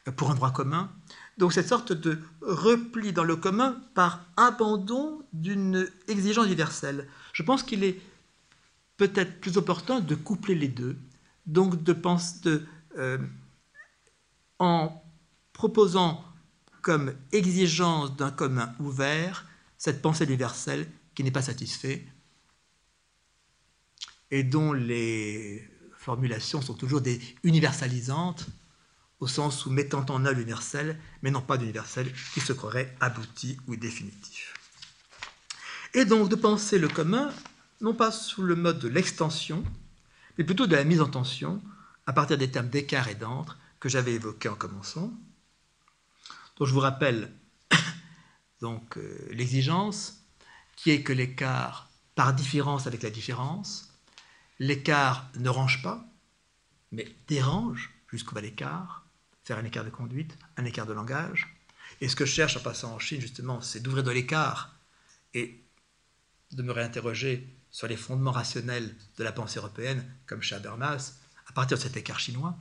[0.08, 0.92] euh, pour un droit commun.
[1.40, 7.08] Donc cette sorte de repli dans le commun par abandon d'une exigence universelle.
[7.34, 8.00] Je pense qu'il est
[8.98, 10.96] peut-être plus opportun de coupler les deux,
[11.48, 12.60] donc de penser,
[13.00, 13.18] euh,
[14.60, 15.03] en
[15.54, 16.24] proposant
[16.82, 19.46] comme exigence d'un commun ouvert
[19.78, 22.06] cette pensée universelle qui n'est pas satisfaite
[24.32, 28.48] et dont les formulations sont toujours des universalisantes
[29.20, 33.58] au sens où mettant en œuvre l'universel, mais non pas d'universel qui se croirait abouti
[33.68, 34.54] ou définitif.
[35.94, 37.32] Et donc de penser le commun,
[37.80, 39.64] non pas sous le mode de l'extension,
[40.38, 41.62] mais plutôt de la mise en tension,
[42.06, 45.14] à partir des termes d'écart et d'entre que j'avais évoqués en commençant.
[46.58, 47.32] Donc je vous rappelle
[48.62, 50.24] donc euh, l'exigence
[50.76, 53.94] qui est que l'écart par différence avec la différence,
[54.60, 56.06] l'écart ne range pas,
[56.92, 59.06] mais dérange jusqu'au bas l'écart,
[59.44, 61.58] faire un écart de conduite, un écart de langage.
[62.02, 64.76] Et ce que je cherche en passant en Chine, justement, c'est d'ouvrir de l'écart
[65.34, 65.64] et
[66.52, 71.78] de me réinterroger sur les fondements rationnels de la pensée européenne, comme chez à partir
[71.78, 72.56] de cet écart chinois.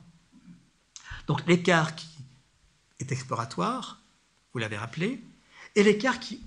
[1.27, 2.07] Donc l'écart qui
[3.11, 4.01] exploratoire,
[4.53, 5.23] vous l'avez rappelé,
[5.75, 6.43] et l'écart qui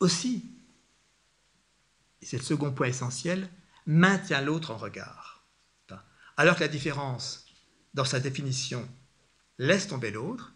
[0.00, 0.44] aussi,
[2.22, 3.48] c'est le second point essentiel,
[3.86, 5.42] maintient l'autre en regard.
[6.36, 7.46] Alors que la différence,
[7.94, 8.88] dans sa définition,
[9.58, 10.52] laisse tomber l'autre,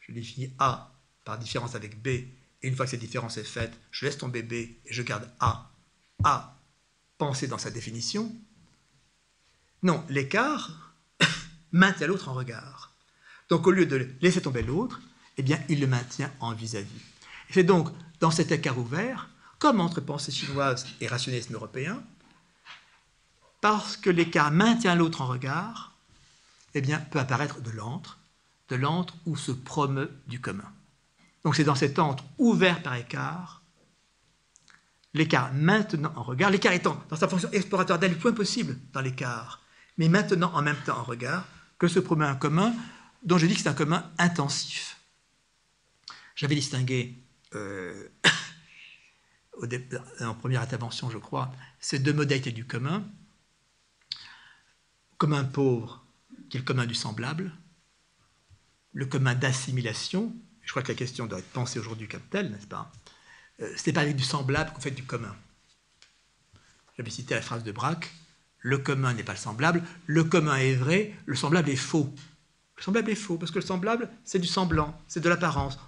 [0.00, 0.92] je définis A
[1.24, 4.42] par différence avec B, et une fois que cette différence est faite, je laisse tomber
[4.42, 5.70] B et je garde A
[6.22, 6.60] à
[7.16, 8.30] penser dans sa définition.
[9.82, 10.94] Non, l'écart
[11.72, 12.93] maintient l'autre en regard.
[13.54, 15.00] Donc au lieu de laisser tomber l'autre,
[15.36, 17.00] eh bien, il le maintient en vis-à-vis.
[17.50, 19.28] C'est donc dans cet écart ouvert,
[19.60, 22.02] comme entre pensée chinoise et rationalisme européen,
[23.60, 25.92] parce que l'écart maintient l'autre en regard,
[26.74, 28.18] eh bien, peut apparaître de l'antre,
[28.70, 30.72] de l'antre où se promeut du commun.
[31.44, 33.62] Donc c'est dans cet antre ouvert par écart
[35.12, 39.00] l'écart maintenant en regard, l'écart étant dans sa fonction exploratoire d'aller le point possible dans
[39.00, 39.60] l'écart,
[39.96, 41.46] mais maintenant en même temps en regard,
[41.78, 42.74] que se promet un commun
[43.24, 45.00] dont je dis que c'est un commun intensif.
[46.36, 47.18] J'avais distingué
[47.54, 48.08] euh,
[50.20, 53.04] en première intervention, je crois, ces deux modalités du commun.
[55.18, 56.04] Commun pauvre,
[56.50, 57.52] qui est le commun du semblable,
[58.92, 62.66] le commun d'assimilation, je crois que la question doit être pensée aujourd'hui comme telle, n'est-ce
[62.66, 62.90] pas?
[63.60, 65.34] Euh, ce n'est pas avec du semblable qu'on fait du commun.
[66.96, 68.10] J'avais cité la phrase de Braque
[68.64, 72.12] le commun n'est pas le semblable, le commun est vrai, le semblable est faux.
[72.84, 75.78] Le semblable est faux, parce que le semblable, c'est du semblant, c'est de l'apparence.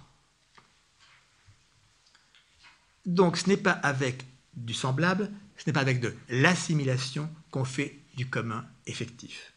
[3.05, 4.25] Donc ce n'est pas avec
[4.55, 9.53] du semblable, ce n'est pas avec de l'assimilation qu'on fait du commun effectif.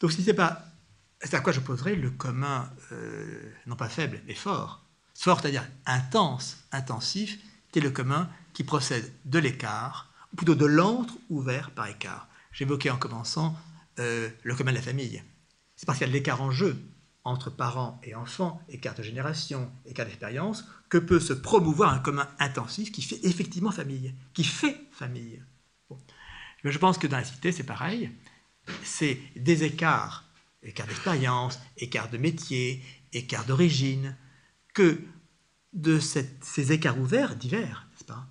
[0.00, 0.64] Donc ce n'est pas,
[1.20, 4.84] c'est à quoi je poserai le commun, euh, non pas faible, mais fort
[5.14, 7.38] fort, c'est-à-dire intense, intensif,
[7.70, 12.26] qui est le commun qui procède de l'écart, ou plutôt de l'entre ouvert par écart.
[12.50, 13.56] J'évoquais en commençant
[13.98, 15.22] euh, le commun de la famille.
[15.76, 16.76] C'est parce qu'il y a de l'écart en jeu
[17.24, 22.28] entre parents et enfants, écart de génération, écart d'expérience, que peut se promouvoir un commun
[22.38, 25.42] intensif qui fait effectivement famille, qui fait famille.
[26.64, 28.10] Je pense que dans la cité, c'est pareil.
[28.84, 30.24] C'est des écarts,
[30.62, 32.82] écarts d'expérience, écarts de métier,
[33.12, 34.16] écarts d'origine,
[34.74, 35.00] que
[35.72, 38.26] de ces écarts ouverts, divers, n'est-ce pas,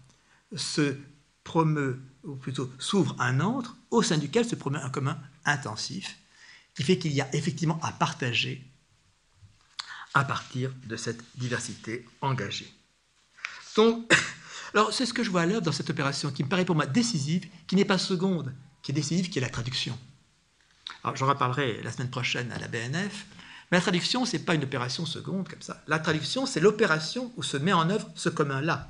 [0.55, 0.97] se
[1.43, 6.17] promeut, ou plutôt s'ouvre un entre au sein duquel se promeut un commun intensif,
[6.75, 8.65] qui fait qu'il y a effectivement à partager
[10.13, 12.71] à partir de cette diversité engagée.
[13.75, 14.11] Donc,
[14.73, 16.75] alors c'est ce que je vois à l'œuvre dans cette opération qui me paraît pour
[16.75, 19.97] moi décisive, qui n'est pas seconde, qui est décisive, qui est la traduction.
[21.03, 23.25] Alors j'en reparlerai la semaine prochaine à la BNF,
[23.71, 25.81] mais la traduction, ce n'est pas une opération seconde comme ça.
[25.87, 28.89] La traduction, c'est l'opération où se met en œuvre ce commun-là.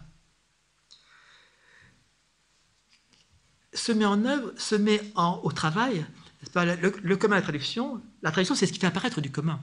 [3.73, 6.06] Se met en œuvre, se met au travail.
[6.55, 9.59] Le, commun la traduction, la traduction, c'est ce qui fait apparaître du commun.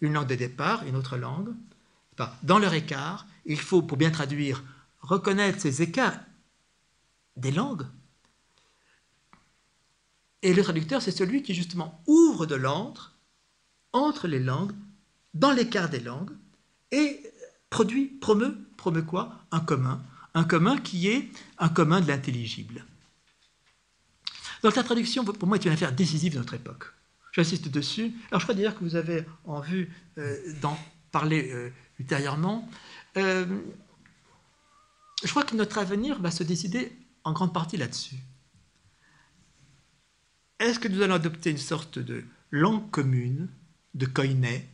[0.00, 1.54] Une langue de départ, une autre langue.
[2.42, 4.64] Dans leur écart, il faut, pour bien traduire,
[5.00, 6.18] reconnaître ces écarts
[7.36, 7.86] des langues.
[10.42, 13.14] Et le traducteur, c'est celui qui justement ouvre de l'antre
[13.92, 14.72] entre les langues,
[15.34, 16.32] dans l'écart des langues,
[16.90, 17.22] et
[17.70, 19.44] produit, promeut, promeut quoi?
[19.50, 20.02] Un commun.
[20.34, 21.28] Un commun qui est
[21.58, 22.84] un commun de l'intelligible.
[24.62, 26.84] Donc la traduction, pour moi, est une affaire décisive de notre époque.
[27.32, 28.12] J'insiste dessus.
[28.30, 30.78] Alors je crois d'ailleurs que vous avez en vue euh, d'en
[31.12, 32.68] parler euh, ultérieurement.
[33.16, 33.46] Euh,
[35.22, 36.92] je crois que notre avenir va se décider
[37.24, 38.16] en grande partie là-dessus.
[40.58, 43.48] Est-ce que nous allons adopter une sorte de langue commune
[43.94, 44.68] de Koiné,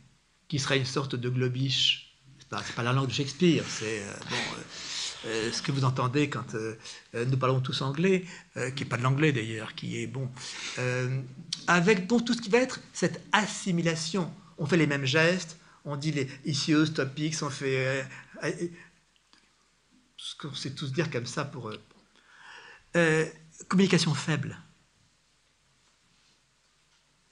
[0.47, 2.17] qui serait une sorte de globish.
[2.39, 4.35] C'est pas, pas la langue de Shakespeare, c'est bon,
[5.25, 6.55] euh, euh, ce que vous entendez quand
[7.13, 8.25] nous parlons tous anglais,
[8.75, 10.29] qui n'est pas de l'anglais d'ailleurs, qui est bon,
[11.67, 14.31] avec bon, tout ce qui va être cette assimilation.
[14.57, 18.05] On fait les mêmes gestes, on dit les issues, topics, on fait
[20.17, 21.71] ce qu'on sait tous dire comme ça pour
[23.67, 24.57] communication faible.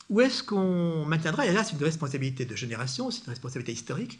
[0.09, 4.19] Où est-ce qu'on maintiendra, et là c'est une responsabilité de génération, c'est une responsabilité historique,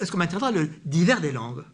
[0.00, 1.64] est-ce qu'on maintiendra le divers des langues?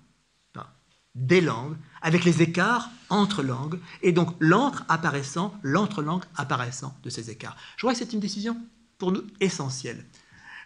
[1.14, 7.30] Des langues, avec les écarts entre langues, et donc l'entre apparaissant, l'entre-langue apparaissant de ces
[7.30, 7.56] écarts.
[7.76, 8.56] Je crois que c'est une décision
[8.98, 10.04] pour nous essentielle.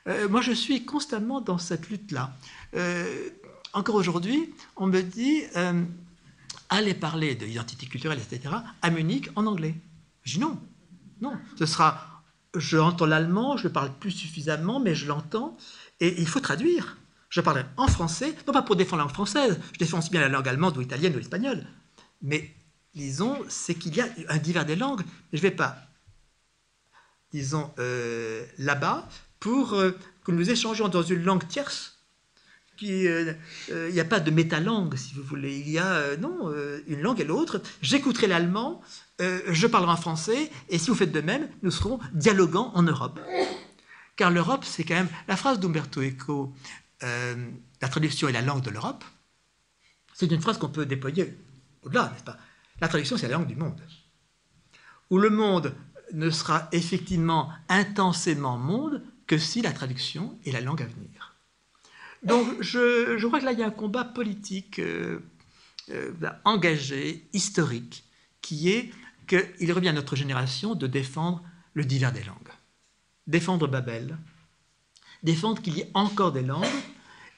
[0.07, 2.37] Euh, moi je suis constamment dans cette lutte-là.
[2.75, 3.31] Euh,
[3.73, 5.83] encore aujourd'hui, on me dit, euh,
[6.69, 9.75] allez parler de l'identité culturelle, etc., à Munich en anglais.
[10.25, 10.61] Je dis non,
[11.21, 12.15] non, ce sera
[12.57, 15.57] je entends l'allemand, je le parle plus suffisamment, mais je l'entends,
[16.01, 16.99] et il faut traduire.
[17.35, 20.21] Je parle en français, non pas pour défendre la langue française, je défends aussi bien
[20.21, 21.67] la langue allemande ou italienne ou espagnole,
[22.23, 22.55] mais
[22.95, 25.03] disons, c'est qu'il y a un divers des langues,
[25.33, 25.77] je ne vais pas,
[27.33, 29.09] disons, euh, là-bas,
[29.41, 31.99] pour euh, que nous échangions dans une langue tierce,
[32.85, 33.35] euh,
[33.69, 35.59] il n'y a pas de métalangue, si vous voulez.
[35.59, 36.53] Il y a, non,
[36.87, 37.61] une langue et l'autre.
[37.83, 38.81] J'écouterai l'allemand,
[39.19, 43.19] je parlerai en français, et si vous faites de même, nous serons dialoguants en Europe.
[44.17, 46.55] Car l'Europe, c'est quand même la phrase d'Umberto Eco,
[47.05, 47.51] euh,
[47.81, 49.05] la traduction est la langue de l'Europe.
[50.15, 51.37] C'est une phrase qu'on peut déployer
[51.83, 52.39] au-delà, n'est-ce pas?
[52.81, 53.81] La traduction, c'est la langue du monde.
[55.11, 55.75] Où le monde
[56.13, 61.35] ne sera effectivement intensément monde que si la traduction est la langue à venir.
[62.23, 65.21] Donc je, crois que là, il y a un combat politique euh,
[66.45, 68.05] engagé, historique,
[68.41, 68.91] qui est
[69.27, 72.37] qu'il revient à notre génération de défendre le divers des langues.
[73.27, 74.19] Défendre Babel,
[75.23, 76.65] défendre qu'il y ait encore des langues,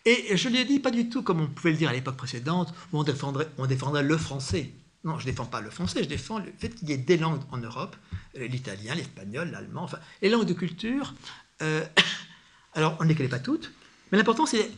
[0.07, 2.73] et je l'ai dit pas du tout comme on pouvait le dire à l'époque précédente,
[2.93, 4.71] où on défendrait, on défendrait le français.
[5.05, 7.17] Non, je ne défends pas le français, je défends le fait qu'il y ait des
[7.17, 7.97] langues en Europe,
[8.35, 11.15] l'italien, l'espagnol, l'allemand, enfin, les langues de culture.
[11.63, 11.85] Euh,
[12.75, 13.73] alors, on ne les connaît pas toutes,
[14.11, 14.71] mais l'important, c'est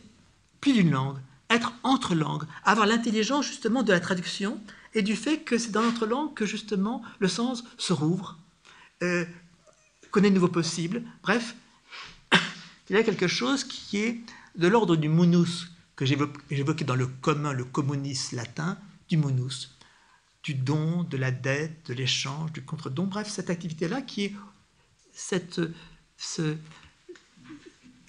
[0.61, 1.17] plus d'une langue,
[1.49, 4.59] être entre langues, avoir l'intelligence justement de la traduction
[4.93, 8.37] et du fait que c'est dans notre langue que justement le sens se rouvre,
[9.03, 9.25] euh,
[10.11, 11.03] connaît de nouveaux possibles.
[11.23, 11.55] Bref,
[12.89, 14.19] il y a quelque chose qui est
[14.55, 18.77] de l'ordre du munus, que j'évoquais dans le commun, le communis latin,
[19.09, 19.77] du munus,
[20.43, 23.05] du don, de la dette, de l'échange, du contre-don.
[23.05, 24.35] Bref, cette activité-là qui est
[25.11, 25.61] cette.
[26.17, 26.55] Ce,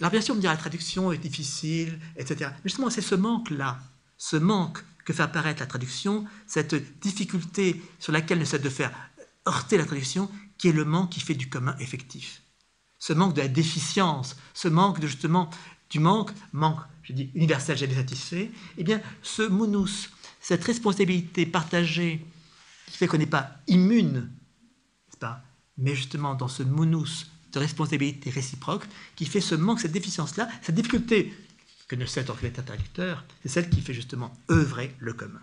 [0.00, 2.50] alors bien sûr, on me dira la traduction est difficile, etc.
[2.50, 3.78] Mais justement, c'est ce manque-là,
[4.16, 8.92] ce manque que fait apparaître la traduction, cette difficulté sur laquelle ne cesse de faire
[9.46, 12.42] heurter la traduction, qui est le manque qui fait du commun effectif.
[12.98, 15.50] Ce manque de la déficience, ce manque de justement
[15.90, 20.10] du manque, manque, je dis universel, j'ai satisfait, eh bien, ce monus,
[20.40, 22.24] cette responsabilité partagée
[22.86, 24.30] qui fait qu'on n'est pas immune,
[25.18, 25.42] pas,
[25.76, 28.84] mais justement dans ce monus de responsabilité réciproque
[29.16, 31.34] qui fait ce manque, cette déficience-là, cette difficulté
[31.88, 35.40] que ne sait aucun interlocuteur, c'est celle qui fait justement œuvrer le commun.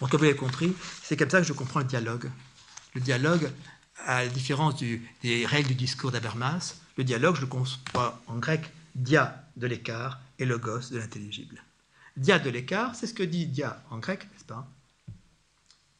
[0.00, 2.30] Donc, comme vous l'avez compris, c'est comme ça que je comprends le dialogue.
[2.94, 3.50] Le dialogue,
[4.04, 4.82] à la différence
[5.22, 8.62] des règles du discours d'Abermas, le dialogue, je le conçois en grec
[8.94, 11.62] dia de l'écart et logos de l'intelligible.
[12.16, 14.68] Dia de l'écart, c'est ce que dit dia en grec, n'est-ce pas?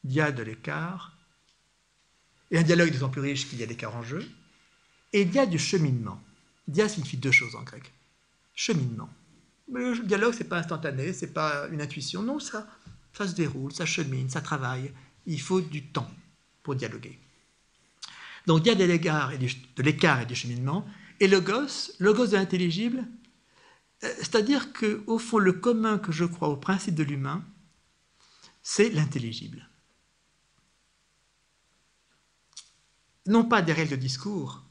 [0.04, 1.16] Dia de l'écart,
[2.50, 4.26] et un dialogue d'autant plus riche qu'il y a l'écart en jeu,
[5.12, 6.20] et dia du cheminement.
[6.68, 7.92] Dia signifie deux choses en grec.
[8.54, 9.08] Cheminement.
[9.72, 12.66] Le dialogue, c'est pas instantané, c'est pas une intuition, non, ça,
[13.14, 14.92] ça se déroule, ça chemine, ça travaille.
[15.26, 16.10] Il faut du temps
[16.62, 17.18] pour dialoguer.
[18.46, 20.86] Donc il y a de l'écart et du, de l'écart et du cheminement.
[21.22, 23.06] Et le gosse de l'intelligible,
[24.02, 27.44] euh, c'est-à-dire qu'au fond, le commun que je crois au principe de l'humain,
[28.64, 29.68] c'est l'intelligible.
[33.26, 34.64] Non pas des règles de discours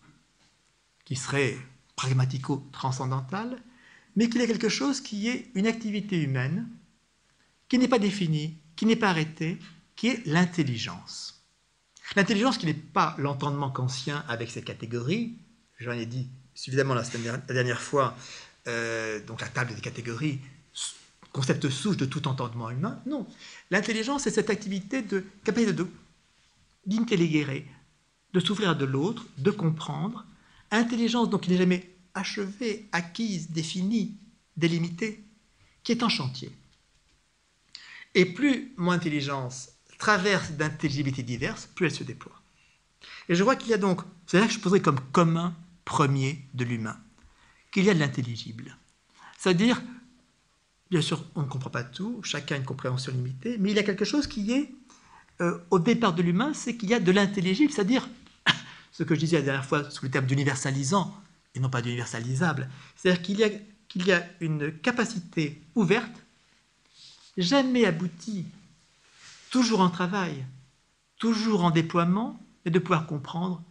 [1.06, 1.58] qui seraient
[1.96, 3.64] pragmatico-transcendantales,
[4.18, 6.68] mais qu'il y a quelque chose qui est une activité humaine
[7.70, 9.58] qui n'est pas définie, qui n'est pas arrêtée,
[9.96, 11.46] qui est l'intelligence.
[12.18, 15.38] L'intelligence qui n'est pas l'entendement kantien avec ses catégories,
[15.80, 17.04] j'en ai dit suffisamment la,
[17.48, 18.16] dernière fois,
[18.68, 20.40] euh, donc la table des catégories,
[21.32, 23.26] concept souche de tout entendement humain, non.
[23.70, 25.84] L'intelligence, c'est cette activité de capacité
[26.86, 27.66] d'intelligérer,
[28.34, 30.26] de s'ouvrir de l'autre, de comprendre.
[30.72, 34.18] Intelligence, donc, qui n'est jamais achevée, acquise, définie,
[34.58, 35.24] délimitée,
[35.84, 36.52] qui est en chantier.
[38.14, 42.42] Et plus mon intelligence traverse d'intelligibilité diverses, plus elle se déploie.
[43.30, 45.56] Et je vois qu'il y a donc, c'est là que je poserais comme commun
[45.92, 46.98] premier de l'humain,
[47.70, 48.78] qu'il y a de l'intelligible.
[49.38, 49.82] C'est-à-dire,
[50.90, 53.80] bien sûr, on ne comprend pas tout, chacun a une compréhension limitée, mais il y
[53.80, 54.74] a quelque chose qui est,
[55.42, 58.08] euh, au départ de l'humain, c'est qu'il y a de l'intelligible, c'est-à-dire,
[58.94, 61.14] ce que je disais la dernière fois sous le terme d'universalisant,
[61.56, 63.50] et non pas d'universalisable, c'est-à-dire qu'il y, a,
[63.90, 66.24] qu'il y a une capacité ouverte
[67.36, 68.46] jamais abouti,
[69.50, 70.46] toujours en travail,
[71.18, 73.62] toujours en déploiement, et de pouvoir comprendre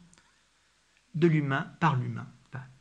[1.14, 2.26] de l'humain par l'humain,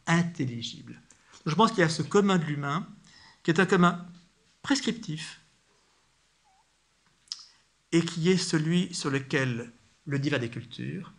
[0.08, 1.00] intelligible.
[1.46, 2.88] Je pense qu'il y a ce commun de l'humain
[3.44, 4.06] qui est un commun
[4.62, 5.42] prescriptif
[7.92, 9.72] et qui est celui sur lequel
[10.06, 11.14] le diva des cultures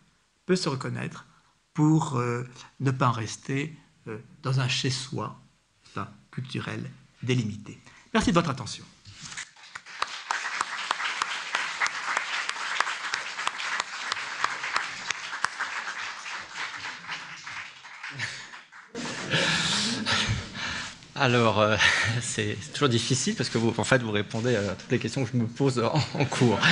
[0.45, 1.25] peut se reconnaître
[1.73, 2.43] pour euh,
[2.79, 3.75] ne pas en rester
[4.07, 5.37] euh, dans un chez-soi
[6.31, 6.89] culturel
[7.23, 7.77] délimité.
[8.13, 8.85] Merci de votre attention.
[21.21, 21.77] Alors, euh,
[22.21, 25.29] c'est toujours difficile parce que vous, en fait, vous répondez à toutes les questions que
[25.31, 26.59] je me pose en, cours.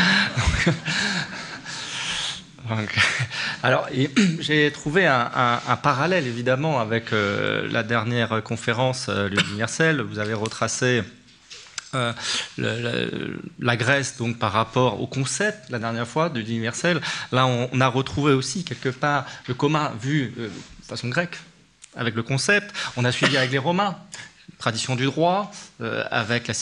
[3.64, 3.88] alors,
[4.40, 10.02] j'ai trouvé un, parallèle évidemment avec euh, la dernière conférence euh, universelle.
[10.02, 11.04] Vous avez retracé
[11.96, 12.14] euh,
[12.58, 17.02] la Grèce donc par rapport au concept la dernière fois de l'universel.
[17.32, 20.52] Là, on, a retrouvé aussi quelque part le commun vu de
[20.88, 21.38] façon grecque
[21.96, 22.74] avec le concept.
[22.98, 23.96] On a suivi avec les Romains
[24.60, 26.54] tradition du droit, euh, avec la,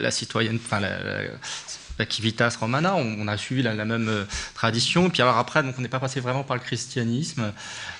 [0.00, 4.24] la citoyenne, enfin la, civitas romana, on, a suivi la, même euh,
[4.54, 5.08] tradition.
[5.08, 7.52] Puis alors après, donc on n'est pas passé vraiment par le christianisme.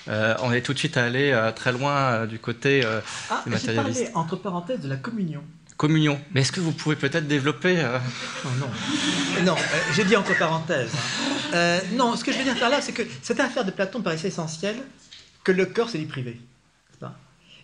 [0.09, 2.83] Euh, on est tout de suite allé très loin du côté
[3.31, 4.11] ah, matérialiste.
[4.11, 5.41] Parlé entre parenthèses de la communion.
[5.77, 6.19] Communion.
[6.33, 7.83] Mais est-ce que vous pouvez peut-être développer
[8.45, 8.67] oh, Non,
[9.43, 9.55] non.
[9.93, 10.91] j'ai dit entre parenthèses.
[11.53, 11.79] Hein.
[11.93, 14.27] non, ce que je veux dire par là, c'est que cette affaire de Platon paraissait
[14.27, 14.77] essentielle
[15.43, 16.39] que le corps, c'est vie privée.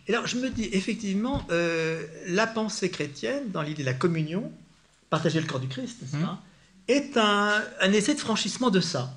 [0.07, 4.51] Et alors je me dis, effectivement, euh, la pensée chrétienne, dans l'idée de la communion,
[5.09, 6.25] partager le corps du Christ, mmh.
[6.87, 7.61] est un,
[7.93, 9.13] essai de franchissement de ça.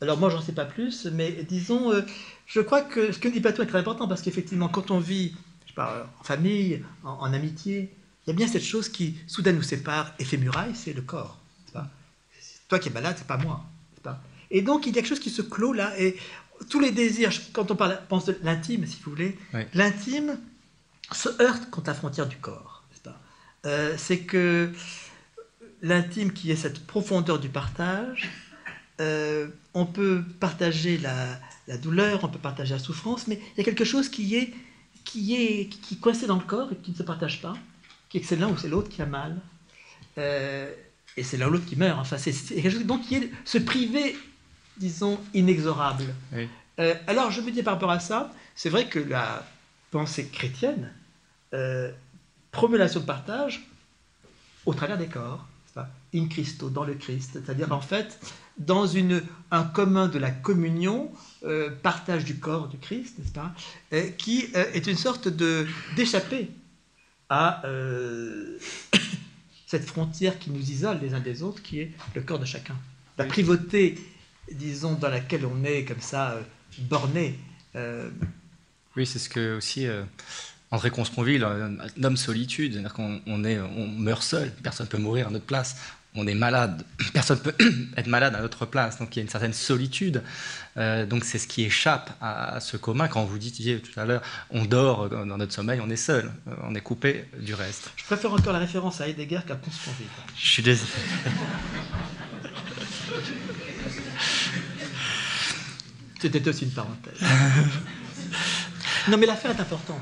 [0.00, 2.02] Alors moi, j'en sais pas plus, mais disons, euh,
[2.46, 5.34] je crois que ce que dit Platon est très important, parce qu'effectivement, quand on vit
[5.66, 7.92] je pas, en famille, en, amitié,
[8.26, 11.02] il y a bien cette chose qui soudain nous sépare et fait muraille, c'est le
[11.02, 11.38] corps.
[11.72, 11.88] Pas?
[12.68, 13.64] Toi qui es malade, c'est pas moi.
[14.02, 14.20] Pas?
[14.50, 16.16] Et donc il y a quelque chose qui se clôt là, et
[16.68, 19.38] tous les désirs, quand on parle, pense de l'intime, si vous voulez,
[19.74, 20.38] l'intime
[21.12, 22.84] se heurte contre la frontière du corps.
[23.66, 24.72] Euh, c'est que
[25.80, 28.30] l'intime qui est cette profondeur du partage,
[29.00, 33.64] euh, on peut partager la, douleur, on peut partager la souffrance, mais il y a
[33.64, 34.52] quelque chose qui est
[35.04, 37.54] qui est qui, coincé dans le corps et qui ne se partage pas,
[38.08, 39.38] qui est que c'est l'un ou c'est l'autre qui a mal,
[40.18, 40.70] euh,
[41.16, 41.98] et c'est l'un ou l'autre qui meurt.
[41.98, 44.16] Enfin, c'est quelque chose donc qui est se priver
[44.76, 46.14] disons, inexorable.
[46.78, 49.46] Euh, alors, je me dis par rapport à ça, c'est vrai que la
[49.90, 50.92] pensée chrétienne
[51.52, 51.92] euh,
[52.50, 53.68] promeut la de partage
[54.66, 55.46] au travers des corps.
[56.14, 58.18] in Christo, dans le Christ, c'est-à-dire en fait
[58.58, 61.10] dans une, un commun de la communion,
[61.44, 63.52] euh, partage du corps du Christ, n'est-ce pas,
[63.92, 66.50] euh, qui euh, est une sorte de d'échapper
[67.28, 67.62] à
[69.66, 72.76] cette frontière qui nous isole les uns des autres, qui est le corps de chacun.
[73.18, 73.98] La privauté,
[74.50, 76.38] disons, dans laquelle on est comme ça
[76.78, 77.38] borné.
[78.96, 79.88] Oui, c'est ce que aussi
[80.74, 84.98] André Consponville, un homme solitude, c'est-à-dire qu'on on est, on meurt seul, personne ne peut
[84.98, 85.76] mourir à notre place,
[86.16, 87.54] on est malade, personne ne peut
[87.96, 90.22] être malade à notre place, donc il y a une certaine solitude.
[90.76, 93.06] Euh, donc c'est ce qui échappe à, ce commun.
[93.06, 96.54] Quand vous disiez tout à l'heure, on dort dans notre sommeil, on est seul, euh,
[96.64, 97.90] on est coupé du reste.
[97.94, 100.08] Je préfère encore la référence à Heidegger qu'à Consponville.
[100.36, 100.90] Je suis désolé.
[106.24, 107.20] C'était aussi une parenthèse.
[109.08, 110.00] Non, mais l'affaire est importante.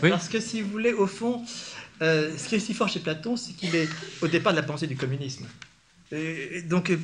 [0.00, 1.44] Parce que si vous voulez, au fond,
[2.02, 3.88] euh, ce qui est si fort chez Platon, c'est qu'il est
[4.22, 5.44] au départ de la pensée du communisme.
[6.12, 6.96] Et donc, euh,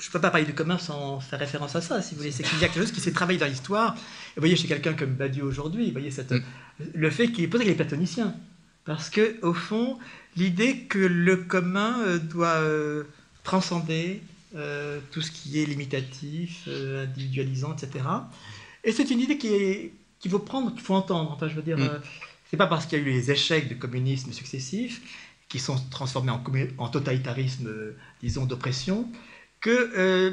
[0.00, 2.32] je ne peux pas parler du commun sans faire référence à ça, si vous voulez.
[2.32, 3.94] C'est qu'il y a quelque chose qui s'est travaillé dans l'histoire.
[3.94, 6.42] Vous voyez, chez quelqu'un comme Badiou aujourd'hui, vous voyez cette, mm.
[6.94, 8.34] le fait qu'il est pour ça qu'il est platonicien.
[8.86, 9.98] Parce que, au fond,
[10.38, 12.62] l'idée que le commun euh, doit
[13.42, 14.22] transcender
[15.10, 18.04] tout ce qui est limitatif, individualisant, etc.
[18.84, 19.90] Et c'est une idée qui
[20.24, 21.32] qu'il faut prendre, qu'il faut entendre.
[21.32, 21.82] Enfin, je veux dire, mm.
[21.82, 21.98] euh,
[22.50, 25.02] c'est pas parce qu'il y a eu les échecs du communisme successifs
[25.50, 26.42] qui sont transformés en,
[26.78, 29.06] en totalitarisme, euh, disons, d'oppression,
[29.62, 30.32] qu'il euh,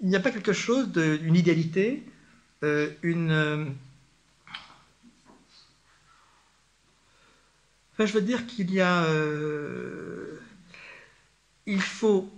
[0.00, 2.02] n'y a pas quelque chose d'une idéalité,
[3.02, 3.74] une.
[7.92, 9.06] Enfin, je veux dire qu'il y a.
[11.66, 12.30] il faut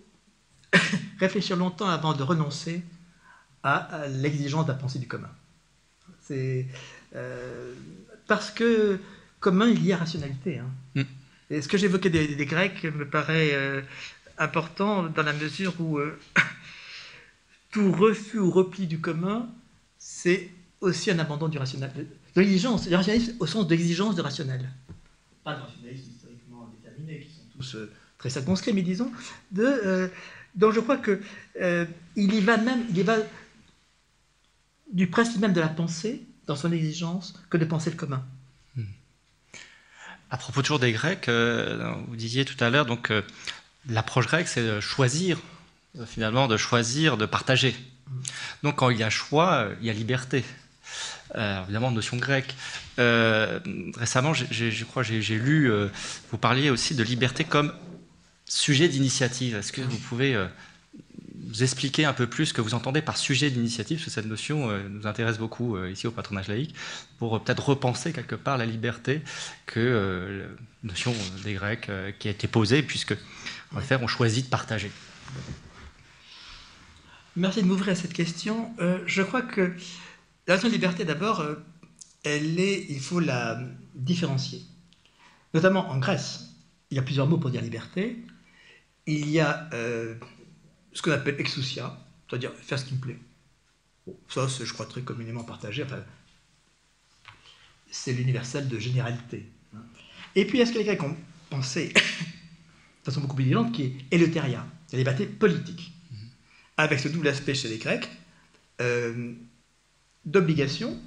[1.21, 2.83] réfléchir longtemps avant de renoncer
[3.63, 5.31] à l'exigence de la pensée du commun.
[6.23, 6.67] C'est
[7.15, 7.75] euh,
[8.27, 8.99] parce que
[9.41, 10.59] commun il y a rationalité.
[10.59, 10.71] Hein.
[10.95, 11.03] Mm.
[11.51, 13.81] Et ce que j'évoquais des, Grecs me paraît euh,
[14.39, 16.19] important dans la mesure où euh,
[17.71, 19.49] tout refus ou repli du commun,
[19.99, 24.69] c'est aussi un abandon du rationnel, de l'exigence, le rationalisme au sens d'exigence de rationnel.
[25.45, 27.89] Pas de rationalisme historiquement déterminé, qui sont tous
[28.19, 29.11] très circonscrits, mais disons,
[29.53, 30.11] de,
[30.57, 31.21] donc je crois que
[32.17, 33.17] il y va même, il y va
[34.93, 38.25] du principe même de la pensée, dans son exigence, que de penser le commun.
[38.77, 38.85] Hmm.
[40.31, 43.23] À propos toujours des Grecs, euh, vous disiez tout à l'heure, donc euh,
[43.89, 45.39] l'approche grecque, c'est de choisir,
[45.99, 47.75] euh, finalement, de choisir, de partager.
[48.63, 50.45] Donc quand il y a choix, il y a liberté.
[51.35, 52.55] évidemment, notion grecque.
[52.97, 55.71] récemment, je crois, j'ai lu,
[56.31, 57.73] vous parliez aussi de liberté comme
[58.49, 59.57] sujet d'initiative.
[59.57, 60.37] Est-ce que vous pouvez
[61.63, 64.71] expliquer un peu plus ce que vous entendez par sujet d'initiative, parce que cette notion
[64.71, 66.75] euh, nous intéresse beaucoup euh, ici au patronage laïque,
[67.19, 69.23] pour euh, peut-être repenser quelque part la liberté
[69.67, 70.47] que
[70.83, 71.15] la notion
[71.45, 73.17] des Grecs qui a été posée, puisque
[73.75, 74.91] en fait on choisit de partager.
[77.37, 78.75] Merci de m'ouvrir à cette question.
[79.07, 79.75] je crois que
[80.47, 81.45] la notion de liberté, d'abord,
[82.23, 83.61] elle est, il faut la
[83.95, 84.63] différencier.
[85.53, 86.47] Notamment en Grèce,
[86.91, 88.25] il y a plusieurs mots pour dire liberté.
[89.07, 91.97] Il y a ce qu'on appelle exousia,
[92.29, 93.19] c'est-à-dire faire ce qui me plaît.
[94.29, 95.83] ça, c'est, je crois, très communément partagé.
[95.83, 96.03] Enfin,
[97.91, 99.47] c'est l'universel de généralité.
[100.35, 101.17] Et puis, est-ce que les Grecs ont
[101.51, 105.93] pensé, de façon beaucoup plus évidente, qui est éleutéria, la liberté politique,
[106.77, 108.09] avec ce double aspect chez les Grecs,
[108.81, 109.33] euh,
[110.25, 110.99] d'obligation,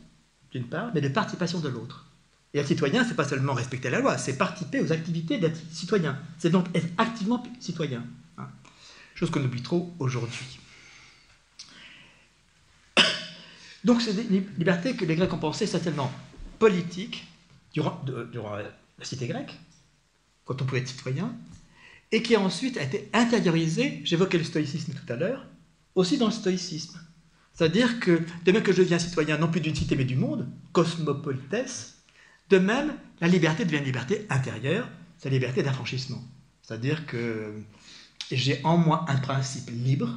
[0.52, 2.09] d'une part, mais de participation de l'autre.
[2.54, 6.20] Et être citoyen, c'est pas seulement respecter la loi, c'est participer aux activités d'être citoyen.
[6.38, 8.04] C'est donc être activement citoyen
[9.20, 10.60] chose qu'on oublie trop aujourd'hui.
[13.84, 14.24] Donc c'est des
[14.58, 16.10] libertés que les Grecs ont pensées certainement
[16.58, 17.28] politiques
[17.74, 18.02] durant,
[18.32, 19.58] durant, la cité grecque,
[20.46, 21.36] quand on pouvait être citoyen,
[22.12, 25.46] et qui ensuite a été intériorisée, j'évoquais le stoïcisme tout à l'heure,
[25.96, 27.00] aussi dans le stoïcisme.
[27.54, 30.50] C'est-à-dire que, de même que je deviens citoyen non plus d'une cité mais du monde,
[30.72, 31.99] cosmopolites,
[32.50, 36.22] de même, la liberté devient une liberté intérieure, c'est la liberté d'affranchissement.
[36.62, 37.54] C'est-à-dire que
[38.32, 40.10] j'ai en moi un principe libre,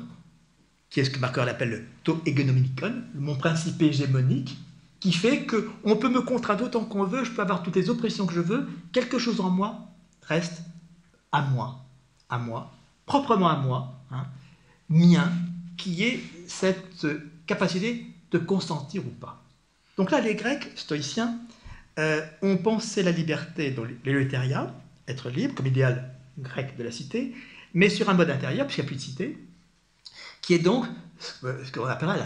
[0.91, 4.59] qui est ce que Marqueur appelle le to egonomicon, mon principe hégémonique,
[5.01, 8.27] qui fait qu'on peut me contraindre autant qu'on veut, je peux avoir toutes les oppressions
[8.27, 9.89] que je veux, quelque chose en moi
[10.23, 10.63] reste
[11.33, 11.85] à moi,
[12.29, 12.71] à moi,
[13.07, 14.27] proprement à moi, hein,
[14.89, 15.33] mien,
[15.77, 17.07] qui est cette
[17.47, 19.43] capacité de consentir ou pas.
[19.97, 21.39] Donc là, les Grecs stoïciens
[21.99, 24.75] euh, ont pensé la liberté dans l'éléutéria,
[25.09, 27.35] être libre, comme idéal grec de la cité,
[27.75, 29.39] mais sur un mode intérieur, puisqu'il n'y a plus de cité,
[30.41, 30.87] qui est donc
[31.19, 32.17] ce qu'on appellera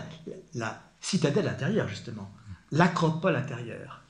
[0.55, 2.31] la, citadelle intérieure, justement,
[2.73, 4.03] l'acropole intérieure.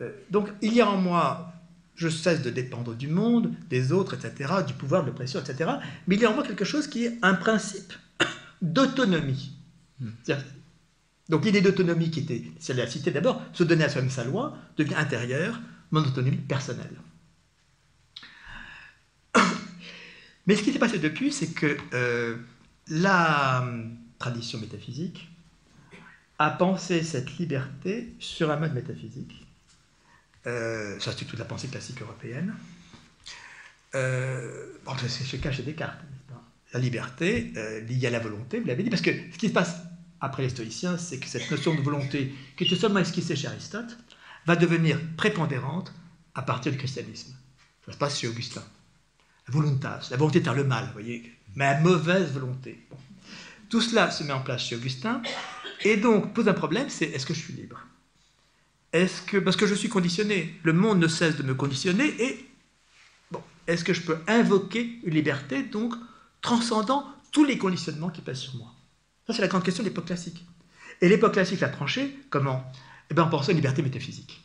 [0.00, 1.52] Euh, donc il y a en moi
[1.98, 5.68] je cesse de dépendre du monde, des autres, etc., du pouvoir, de l'oppression, etc.
[6.06, 7.92] Mais il y a en moi quelque chose qui est un principe
[8.62, 9.52] d'autonomie.
[11.28, 14.24] Donc l'idée d'autonomie qui était, celle de la cité d'abord, se donner à soi-même sa
[14.24, 15.60] loi, devient intérieure,
[15.90, 16.96] mon autonomie personnelle.
[20.46, 22.36] Mais ce qui s'est passé depuis, c'est que euh,
[22.88, 25.28] la hum, tradition métaphysique
[26.38, 29.46] a pensé cette liberté sur un mode métaphysique.
[30.46, 32.54] Euh, ça, c'est toute la pensée classique européenne.
[33.94, 36.00] Euh, bon, c'est le cas chez Descartes.
[36.72, 39.52] La liberté euh, liée à la volonté, vous l'avez dit, parce que ce qui se
[39.52, 39.74] passe
[40.20, 43.98] après les stoïciens, c'est que cette notion de volonté, qui était seulement esquissée chez Aristote,
[44.46, 45.92] va devenir prépondérante
[46.34, 47.34] à partir du christianisme.
[47.86, 48.62] Ça se passe chez Augustin
[49.48, 52.86] la volontas, la volonté de le mal, vous voyez, ma mauvaise volonté.
[53.68, 55.22] Tout cela se met en place chez Augustin,
[55.84, 57.80] et donc pose un problème, c'est est-ce que je suis libre?
[58.92, 62.48] Est-ce que parce que je suis conditionné, le monde ne cesse de me conditionner, et
[63.30, 65.94] bon, est-ce que je peux invoquer une liberté donc
[66.40, 68.74] transcendant tous les conditionnements qui pèsent sur moi?
[69.28, 70.44] Ça c'est la grande question de l'époque classique.
[71.00, 72.64] Et l'époque classique l'a tranché comment?
[73.10, 74.42] Eh bien, en pensant à une liberté métaphysique,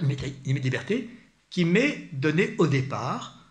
[0.00, 1.10] une liberté
[1.50, 3.44] qui m'est donnée au départ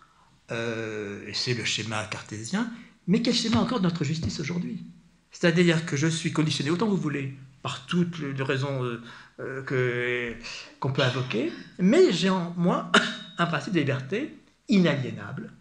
[0.51, 2.71] euh, c'est le schéma cartésien,
[3.07, 4.83] mais quel schéma encore de notre justice aujourd'hui
[5.31, 9.01] C'est-à-dire que je suis conditionné autant que vous voulez, par toutes les raisons euh,
[9.39, 10.33] euh,
[10.79, 12.91] qu'on peut invoquer, mais j'ai en moi
[13.37, 14.37] un principe de liberté
[14.67, 15.51] inaliénable.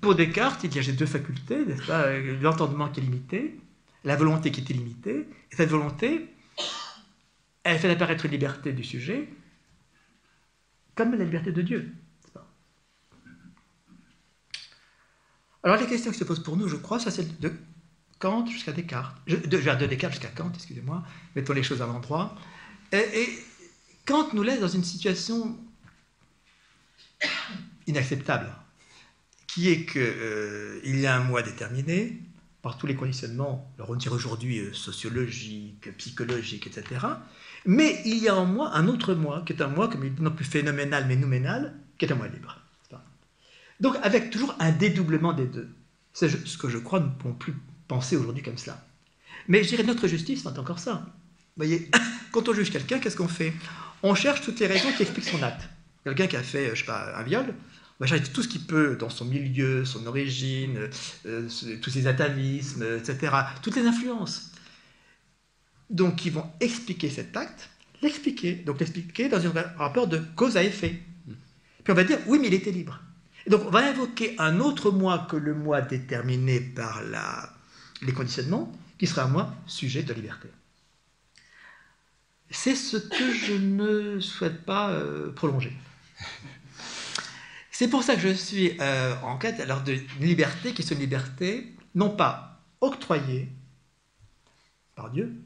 [0.00, 1.64] Pour Descartes, il y a deux facultés,
[2.40, 3.58] l'entendement qui est limité,
[4.04, 6.28] la volonté qui est illimitée, et cette volonté,
[7.64, 9.28] elle fait apparaître une liberté du sujet
[10.94, 11.94] comme la liberté de Dieu.
[15.62, 17.52] Alors les questions qui se posent pour nous, je crois, ça c'est de
[18.18, 19.16] Kant jusqu'à Descartes.
[19.26, 21.04] de, de Descartes jusqu'à Kant, excusez-moi,
[21.34, 22.36] mettons les choses à l'endroit.
[22.92, 23.28] Et,
[24.04, 25.56] Kant nous laisse dans une situation
[27.86, 28.52] inacceptable,
[29.52, 32.18] qui est qu'il euh, y a un moi déterminé,
[32.62, 37.06] par tous les conditionnements, alors on dirait aujourd'hui euh, sociologique, psychologique, etc.
[37.66, 40.14] Mais il y a en moi un autre moi, qui est un moi, comme il
[40.22, 42.58] non plus phénoménal mais nouménal, qui est un moi libre.
[43.80, 45.68] Donc avec toujours un dédoublement des deux.
[46.12, 47.54] C'est ce que je crois, nous ne pouvons plus
[47.88, 48.82] penser aujourd'hui comme cela.
[49.48, 51.04] Mais je dirais notre justice, c'est encore ça.
[51.04, 51.90] Vous voyez,
[52.30, 53.52] quand on juge quelqu'un, qu'est-ce qu'on fait?
[54.04, 55.68] On cherche toutes les raisons qui expliquent son acte.
[56.04, 57.54] Quelqu'un qui a fait, je sais pas, un viol,
[58.02, 60.88] va chercher tout ce qu'il peut dans son milieu, son origine,
[61.26, 61.48] euh,
[61.80, 64.50] tous ses atavismes, etc., toutes les influences.
[65.90, 67.70] Donc, ils vont expliquer cet acte,
[68.02, 71.00] l'expliquer, donc l'expliquer dans un rapport de cause à effet.
[71.84, 73.00] Puis on va dire, oui, mais il était libre
[73.48, 77.02] donc on va invoquer un autre moi que le moi déterminé par
[78.02, 80.48] les conditionnements, qui sera un moi sujet de liberté.
[82.50, 85.72] C'est ce que je ne souhaite pas euh, prolonger.
[87.82, 91.00] C'est pour ça que je suis euh, en quête alors d'une liberté qui est une
[91.00, 93.50] liberté non pas octroyée
[94.94, 95.42] par Dieu,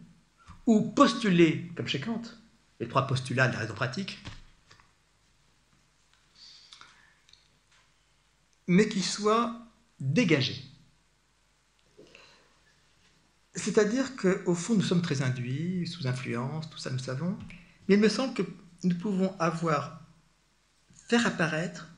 [0.67, 2.21] ou postulée comme chez Kant,
[2.79, 4.23] les trois postulats de la raison pratique,
[8.67, 9.59] mais qui soit
[9.99, 10.63] dégagé.
[13.55, 17.39] C'est-à-dire qu'au fond, nous sommes très induits, sous influence, tout ça nous savons,
[17.89, 18.43] mais il me semble que
[18.85, 20.03] nous pouvons avoir,
[21.09, 21.96] faire apparaître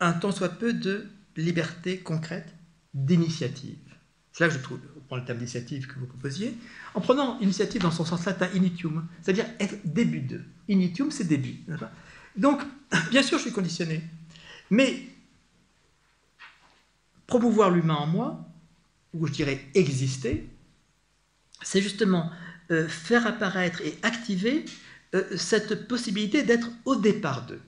[0.00, 1.06] un tant soit peu de
[1.36, 2.54] liberté concrète,
[2.94, 3.78] d'initiative.
[4.32, 6.56] C'est là que je trouve, on prend le terme d'initiative que vous proposiez,
[6.94, 10.40] en prenant initiative dans son sens latin initium, c'est-à-dire être début de.
[10.68, 11.60] Initium, c'est début.
[12.36, 12.60] Donc,
[13.10, 14.02] bien sûr, je suis conditionné,
[14.70, 15.06] mais
[17.26, 18.48] promouvoir l'humain en moi,
[19.12, 20.48] ou je dirais exister,
[21.62, 22.30] c'est justement
[22.70, 24.64] euh, faire apparaître et activer
[25.14, 27.60] euh, cette possibilité d'être au départ d'eux.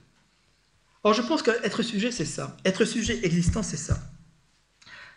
[1.03, 2.57] Or, je pense qu'être sujet, c'est ça.
[2.65, 3.97] Être sujet existant, c'est ça.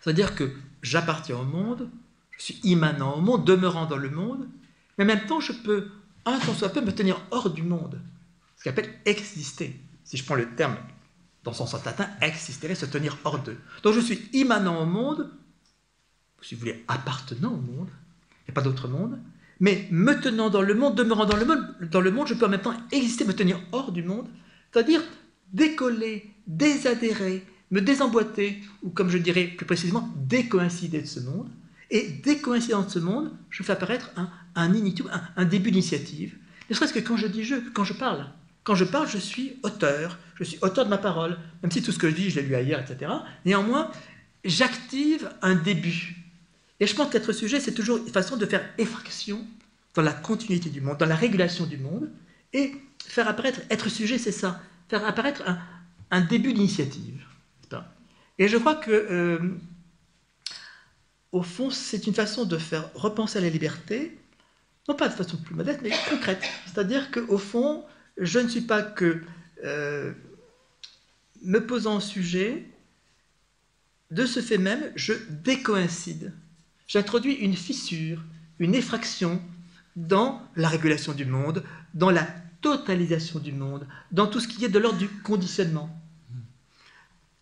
[0.01, 0.53] C'est-à-dire que
[0.83, 1.91] j'appartiens au monde,
[2.39, 4.49] je suis immanent au monde, demeurant dans le monde,
[4.97, 5.89] mais en même temps, je peux,
[6.25, 8.01] un tant soit peu, me tenir hors du monde.
[8.57, 9.79] Ce qu'on appelle exister.
[10.05, 10.77] Si je prends le terme
[11.45, 13.59] dans son sens latin, exister, se tenir hors d'eux.
[13.83, 15.31] Donc je suis immanent au monde,
[16.43, 19.19] si vous voulez, appartenant au monde, il n'y a pas d'autre monde,
[19.61, 22.47] mais me tenant dans le monde, demeurant dans le monde, dans le monde, je peux
[22.47, 24.29] en même temps exister, me tenir hors du monde,
[24.73, 25.03] c'est-à-dire
[25.53, 31.49] décoller, désadhérer, me désemboîter, ou comme je dirais plus précisément, décoïncider de ce monde.
[31.91, 34.71] Et décoïncidant de ce monde, je fais apparaître un, un,
[35.37, 36.37] un début d'initiative.
[36.69, 38.27] Ne serait-ce que quand je dis je, quand je parle.
[38.63, 41.93] Quand je parle, je suis auteur, je suis auteur de ma parole, même si tout
[41.93, 43.11] ce que je dis, je l'ai lu ailleurs, etc.
[43.45, 43.91] Néanmoins,
[44.45, 46.17] j'active un début.
[46.79, 49.45] Et je pense qu'être sujet, c'est toujours une façon de faire effraction
[49.95, 52.09] dans la continuité du monde, dans la régulation du monde,
[52.53, 52.73] et
[53.05, 55.45] faire apparaître, être sujet, c'est ça, faire apparaître
[56.11, 57.25] un, début d'initiative.
[58.39, 59.39] Et je crois que, euh,
[61.31, 64.19] au fond, c'est une façon de faire repenser à la liberté,
[64.89, 66.43] non pas de façon plus modeste, mais concrète.
[66.67, 67.85] C'est-à-dire qu'au fond,
[68.17, 69.23] je ne suis pas que
[69.63, 70.13] euh,
[71.43, 72.67] me posant en sujet,
[74.11, 76.33] de ce fait même, je décoïncide.
[76.89, 78.25] J'introduis une fissure,
[78.59, 79.41] une effraction
[79.95, 81.63] dans la régulation du monde,
[81.95, 82.27] dans la
[82.61, 85.89] totalisation du monde, dans tout ce qui est de l'ordre du conditionnement.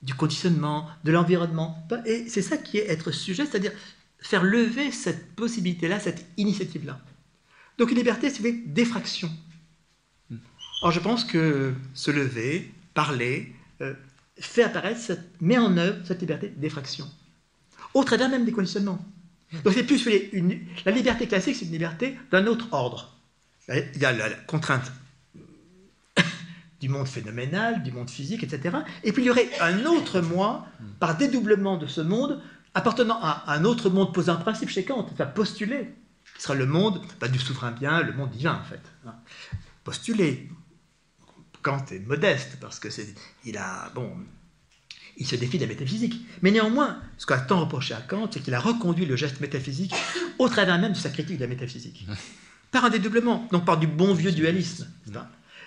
[0.02, 1.86] Du conditionnement, de l'environnement.
[2.06, 3.72] Et c'est ça qui est être sujet, c'est-à-dire
[4.20, 7.00] faire lever cette possibilité-là, cette initiative-là.
[7.78, 9.30] Donc une liberté, c'est une défraction.
[10.82, 13.94] Or, je pense que se lever, parler, euh,
[14.38, 17.08] fait apparaître, cette, met en œuvre cette liberté d'effraction.
[17.94, 19.04] Au travers même des conditionnements.
[19.64, 23.16] Donc c'est plus une, la liberté classique, c'est une liberté d'un autre ordre.
[23.68, 24.92] Il y a la, contrainte
[26.80, 28.78] du monde phénoménal, du monde physique, etc.
[29.04, 30.66] Et puis il y aurait un autre moi,
[31.00, 32.40] par dédoublement de ce monde,
[32.74, 35.94] appartenant à un autre monde, posant un principe chez Kant, va postuler,
[36.36, 38.80] qui sera le monde bah, du souverain bien, le monde divin en fait.
[39.06, 39.14] Hein.
[39.84, 40.48] Postuler.
[41.62, 43.14] Kant est modeste parce que c'est,
[43.44, 44.12] il a, bon,
[45.16, 46.24] il se défie de la métaphysique.
[46.42, 49.94] Mais néanmoins, ce qu'a tant reproché à Kant, c'est qu'il a reconduit le geste métaphysique
[50.38, 52.06] au travers même de sa critique de la métaphysique.
[52.70, 54.86] Par un dédoublement, donc par du bon vieux dualisme.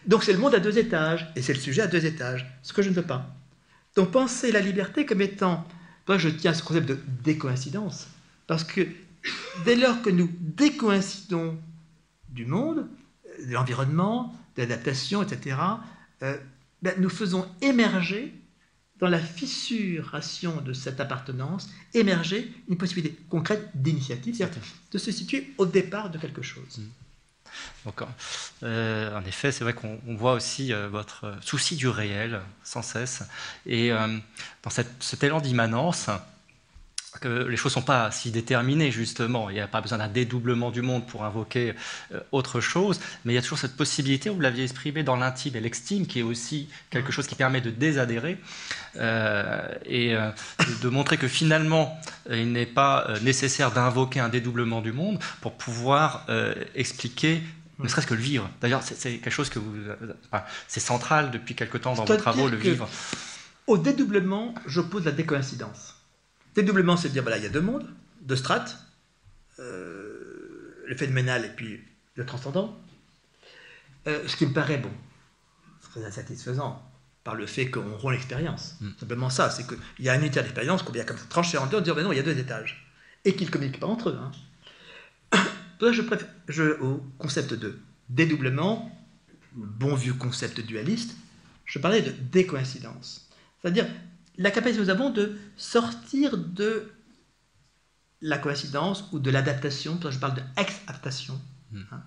[0.07, 2.73] Donc c'est le monde à deux étages, et c'est le sujet à deux étages, ce
[2.73, 3.35] que je ne veux pas.
[3.95, 5.67] Donc penser la liberté comme étant,
[6.07, 8.07] moi je tiens à ce concept de décoïncidence,
[8.47, 8.87] parce que
[9.65, 11.57] dès lors que nous décoïncidons
[12.29, 12.87] du monde,
[13.45, 15.57] de l'environnement, de l'adaptation, etc.,
[16.23, 16.37] euh,
[16.81, 18.33] ben, nous faisons émerger
[18.99, 24.61] dans la fissuration de cette appartenance, émerger une possibilité concrète d'initiative, c'est-à-dire
[24.91, 26.81] de se situer au départ de quelque chose.
[27.85, 28.01] Donc,
[28.63, 33.23] euh, en effet, c'est vrai qu'on voit aussi euh, votre souci du réel sans cesse.
[33.65, 34.07] Et euh,
[34.63, 36.09] dans cette, cet élan d'immanence,
[37.19, 39.49] que les choses ne sont pas si déterminées, justement.
[39.49, 41.73] Il n'y a pas besoin d'un dédoublement du monde pour invoquer
[42.13, 45.55] euh, autre chose, mais il y a toujours cette possibilité, vous l'aviez exprimé dans l'intime
[45.55, 48.37] et l'extime, qui est aussi quelque chose qui permet de désadhérer
[48.95, 50.31] euh, et euh,
[50.81, 56.25] de montrer que finalement, il n'est pas nécessaire d'invoquer un dédoublement du monde pour pouvoir
[56.75, 57.41] expliquer
[57.79, 58.47] ne serait-ce que le vivre.
[58.61, 59.73] D'ailleurs, c'est quelque chose que vous.
[60.67, 62.87] c'est central depuis quelque temps dans vos travaux, le vivre.
[63.65, 66.00] Au dédoublement, j'oppose la décoïncidence.
[66.55, 67.87] Dédoublement, c'est de dire, voilà, il y a deux mondes,
[68.21, 68.77] deux strates,
[69.59, 71.81] euh, le phénoménal et puis
[72.15, 72.77] le transcendant.
[74.07, 74.91] Euh, ce qui me paraît, bon,
[75.81, 76.83] très insatisfaisant
[77.23, 78.77] par le fait qu'on rompt l'expérience.
[78.81, 78.89] Mm.
[78.99, 81.81] Simplement ça, c'est qu'il y a un unité d'expérience qu'on vient comme trancher en deux,
[81.81, 82.87] dire, ben non, il y a deux étages.
[83.23, 84.19] Et qu'ils ne communiquent pas entre eux.
[84.19, 85.41] Hein.
[85.91, 87.79] je préfère, je, au concept de
[88.09, 88.91] dédoublement,
[89.53, 91.15] bon vieux concept dualiste,
[91.65, 93.29] je parlais de décoïncidence.
[93.61, 93.85] C'est-à-dire,
[94.37, 96.91] la capacité que nous avons de sortir de
[98.21, 101.39] la coïncidence ou de l'adaptation, je parle de ex-adaptation.
[101.71, 101.81] Hmm.
[101.91, 102.03] Hein.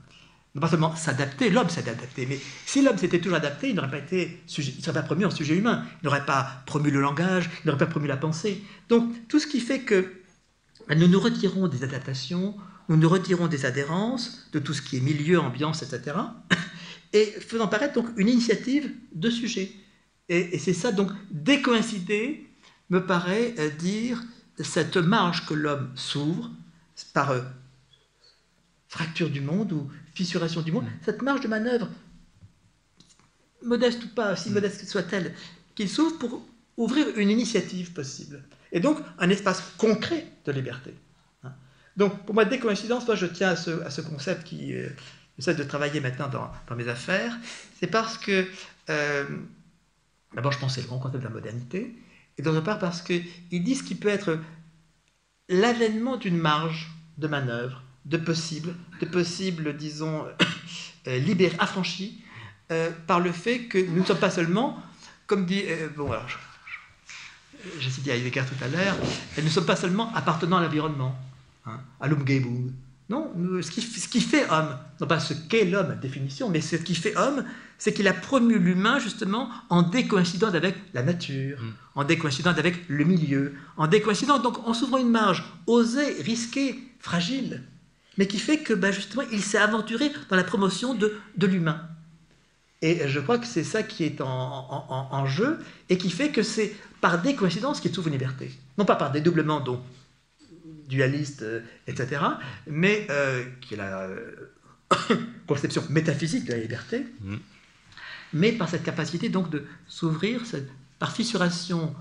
[0.54, 3.90] Non pas seulement s'adapter, l'homme s'est adapté, mais si l'homme s'était toujours adapté, il n'aurait
[3.90, 7.00] pas été sujet, il serait pas promu en sujet humain, il n'aurait pas promu le
[7.00, 8.62] langage, il n'aurait pas promu la pensée.
[8.88, 10.12] Donc tout ce qui fait que
[10.86, 12.54] ben, nous nous retirons des adaptations,
[12.88, 16.16] nous nous retirons des adhérences, de tout ce qui est milieu, ambiance, etc.,
[17.12, 19.72] et faisant paraître donc une initiative de sujet.
[20.28, 22.46] Et, c'est ça, donc, décoïncider
[22.90, 24.22] me paraît euh, dire
[24.58, 26.50] cette marge que l'homme s'ouvre
[27.12, 27.42] par euh,
[28.88, 31.88] fracture du monde ou fissuration du monde, cette marge de manœuvre,
[33.62, 34.54] modeste ou pas, si mm.
[34.54, 35.34] modeste soit-elle,
[35.74, 36.46] qu'il s'ouvre pour
[36.76, 38.42] ouvrir une initiative possible.
[38.72, 40.94] Et donc, un espace concret de liberté.
[41.42, 41.52] Hein.
[41.96, 44.88] Donc, pour moi, décoïncidence, moi, je tiens à ce, concept qui euh,
[45.38, 47.36] essaie de travailler maintenant dans, mes affaires.
[47.78, 48.46] C'est parce que
[50.34, 51.94] D'abord, je pense que c'est le grand concept de la modernité.
[52.38, 54.38] Et d'autre part, parce qu'ils disent qu'il peut être
[55.48, 60.24] l'avènement d'une marge de manœuvre, de possible, de possible, disons,
[61.06, 62.22] euh, libéré, affranchi,
[62.72, 64.82] euh, par le fait que nous ne sommes pas seulement,
[65.26, 66.26] comme dit, euh, bon, alors,
[67.78, 68.96] j'ai cité Heidegger tout à l'heure,
[69.38, 71.16] nous ne sommes pas seulement appartenant à l'environnement,
[71.66, 72.72] hein, à l'Umgebung.
[73.10, 76.76] Non, ce qui, ce qui, fait homme, non pas ce qu'est l'homme, définition, mais ce
[76.76, 77.44] qui fait homme,
[77.76, 81.72] c'est qu'il a promu l'humain justement en décoïncidence avec la nature, mm.
[81.96, 87.62] en décoïncidence avec le milieu, en décoïncidence donc en s'ouvrant une marge osée, risquée, fragile,
[88.16, 91.82] mais qui fait que ben, justement il s'est aventuré dans la promotion de, de l'humain.
[92.80, 95.58] Et je crois que c'est ça qui est en, jeu
[95.88, 98.50] et qui fait que c'est par décoïncidence qu'il trouve une liberté.
[98.76, 99.82] Non pas par dédoublement dont
[100.88, 102.22] dualiste, euh, etc.,
[102.66, 104.08] mais euh, qui est la
[105.46, 107.06] conception métaphysique de la liberté.
[107.20, 107.36] Mm
[108.34, 110.42] mais par cette capacité donc de s'ouvrir,
[110.98, 111.94] par fissuration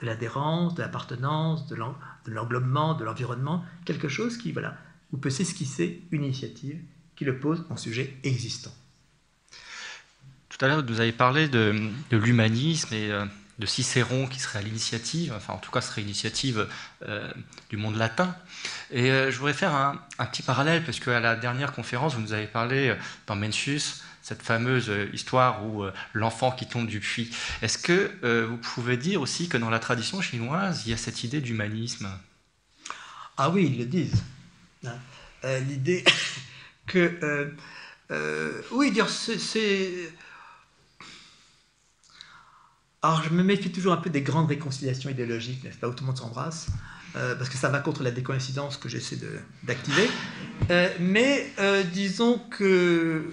[0.00, 1.76] de l'adhérence, de l'appartenance, de
[2.26, 4.78] l'englobement, de l'environnement, quelque chose qui, voilà,
[5.12, 6.80] où peut s'esquisser une initiative
[7.16, 8.72] qui le pose en sujet existant.
[10.48, 13.26] Tout à l'heure, vous avez parlé de, l'humanisme et euh,
[13.58, 16.68] de Cicéron qui serait à l'initiative, enfin en tout cas serait l'initiative
[17.06, 17.30] euh,
[17.70, 18.34] du monde latin.
[18.90, 22.32] Et euh, je voudrais faire un, petit parallèle, parce qu'à la dernière conférence, vous nous
[22.32, 22.94] avez parlé
[23.26, 27.30] dans Mencius cette fameuse histoire où l'enfant qui tombe du puits.
[27.62, 31.24] Est-ce que vous pouvez dire aussi que dans la tradition chinoise, il y a cette
[31.24, 32.10] idée d'humanisme?
[33.38, 34.22] Ah oui, ils le disent.
[34.84, 34.98] Hein.
[35.60, 36.04] L'idée
[36.88, 37.18] que...
[37.22, 37.54] Euh,
[38.10, 40.12] euh, oui, dire c'est...
[43.02, 46.02] Alors je me méfie toujours un peu des grandes réconciliations idéologiques, n'est-ce pas, où tout
[46.02, 46.68] le monde s'embrasse,
[47.16, 49.18] euh, parce que ça va contre la décoïncidence que j'essaie
[49.62, 50.08] d'activer.
[51.00, 51.46] mais
[51.92, 53.24] disons que...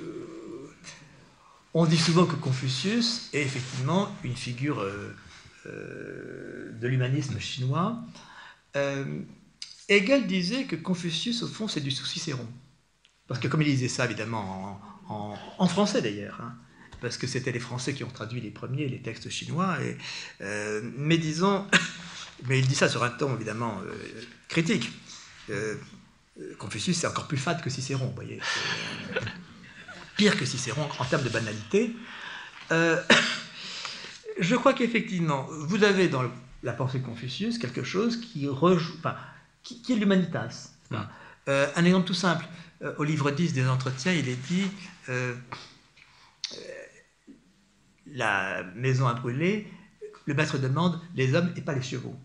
[1.73, 4.85] On dit souvent que Confucius est effectivement une figure
[5.65, 7.97] de l'humanisme chinois.
[9.87, 12.47] Hegel disait que Confucius, au fond, c'est du sous Cicéron.
[13.27, 16.55] Parce que comme il disait ça, évidemment, en, français d'ailleurs, hein,
[17.05, 19.77] parce que c'était les Français qui ont traduit les premiers, les textes chinois,
[20.41, 21.67] euh, mais disons,
[22.47, 23.93] mais il dit ça sur un ton évidemment euh,
[24.47, 24.91] critique.
[25.51, 25.75] Euh,
[26.57, 28.39] Confucius, c'est encore plus fade que Cicéron, vous voyez.
[30.17, 31.95] Pire que Cicéron en termes de banalité.
[32.71, 36.23] je crois qu'effectivement, vous avez dans
[36.63, 39.15] la pensée de Confucius quelque chose qui, rejoue, enfin,
[39.61, 40.71] qui, est l'humanitas.
[41.47, 42.47] un exemple tout simple.
[42.97, 44.65] Au livre 10 des entretiens, il est dit
[48.15, 49.71] la maison a brûlé,
[50.25, 52.15] le maître demande les hommes et pas les chevaux.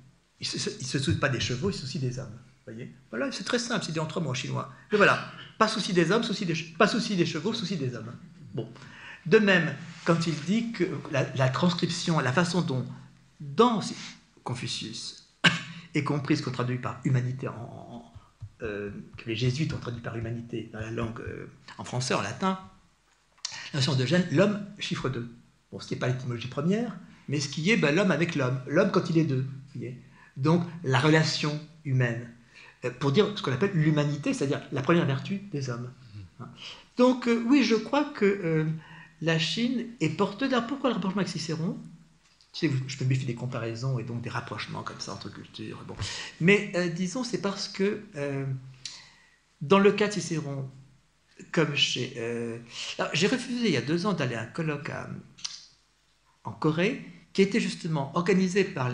[0.41, 2.39] Il ne se, soucie pas des chevaux, il se soucie des hommes.
[3.11, 4.73] Voilà, c'est très simple, c'est dit en trois mots en chinois.
[4.93, 6.23] Mais voilà, pas souci des hommes,
[6.79, 8.13] pas souci des chevaux, souci des hommes.
[8.55, 8.69] Bon.
[9.27, 12.87] De même, quand il dit que la, transcription, la façon dont,
[13.41, 13.81] dans
[14.45, 15.29] Confucius,
[15.95, 18.11] est comprise, qu'on traduit par humanité en,
[18.63, 22.23] euh, que les jésuites ont traduit par humanité dans la langue euh, en français, en
[22.23, 22.59] latin,
[23.73, 25.29] la notion de gène, l'homme, chiffre 2.
[25.73, 26.97] Bon, ce qui n'est pas l'étymologie première,
[27.29, 29.47] mais ce qui est ben, l'homme avec l'homme, l'homme quand il est deux.
[30.37, 32.29] Donc la relation humaine,
[32.85, 35.91] euh, pour dire ce qu'on appelle l'humanité, c'est-à-dire la première vertu des hommes.
[36.41, 36.49] Hein.
[36.97, 38.67] Donc oui, je crois que
[39.23, 40.53] la Chine est porteuse.
[40.53, 41.79] Alors pourquoi le rapprochement avec Cicéron?
[42.53, 45.85] Je me méfie des comparaisons et donc des rapprochements comme ça entre cultures.
[45.87, 45.95] Bon.
[46.41, 48.45] Mais euh, disons, c'est parce que euh,
[49.61, 50.69] dans le cas de Cicéron,
[51.53, 52.15] comme chez.
[52.17, 52.59] Euh,
[53.13, 54.91] j'ai refusé il y a deux ans d'aller à un colloque
[56.45, 58.91] en Corée qui était justement organisé par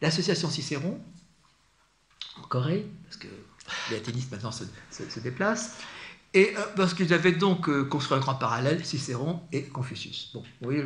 [0.00, 1.00] l'association Cicéron
[2.38, 3.28] en Corée, parce que
[3.90, 5.76] les athénistes maintenant se, se déplacent.
[6.34, 10.30] Et euh, parce qu'ils avaient donc euh, construit un grand parallèle, Cicéron et Confucius.
[10.32, 10.82] Bon, vous voyez,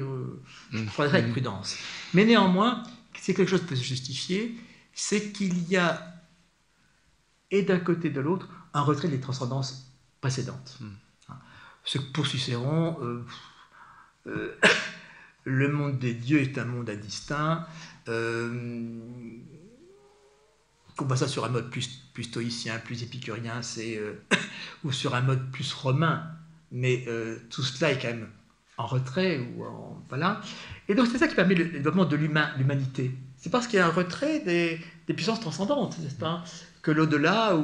[0.73, 1.77] je prendrai avec prudence.
[2.15, 2.83] Mais néanmoins,
[3.21, 4.57] c'est quelque chose qui peut se justifier,
[4.93, 6.21] c'est qu'il y a,
[7.53, 10.79] et d'un côté et de l'autre, un retrait des transcendances précédentes.
[10.81, 10.95] Hmm.
[11.29, 11.39] Hein.
[11.85, 12.97] Ce que pour Cicéron,
[14.27, 14.59] euh,
[15.47, 17.65] le monde des dieux est un monde indistinct
[20.97, 24.15] qu'on voit ça sur un mode plus, stoïcien, plus épicurien, euh,
[24.85, 26.25] ou sur un mode plus romain,
[26.73, 28.29] mais euh, tout cela est quand même
[28.79, 30.41] en retrait, ou en, voilà.
[30.89, 33.13] Et donc c'est ça qui permet le développement de l'humanité.
[33.37, 36.43] C'est parce qu'il y a un retrait des, des puissances transcendantes, n'est-ce pas?
[36.83, 37.57] Que l'au-delà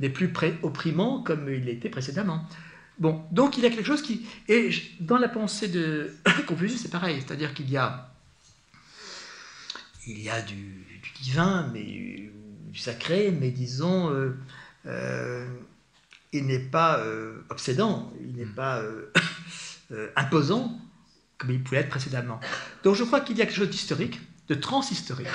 [0.00, 0.32] n'est plus
[0.62, 2.46] opprimant comme il était précédemment.
[2.98, 4.26] Bon, donc il y a quelque chose qui...
[4.48, 4.70] Et
[5.00, 6.14] dans la pensée de
[6.46, 8.10] Confucius, c'est pareil, c'est-à-dire qu'il y a,
[10.06, 12.30] il y a du, du divin, mais
[12.80, 14.36] sacré, mais disons, euh,
[14.86, 15.46] euh,
[16.32, 18.54] il n'est pas euh, obsédant, il n'est mm.
[18.54, 18.82] pas
[20.16, 20.78] imposant
[21.38, 22.40] comme il pouvait être précédemment.
[22.82, 25.28] Donc je crois qu'il y a quelque chose d'historique, de transhistorique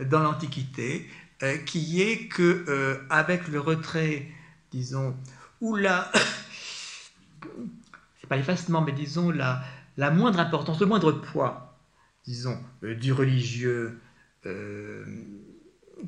[0.00, 1.08] dans l'Antiquité,
[1.64, 4.28] qui est que avec le retrait,
[4.72, 5.16] disons,
[5.60, 6.10] ou la,
[8.20, 9.62] c'est pas l'effacement, mais disons la,
[9.96, 11.76] la moindre importance, le moindre poids,
[12.24, 14.00] disons, du religieux,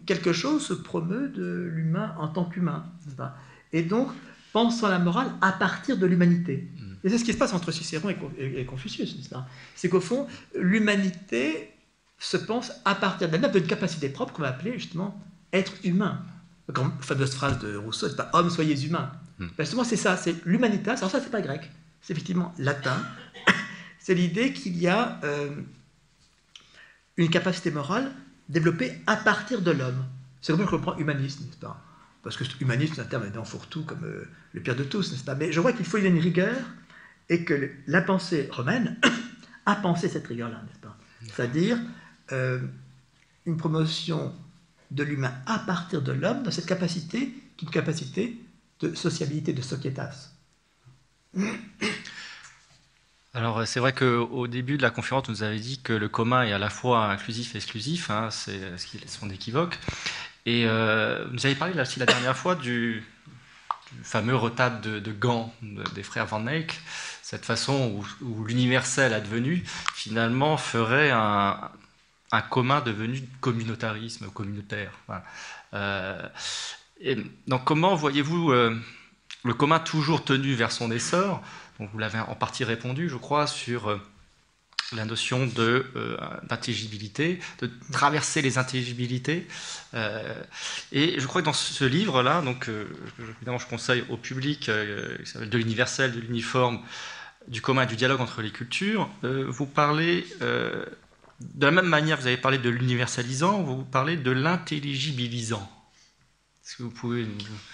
[0.07, 2.85] quelque chose se promeut de l'humain en tant qu'humain.
[3.73, 4.09] Et donc,
[4.53, 6.69] pensant la morale à partir de l'humanité.
[6.79, 6.93] Mm.
[7.05, 8.09] Et c'est ce qui se passe entre Cicéron
[8.39, 9.17] et, Confucius,
[9.75, 11.71] C'est qu'au fond, l'humanité
[12.19, 15.21] se pense à partir d'elle-même d'une capacité propre qu'on va appeler justement
[15.53, 16.23] être humain.
[16.69, 18.31] La fameuse phrase de Rousseau, c'est pas?
[18.33, 19.13] Homme, soyez humain.
[19.39, 19.47] Mm.
[19.59, 20.97] Ben, c'est ça, c'est l'humanitas.
[20.97, 21.71] Alors ça, c'est pas grec,
[22.01, 22.97] c'est effectivement latin.
[23.99, 25.51] c'est l'idée qu'il y a euh,
[27.17, 28.11] une capacité morale
[28.49, 30.05] développé à partir de l'homme.
[30.41, 31.83] C'est comme ça que je comprends humaniste, n'est-ce pas?
[32.23, 35.25] Parce que humaniste, c'est un terme évidemment fourre-tout, comme euh, le pire de tous, n'est-ce
[35.25, 35.35] pas?
[35.35, 36.57] Mais je vois qu'il faut y une rigueur
[37.29, 38.99] et que la pensée romaine
[39.67, 40.97] a pensé cette rigueur-là, n'est-ce pas?
[41.35, 41.79] C'est-à-dire
[42.33, 42.61] euh,
[43.47, 44.35] une promotion
[44.91, 48.39] de l'humain à partir de l'homme dans cette capacité, qui est une capacité
[48.91, 50.31] de sociabilité, de sociétas.
[53.35, 56.45] Alors c'est vrai qu'au début de la conférence, vous nous avez dit que le commun
[56.45, 59.79] est à la fois inclusif et exclusif, hein, c'est ce qui sont équivoque.
[60.47, 63.03] Et euh, vous avez parlé aussi la dernière fois du,
[64.03, 66.81] fameux retable de, gants des frères Van Eyck,
[67.23, 71.71] cette façon où, l'universel advenu finalement ferait un,
[72.51, 74.93] commun devenu communautarisme, communautaire.
[75.73, 76.29] Euh,
[77.47, 78.77] donc comment voyez-vous euh,
[79.45, 81.43] le commun toujours tenu vers son essor?
[81.79, 84.01] Donc Vous l'avez en partie répondu, je crois, sur euh,
[84.93, 89.49] la notion d'intelligibilité, de, traverser les intelligibilités.
[90.93, 92.69] et je crois que dans ce livre-là, donc
[93.19, 96.81] évidemment je conseille au public, qui s'appelle De l'universel, de l'uniforme,
[97.49, 102.27] du commun et du dialogue entre les cultures, vous parlez de la même manière, vous
[102.27, 105.74] avez parlé de l'universalisant, vous parlez de l'intelligibilisant.
[106.65, 107.27] Est-ce que vous pouvez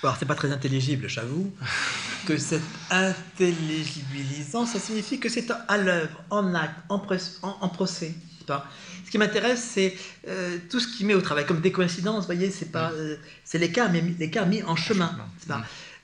[0.02, 1.52] Alors, c'est pas très intelligible, j'avoue.
[2.26, 8.14] que cet intelligibilisant, ça signifie que c'est à l'œuvre, en acte, en, procès.
[8.48, 9.96] Ce qui m'intéresse, c'est
[10.26, 13.16] euh, tout ce qui met au travail, comme des coïncidences, vous voyez, c'est pas, euh,
[13.44, 15.16] c'est l'écart, mais l'écart mis en chemin.
[15.46, 15.54] Mm.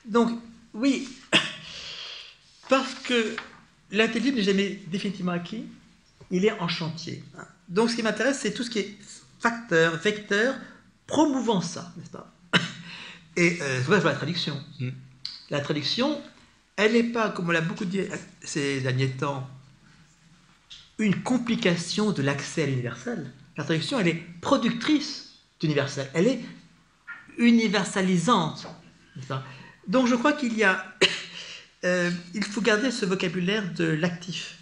[0.05, 0.39] Donc,
[0.73, 1.09] oui,
[2.69, 3.35] parce que
[3.91, 5.65] l'intelligible n'est jamais définitivement acquis,
[6.31, 7.21] il est en chantier.
[7.67, 8.97] Donc ce qui m'intéresse, c'est tout ce qui est
[9.39, 10.55] facteur, vecteur,
[11.05, 12.33] promouvant ça, n'est-ce pas?
[13.37, 14.61] Et euh, c'est la traduction.
[14.79, 14.89] Mm.
[15.51, 16.21] La traduction,
[16.75, 18.01] elle n'est pas, comme on l'a beaucoup dit
[18.41, 19.47] ces derniers temps,
[20.97, 23.31] une complication de l'accès à l'universel.
[23.55, 26.09] La traduction, elle est productrice d'universel.
[26.13, 26.39] Elle est
[27.37, 28.67] universalisante.
[29.87, 30.83] Donc je crois qu'il y a...
[31.83, 34.57] Euh, il faut garder ce vocabulaire de l'actif,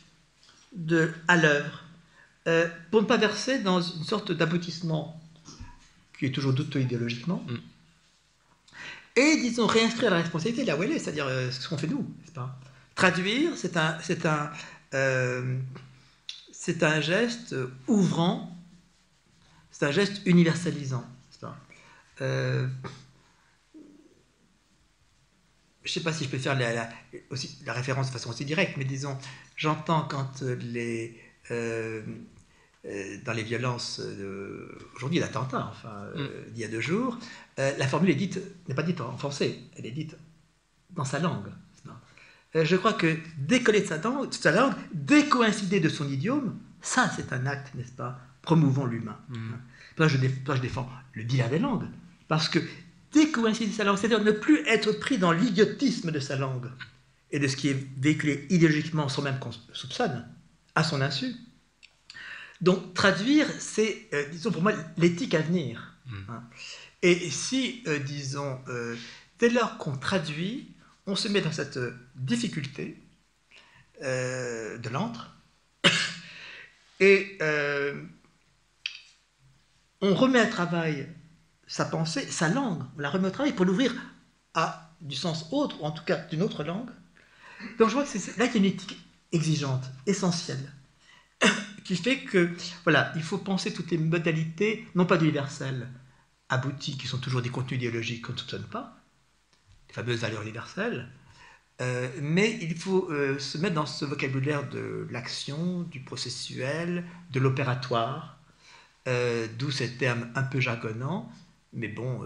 [0.75, 1.85] de à l'œuvre,
[2.45, 5.17] euh, pour ne pas verser dans une sorte d'aboutissement
[6.19, 7.55] qui est toujours douteux idéologiquement, mm.
[9.15, 12.05] Et disons réinscrire la responsabilité là où elle est, c'est-à-dire euh, ce qu'on fait nous,
[12.33, 12.59] pas?
[12.95, 14.51] Traduire, c'est un, c'est un,
[14.93, 15.57] euh,
[16.51, 17.55] c'est un geste
[17.87, 18.55] ouvrant,
[19.71, 21.05] c'est un geste universalisant,
[21.41, 21.57] pas?
[22.19, 22.67] Je
[25.83, 26.89] ne sais pas si je peux faire la,
[27.29, 29.15] aussi, la référence de façon aussi directe, mais disons,
[29.55, 31.15] j'entends quand les,
[31.51, 32.01] euh,
[33.25, 34.01] dans les violences
[34.95, 36.51] aujourd'hui, l'attentat, enfin, euh, mm.
[36.53, 37.17] il y a deux jours,
[37.59, 40.15] euh, la formule est dite, n'est pas dite en français, elle est dite
[40.91, 41.49] dans sa langue.
[42.53, 47.11] je crois que décoller de sa langue, de sa langue, décoïncider de son idiome, ça
[47.15, 49.17] c'est un acte, n'est-ce pas, promouvant l'humain.
[49.29, 49.53] Mm.
[49.99, 51.87] je, je, défends le bilan des langues,
[52.27, 52.59] parce que
[53.11, 56.69] décoïncider de sa langue, c'est-à-dire ne plus être pris dans l'idiotisme de sa langue
[57.31, 60.27] et de ce qui est véhiculé idéologiquement sans même qu'on soupçonne,
[60.75, 61.33] à son insu,
[62.61, 65.95] donc traduire, c'est, euh, disons pour moi, l'éthique à venir.
[66.05, 66.29] Hmm.
[66.29, 66.43] Hein.
[67.01, 68.95] Et si, euh, disons, euh,
[69.39, 70.73] dès lors qu'on traduit,
[71.05, 71.79] on se met dans cette
[72.15, 73.01] difficulté
[74.01, 75.35] de l'antre,
[76.99, 77.37] et
[80.01, 81.07] on remet à travail
[81.67, 83.93] sa pensée, sa langue, on la remet au travail pour l'ouvrir
[84.53, 86.89] à du sens autre, ou en tout cas d'une autre langue.
[87.79, 88.97] Donc je vois que c'est là qu'il y a une éthique
[89.31, 90.71] exigeante, essentielle
[91.85, 92.51] qui fait que,
[92.83, 95.87] voilà, il faut penser toutes les modalités, non pas d'universel,
[96.49, 98.97] abouties, qui sont toujours des contenus idéologiques qu'on ne soupçonne pas,
[99.87, 101.07] les fameuses valeurs universelles,
[101.81, 107.39] euh, mais il faut euh, se mettre dans ce vocabulaire de l'action, du processuel, de
[107.39, 108.39] l'opératoire,
[109.07, 111.31] euh, d'où ces termes un peu jargonnants,
[111.71, 112.21] mais bon,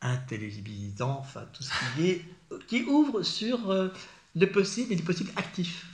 [0.00, 2.24] intelligibilisant, enfin tout ce qui est,
[2.68, 3.90] qui ouvre sur
[4.36, 5.86] le possible et du possible actif.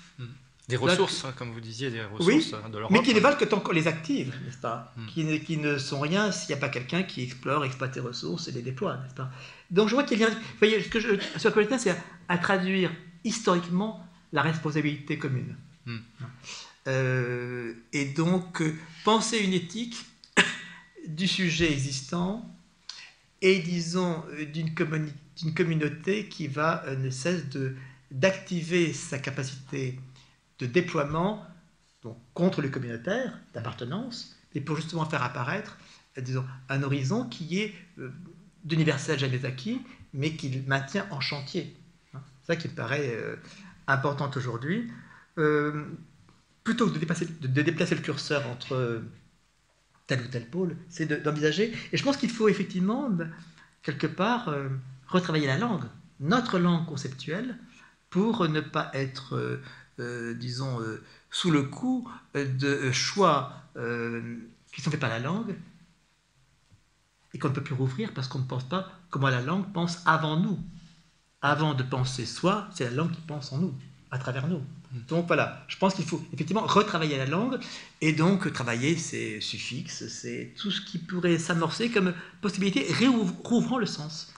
[0.70, 2.92] Des ressources, hein, comme vous disiez, des ressources hein, de l'Europe.
[2.92, 5.06] Mais qui ne valent que tant qu'on les active, n'est-ce pas hmm.
[5.06, 8.00] qui, ne, qui, ne, sont rien s'il n'y a pas quelqu'un qui explore, exploite les
[8.00, 9.30] ressources et les déploie, n'est-ce pas
[9.70, 10.30] Donc je vois qu'il y a.
[10.30, 11.96] Vous voyez, ce que je, ce que c'est
[12.28, 12.90] à, traduire
[13.24, 15.56] historiquement la responsabilité commune.
[15.86, 15.98] Hmm.
[16.86, 18.74] Euh, et donc, euh,
[19.04, 19.96] penser une éthique
[21.06, 22.48] du sujet existant
[23.42, 24.74] et, disons, euh, d'une
[25.54, 27.44] communauté qui va ne cesse
[28.10, 29.98] d'activer sa capacité
[30.60, 31.44] de déploiement
[32.02, 35.76] donc, contre le communautaire d'appartenance, et pour justement faire apparaître
[36.16, 38.10] disons, un horizon qui est euh,
[38.64, 39.80] d'universel jamais acquis,
[40.12, 41.76] mais qu'il maintient en chantier.
[42.14, 42.20] Hein.
[42.40, 43.36] C'est ça qui me paraît euh,
[43.86, 44.90] important aujourd'hui.
[45.38, 45.84] Euh,
[46.64, 49.02] plutôt que de, de, déplacer le curseur entre
[50.06, 51.72] tel ou tel pôle, c'est d'envisager.
[51.92, 53.10] et je pense qu'il faut effectivement,
[53.82, 54.54] quelque part,
[55.06, 55.84] retravailler la langue,
[56.18, 57.56] notre langue conceptuelle,
[58.10, 59.62] pour ne pas être, euh, euh,
[59.98, 63.52] disons, euh, sous le coup de choix
[64.72, 65.56] qui sont faits par la langue
[67.32, 70.02] et qu'on ne peut plus rouvrir parce qu'on ne pense pas comment la langue pense
[70.06, 70.58] avant nous.
[71.42, 73.74] Avant de penser soi, c'est la langue qui pense en nous,
[74.10, 74.62] à travers nous.
[75.08, 77.58] Donc voilà, je pense qu'il faut effectivement retravailler la langue
[78.00, 82.86] et donc travailler ses suffixes, c'est tout ce qui pourrait s'amorcer comme possibilité,
[83.44, 84.32] rouvrant le sens.